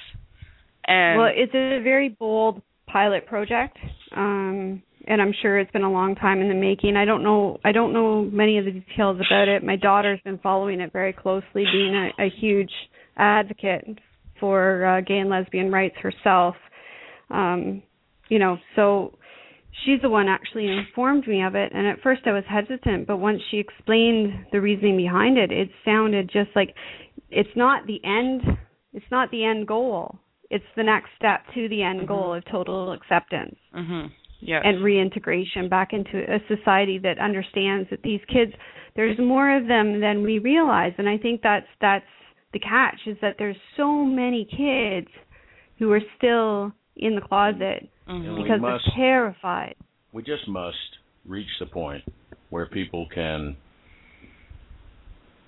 [0.87, 3.77] and well, it's a very bold pilot project,
[4.15, 6.95] um, and I'm sure it's been a long time in the making.
[6.95, 7.59] I don't know.
[7.65, 9.63] I don't know many of the details about it.
[9.63, 12.71] My daughter's been following it very closely, being a, a huge
[13.17, 13.99] advocate
[14.39, 16.55] for uh, gay and lesbian rights herself.
[17.29, 17.83] Um,
[18.29, 19.16] you know, so
[19.85, 21.71] she's the one actually informed me of it.
[21.73, 25.69] And at first, I was hesitant, but once she explained the reasoning behind it, it
[25.85, 26.75] sounded just like
[27.29, 28.41] it's not the end.
[28.93, 32.91] It's not the end goal it's the next step to the end goal of total
[32.93, 34.09] acceptance mhm
[34.39, 38.51] yes and reintegration back into a society that understands that these kids
[38.95, 42.05] there's more of them than we realize and i think that's that's
[42.53, 45.07] the catch is that there's so many kids
[45.79, 48.35] who are still in the closet Mhm.
[48.35, 49.75] We because must- they're terrified
[50.13, 52.03] we just must reach the point
[52.49, 53.57] where people can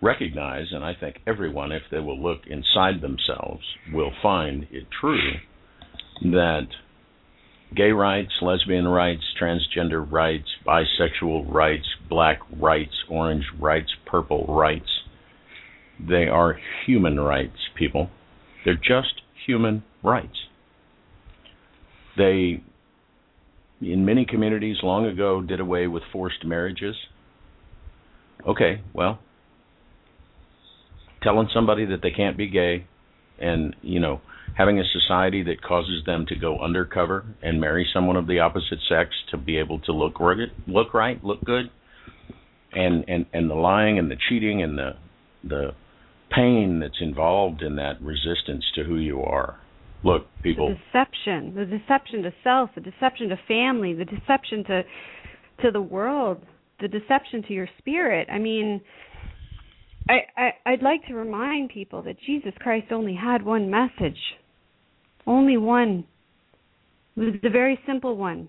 [0.01, 5.39] recognize, and I think everyone, if they will look inside themselves, will find it true
[6.21, 6.67] that
[7.75, 14.89] gay rights, lesbian rights, transgender rights, bisexual rights, black rights, orange rights, purple rights.
[15.99, 18.09] They are human rights, people.
[18.65, 20.45] They're just human rights.
[22.19, 22.61] They,
[23.79, 26.95] in many communities long ago, did away with forced marriages.
[28.45, 29.19] Okay, well,
[31.23, 32.85] telling somebody that they can't be gay
[33.39, 34.19] and, you know,
[34.57, 38.79] having a society that causes them to go undercover and marry someone of the opposite
[38.89, 41.71] sex to be able to look right, look right, look good,
[42.73, 44.91] and and and the lying and the cheating and the
[45.43, 45.71] the
[46.35, 49.57] pain that's involved in that resistance to who you are.
[50.03, 50.69] Look, people.
[50.69, 54.83] The deception, the deception to self, the deception to family, the deception to
[55.61, 56.41] to the world,
[56.79, 58.29] the deception to your spirit.
[58.31, 58.81] I mean,
[60.07, 64.17] I, I I'd like to remind people that Jesus Christ only had one message.
[65.27, 66.05] Only one.
[67.17, 68.47] It was a very simple one.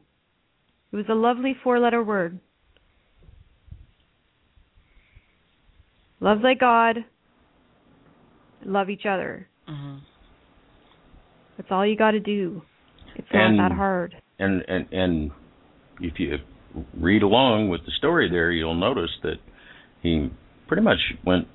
[0.92, 2.38] It was a lovely four letter word.
[6.20, 6.98] Love thy God.
[8.64, 9.48] Love each other.
[9.68, 9.98] Mm-hmm.
[11.60, 12.62] That's all you got to do.
[13.16, 14.14] It's And- not that hard.
[14.38, 15.30] and and and
[16.00, 16.38] if you
[16.98, 19.36] read along with the story there, you'll notice that
[20.00, 20.30] he
[20.68, 21.46] pretty much went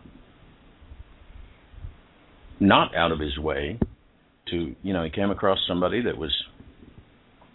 [2.59, 3.79] not out of his way
[4.51, 6.31] to you know he came across somebody that was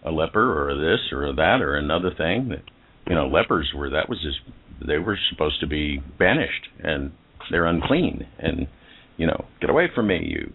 [0.05, 2.63] a leper or a this or a that or another thing that
[3.07, 4.41] you know lepers were that was just
[4.85, 7.13] they were supposed to be banished and
[7.53, 8.67] they're unclean and
[9.19, 10.53] you know get away from me you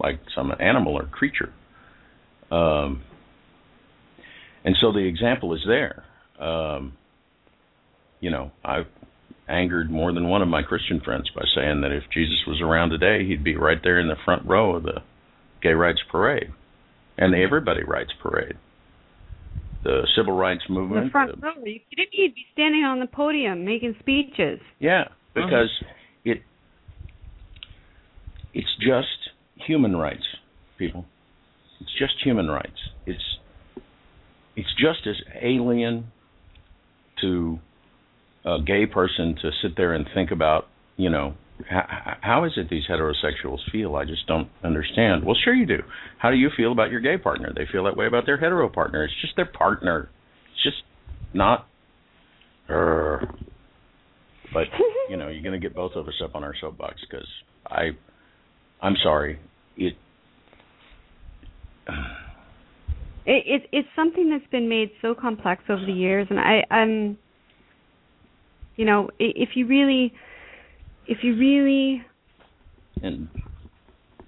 [0.00, 1.52] like some animal or creature
[2.50, 3.02] um
[4.64, 6.04] and so the example is there.
[6.38, 6.92] Um,
[8.20, 8.86] you know, I've
[9.48, 12.90] angered more than one of my Christian friends by saying that if Jesus was around
[12.90, 15.00] today, he'd be right there in the front row of the
[15.62, 16.50] gay rights parade
[17.16, 18.56] and the everybody rights parade.
[19.84, 21.06] The civil rights movement.
[21.06, 21.54] The front the- row.
[21.64, 24.60] You didn't to be standing on the podium making speeches.
[24.80, 25.04] Yeah,
[25.34, 25.70] because
[26.24, 26.42] it
[28.52, 29.27] it's just
[29.68, 30.24] human rights,
[30.78, 31.04] people.
[31.80, 32.90] It's just human rights.
[33.06, 33.22] It's
[34.56, 36.10] it's just as alien
[37.20, 37.60] to
[38.44, 40.66] a gay person to sit there and think about,
[40.96, 41.34] you know,
[41.68, 43.94] how, how is it these heterosexuals feel?
[43.94, 45.24] I just don't understand.
[45.24, 45.78] Well, sure you do.
[46.18, 47.52] How do you feel about your gay partner?
[47.54, 49.04] They feel that way about their hetero partner.
[49.04, 50.10] It's just their partner.
[50.52, 50.82] It's just
[51.34, 51.68] not.
[52.68, 53.18] Uh,
[54.52, 54.64] but
[55.08, 57.26] you know, you're going to get both of us up on our soapbox because
[57.66, 57.90] I,
[58.80, 59.38] I'm sorry,
[59.78, 59.94] it.
[63.26, 67.18] It, it it's something that's been made so complex over the years, and I I'm,
[68.76, 70.12] you know, if you really,
[71.06, 72.02] if you really
[73.02, 73.28] and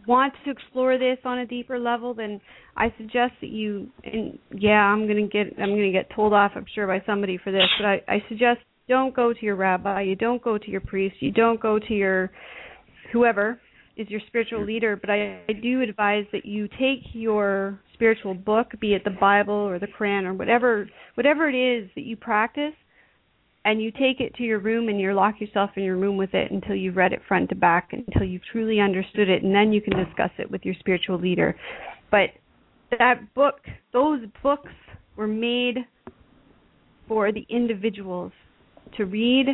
[0.06, 2.40] want to explore this on a deeper level, then
[2.76, 6.66] I suggest that you and yeah, I'm gonna get I'm gonna get told off I'm
[6.74, 10.16] sure by somebody for this, but I, I suggest don't go to your rabbi, you
[10.16, 12.30] don't go to your priest, you don't go to your
[13.12, 13.60] whoever
[14.00, 18.68] is your spiritual leader, but I, I do advise that you take your spiritual book,
[18.80, 22.72] be it the Bible or the Quran or whatever whatever it is that you practice
[23.64, 26.32] and you take it to your room and you lock yourself in your room with
[26.32, 29.72] it until you've read it front to back until you've truly understood it and then
[29.72, 31.54] you can discuss it with your spiritual leader.
[32.10, 32.30] But
[32.98, 33.60] that book
[33.92, 34.72] those books
[35.16, 35.78] were made
[37.06, 38.32] for the individuals
[38.96, 39.48] to read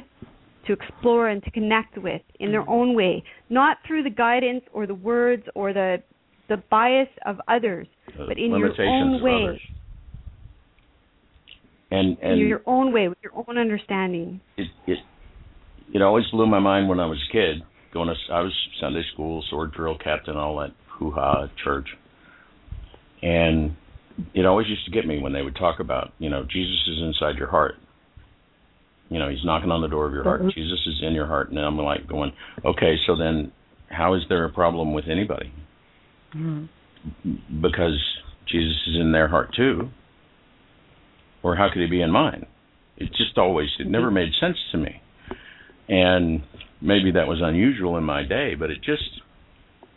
[0.66, 4.86] to explore and to connect with in their own way not through the guidance or
[4.86, 6.02] the words or the
[6.48, 9.60] the bias of others uh, but in your own way.
[11.90, 14.98] And and in your own way with your own understanding it it
[15.94, 17.62] it always blew my mind when I was a kid.
[17.92, 21.88] Going to I was Sunday school, sword drill captain, all that hoo ha church,
[23.22, 23.76] and
[24.34, 27.02] it always used to get me when they would talk about you know Jesus is
[27.02, 27.76] inside your heart.
[29.08, 30.42] You know he's knocking on the door of your heart.
[30.42, 30.52] Mhm.
[30.54, 32.32] Jesus is in your heart, and I'm like going,
[32.64, 33.52] okay, so then
[33.88, 35.52] how is there a problem with anybody?
[36.34, 37.60] Mm-hmm.
[37.62, 37.98] Because
[38.46, 39.90] Jesus is in their heart too.
[41.42, 42.46] Or how could he be in mine?
[42.96, 45.00] It just always it never made sense to me.
[45.88, 46.42] And
[46.80, 49.20] maybe that was unusual in my day, but it just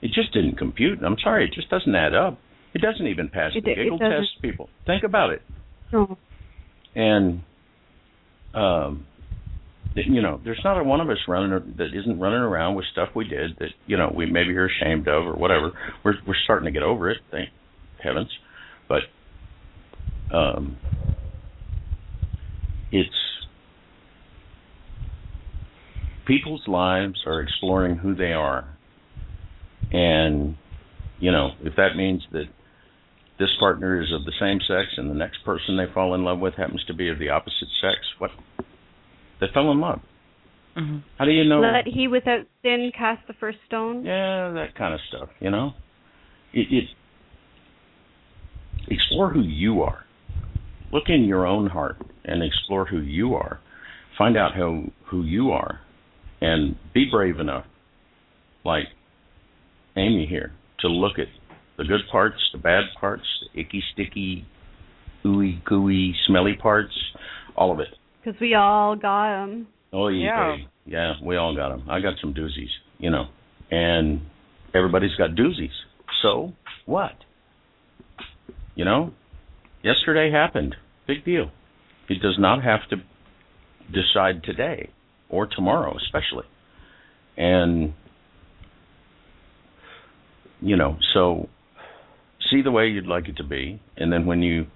[0.01, 0.99] it just didn't compute.
[1.03, 2.39] I'm sorry, it just doesn't add up.
[2.73, 4.69] It doesn't even pass It- the giggle test, people.
[4.85, 5.41] Think about it.
[5.91, 6.17] no
[6.95, 7.41] And
[8.53, 9.05] um
[9.95, 13.09] you know, there's not a one of us running that isn't running around with stuff
[13.15, 15.71] we did that you know we maybe are ashamed of or whatever.
[16.03, 17.49] We're we're starting to get over it, thank
[18.01, 18.29] heavens.
[18.87, 19.01] But
[20.35, 20.77] um,
[22.91, 23.09] it's
[26.25, 28.77] people's lives are exploring who they are,
[29.91, 30.55] and
[31.19, 32.45] you know if that means that
[33.39, 36.39] this partner is of the same sex and the next person they fall in love
[36.39, 38.31] with happens to be of the opposite sex, what?
[39.39, 40.01] They fell in love.
[40.77, 40.97] Mm-hmm.
[41.17, 41.61] How do you know?
[41.61, 44.05] Let he without sin cast the first stone.
[44.05, 45.29] Yeah, that kind of stuff.
[45.39, 45.71] You know,
[46.53, 46.83] it, it
[48.87, 50.03] explore who you are.
[50.91, 53.59] Look in your own heart and explore who you are.
[54.17, 55.79] Find out who who you are,
[56.41, 57.65] and be brave enough,
[58.65, 58.85] like
[59.95, 60.51] Amy here,
[60.81, 61.27] to look at
[61.79, 63.23] the good parts, the bad parts,
[63.53, 64.45] the icky, sticky,
[65.25, 66.91] ooey gooey, smelly parts,
[67.55, 67.87] all of it.
[68.21, 69.67] Because we all got them.
[69.93, 70.65] Oh yeah, Yeah.
[70.85, 71.89] yeah, we all got them.
[71.89, 73.27] I got some doozies, you know,
[73.71, 74.21] and
[74.75, 75.71] everybody's got doozies.
[76.21, 76.51] So
[76.85, 77.13] what?
[78.75, 79.13] You know,
[79.81, 80.75] yesterday happened.
[81.07, 81.49] Big deal.
[82.09, 82.97] It does not have to
[83.91, 84.89] decide today
[85.29, 86.45] or tomorrow, especially.
[87.37, 87.93] And
[90.61, 91.47] you know, so
[92.51, 94.67] see the way you'd like it to be, and then when you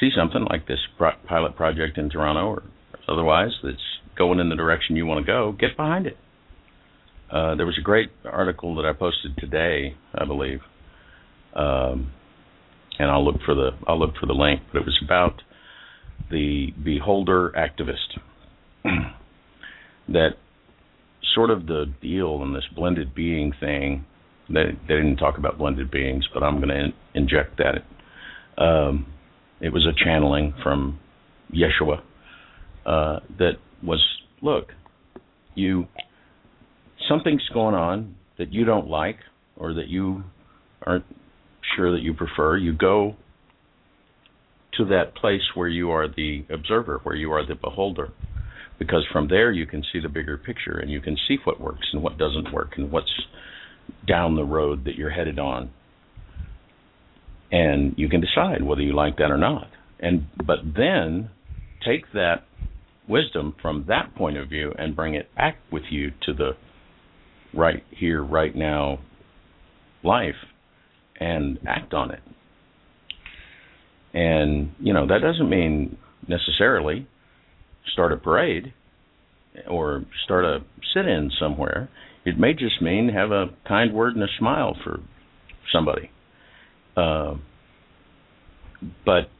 [0.00, 2.62] see something like this pro- pilot project in Toronto or
[3.08, 3.76] otherwise that's
[4.16, 6.16] going in the direction you want to go, get behind it.
[7.30, 10.60] Uh, there was a great article that I posted today, I believe,
[11.54, 12.12] um,
[12.98, 14.62] and I'll look for the I'll look for the link.
[14.72, 15.42] But it was about
[16.30, 18.18] the beholder activist
[20.08, 20.30] that
[21.34, 24.04] sort of the deal in this blended being thing.
[24.48, 28.62] They, they didn't talk about blended beings, but I'm going to in, inject that.
[28.62, 29.06] Um,
[29.60, 30.98] it was a channeling from
[31.52, 32.00] Yeshua
[32.84, 33.52] uh, that
[33.82, 34.04] was
[34.42, 34.68] look,
[35.54, 35.86] you
[37.08, 39.18] something's going on that you don't like
[39.56, 40.24] or that you
[40.86, 41.04] aren't
[41.74, 42.56] sure that you prefer.
[42.56, 43.16] You go
[44.76, 48.10] to that place where you are the observer, where you are the beholder,
[48.78, 51.86] because from there you can see the bigger picture and you can see what works
[51.92, 53.10] and what doesn't work and what's
[54.06, 55.70] down the road that you're headed on.
[57.50, 59.68] And you can decide whether you like that or not.
[60.00, 61.30] And but then
[61.84, 62.44] take that
[63.08, 66.50] wisdom from that point of view and bring it back with you to the
[67.54, 68.98] right here, right now
[70.02, 70.34] life
[71.18, 72.20] and act on it.
[74.12, 77.06] And, you know, that doesn't mean necessarily
[77.92, 78.72] start a parade
[79.68, 80.58] or start a
[80.94, 81.88] sit in somewhere.
[82.26, 84.98] It may just mean have a kind word and a smile for
[85.72, 86.10] somebody.
[86.96, 87.36] Uh,
[89.04, 89.30] but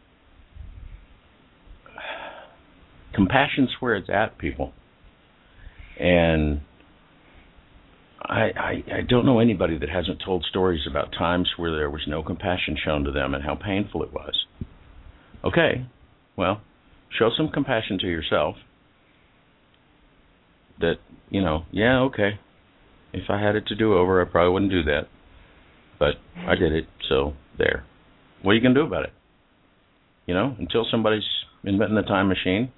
[3.13, 4.73] compassion's where it's at, people.
[5.99, 6.61] And
[8.23, 12.03] I, I I don't know anybody that hasn't told stories about times where there was
[12.07, 14.45] no compassion shown to them and how painful it was.
[15.45, 15.87] Okay,
[16.37, 16.61] well,
[17.19, 18.55] show some compassion to yourself.
[20.79, 20.97] That
[21.31, 22.39] you know, yeah, okay.
[23.17, 25.09] If I had it to do over, I probably wouldn't do that.
[25.99, 27.85] But I did it, so there.
[28.43, 29.13] What are you gonna do about it?
[30.27, 31.25] You know, until somebody's
[31.65, 32.71] inventing the time machine,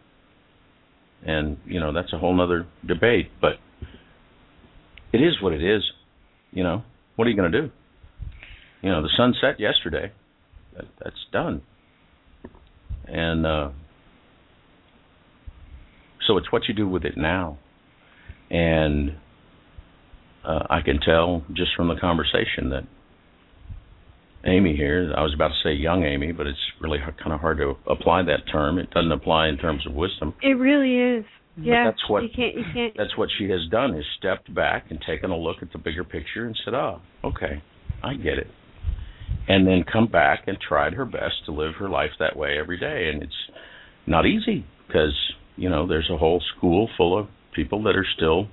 [1.26, 3.30] and you know that's a whole other debate.
[3.40, 3.54] But
[5.12, 5.82] it is what it is.
[6.52, 6.82] You know,
[7.16, 7.70] what are you going to do?
[8.82, 10.12] You know, the sun set yesterday.
[10.76, 11.62] That, that's done.
[13.06, 13.70] And uh,
[16.26, 17.58] so it's what you do with it now.
[18.50, 19.16] And
[20.44, 22.84] uh, I can tell just from the conversation that
[24.44, 27.58] Amy here, I was about to say young Amy, but it's really kind of hard
[27.58, 28.78] to apply that term.
[28.78, 30.34] It doesn't apply in terms of wisdom.
[30.42, 31.24] It really is.
[31.56, 31.84] But Yeah.
[31.84, 32.54] that's what you can't.
[32.54, 32.94] You can't.
[32.96, 36.04] that's what she has done is stepped back and taken a look at the bigger
[36.04, 37.60] picture and said, "Oh, okay,
[38.02, 38.46] I get it,"
[39.48, 42.78] and then come back and tried her best to live her life that way every
[42.78, 43.10] day.
[43.10, 43.50] And it's
[44.06, 45.14] not easy because
[45.56, 48.46] you know there's a whole school full of people that are still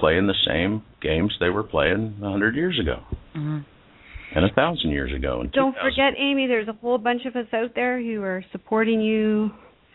[0.00, 3.02] playing the same games they were playing a hundred years ago
[3.36, 3.58] Mm-hmm.
[4.34, 5.40] and a thousand years ago.
[5.42, 6.46] And Don't forget, Amy.
[6.48, 9.50] There's a whole bunch of us out there who are supporting you,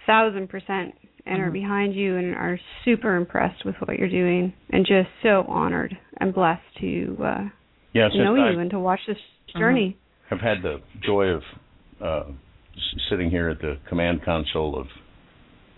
[0.05, 0.93] thousand percent,
[1.25, 1.53] and are Mhm.
[1.53, 6.33] behind you and are super impressed with what you're doing, and just so honored and
[6.33, 7.43] blessed to uh,
[7.93, 9.17] Yeah, to know I- you and to watch this
[9.57, 9.97] journey.
[10.31, 11.43] I have had the joy of
[12.01, 12.23] uh,
[13.09, 14.87] sitting here at the command console of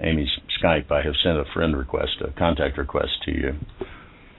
[0.02, 0.30] Amy's
[0.60, 0.92] Skype.
[0.92, 3.56] I have sent a friend request, a contact request to you,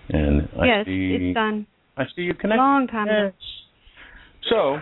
[0.09, 1.67] and I yes, see it's done.
[1.97, 2.59] I see you connect.
[2.59, 3.33] Long time ago.
[4.51, 4.79] So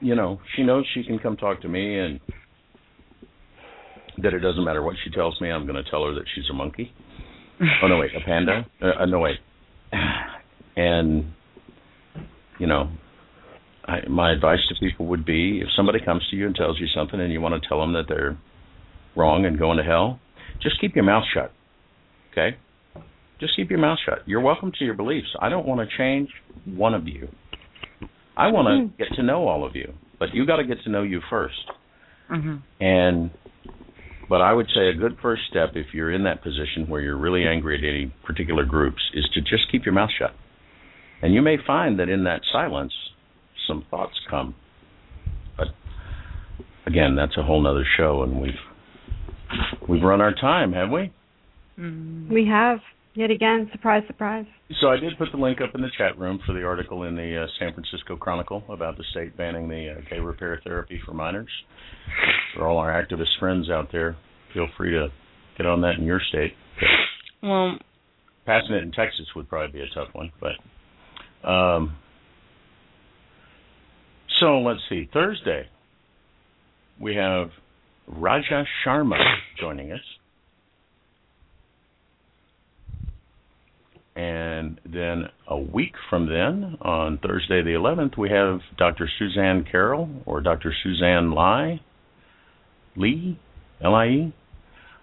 [0.00, 2.20] you know, she knows she can come talk to me, and
[4.18, 5.50] that it doesn't matter what she tells me.
[5.50, 6.92] I'm going to tell her that she's a monkey.
[7.82, 8.66] Oh no, wait, a panda.
[8.80, 9.36] Uh, uh, no wait,
[10.76, 11.26] and
[12.58, 12.90] you know,
[13.84, 16.86] I, my advice to people would be: if somebody comes to you and tells you
[16.94, 18.38] something, and you want to tell them that they're
[19.14, 20.20] wrong and going to hell,
[20.62, 21.52] just keep your mouth shut.
[22.32, 22.56] Okay,
[23.40, 24.18] just keep your mouth shut.
[24.26, 25.28] You're welcome to your beliefs.
[25.40, 26.28] I don't want to change
[26.64, 27.28] one of you.
[28.36, 29.92] I want to get to know all of you.
[30.18, 31.48] but you got to get to know you 1st
[32.28, 33.30] hmm And
[34.28, 37.16] but I would say a good first step if you're in that position where you're
[37.18, 40.30] really angry at any particular groups is to just keep your mouth shut.
[41.20, 42.92] And you may find that in that silence
[43.66, 44.54] some thoughts come.
[45.56, 45.68] But
[46.86, 48.62] again, that's a whole nother show and we've
[49.88, 51.12] we've run our time, have we?
[51.76, 52.78] hmm We have
[53.14, 53.68] yet again.
[53.72, 54.46] Surprise, surprise.
[54.80, 57.16] So I did put the link up in the chat room for the article in
[57.16, 61.12] the uh, San Francisco Chronicle about the state banning the uh, gay repair therapy for
[61.12, 61.50] minors.
[62.54, 64.16] For all our activist friends out there,
[64.54, 65.08] feel free to
[65.56, 66.54] get on that in your state.
[67.42, 67.78] Well,
[68.46, 71.96] Passing it in Texas would probably be a tough one, but um,
[74.40, 75.08] so let's see.
[75.12, 75.68] Thursday
[77.00, 77.50] we have
[78.06, 79.18] Raja Sharma
[79.58, 80.00] joining us.
[84.16, 89.08] And then a week from then, on Thursday the 11th, we have Dr.
[89.18, 90.74] Suzanne Carroll or Dr.
[90.82, 91.80] Suzanne Lai,
[92.96, 93.38] Lee,
[93.82, 94.34] L-I-E,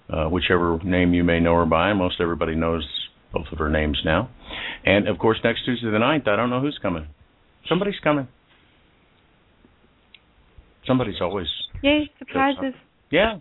[0.10, 1.94] uh, whichever name you may know her by.
[1.94, 2.86] Most everybody knows
[3.34, 4.30] both of her names now.
[4.86, 7.08] And of course, next Tuesday the 9th, I don't know who's coming.
[7.68, 8.28] Somebody's coming.
[10.86, 11.48] Somebody's always,
[11.82, 12.74] Yay, surprises.
[13.10, 13.40] yeah.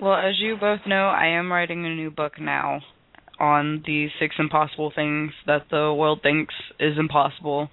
[0.00, 2.80] well, as you both know, I am writing a new book now
[3.38, 7.68] on the six impossible things that the world thinks is impossible.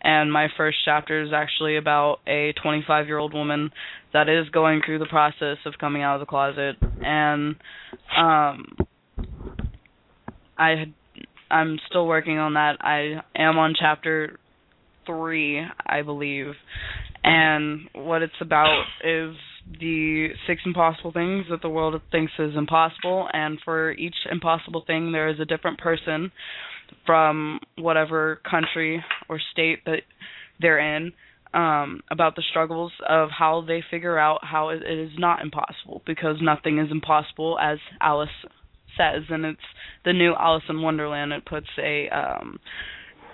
[0.00, 3.70] And my first chapter is actually about a 25 year old woman
[4.12, 6.76] that is going through the process of coming out of the closet.
[7.00, 7.56] And
[8.16, 8.76] um,
[10.56, 10.94] I had,
[11.50, 12.76] I'm still working on that.
[12.80, 14.38] I am on chapter
[15.06, 16.52] three, I believe.
[17.24, 19.34] And what it's about is
[19.80, 25.12] the six impossible things that the world thinks is impossible, and for each impossible thing,
[25.12, 26.32] there is a different person
[27.04, 30.00] from whatever country or state that
[30.60, 31.12] they're in
[31.54, 36.36] um, about the struggles of how they figure out how it is not impossible because
[36.40, 38.28] nothing is impossible, as Alice
[38.96, 39.60] says, and it's
[40.04, 41.32] the new Alice in Wonderland.
[41.32, 42.58] It puts a um,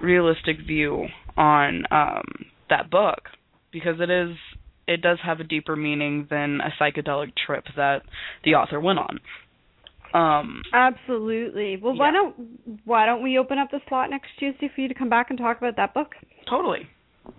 [0.00, 1.06] realistic view
[1.36, 2.22] on um,
[2.70, 3.22] that book
[3.72, 4.36] because it is
[4.86, 8.02] it does have a deeper meaning than a psychedelic trip that
[8.44, 9.20] the author went on.
[10.12, 11.76] Um, Absolutely.
[11.76, 12.34] Well, why don't
[12.84, 15.38] why don't we open up the slot next Tuesday for you to come back and
[15.38, 16.12] talk about that book?
[16.48, 16.86] totally,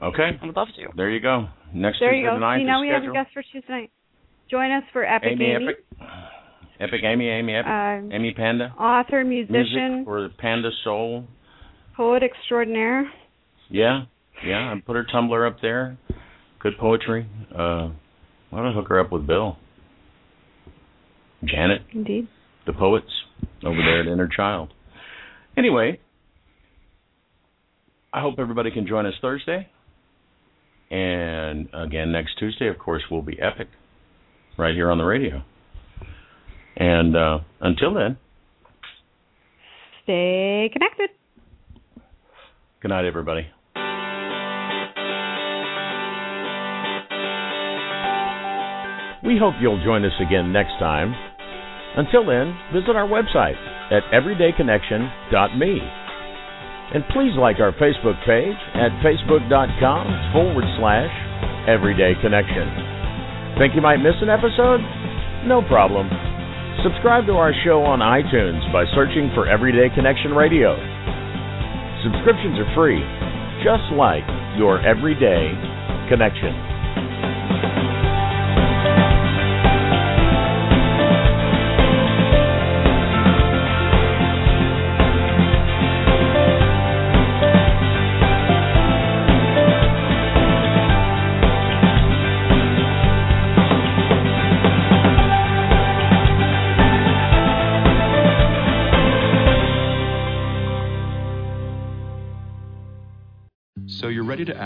[0.03, 0.31] Okay.
[0.41, 0.87] I would love to.
[0.97, 1.47] There you go.
[1.73, 2.35] Next There Tuesday you go.
[2.35, 3.91] the 9th See, now is we have a guest for Tuesday night.
[4.51, 5.85] Join us for Epic Amy, Amy, Epic,
[6.79, 11.25] Epic Amy, Amy, Epic, uh, Amy Panda, author, music musician, for Panda Soul.
[11.95, 13.09] poet extraordinaire.
[13.69, 14.01] Yeah,
[14.45, 14.73] yeah.
[14.75, 15.97] I put her Tumblr up there.
[16.65, 17.27] Good poetry.
[17.53, 17.89] Uh,
[18.49, 19.55] why don't I hook her up with Bill?
[21.43, 22.27] Janet, Indeed.
[22.65, 23.05] the poets
[23.63, 24.73] over there at Inner Child.
[25.55, 25.99] Anyway,
[28.11, 29.67] I hope everybody can join us Thursday.
[30.89, 33.67] And again, next Tuesday, of course, will be epic
[34.57, 35.43] right here on the radio.
[36.77, 38.17] And uh, until then,
[40.01, 41.11] Stay connected.
[42.81, 43.45] good night, everybody.
[49.25, 51.17] We hope you'll join us again next time.
[51.97, 53.57] Until then, visit our website
[53.89, 55.73] at everydayconnection.me.
[56.93, 61.09] And please like our Facebook page at facebook.com forward slash
[61.65, 63.57] everydayconnection.
[63.57, 64.85] Think you might miss an episode?
[65.49, 66.05] No problem.
[66.83, 70.77] Subscribe to our show on iTunes by searching for Everyday Connection Radio.
[72.05, 73.01] Subscriptions are free,
[73.65, 74.27] just like
[74.59, 75.49] your everyday
[76.13, 76.74] connection.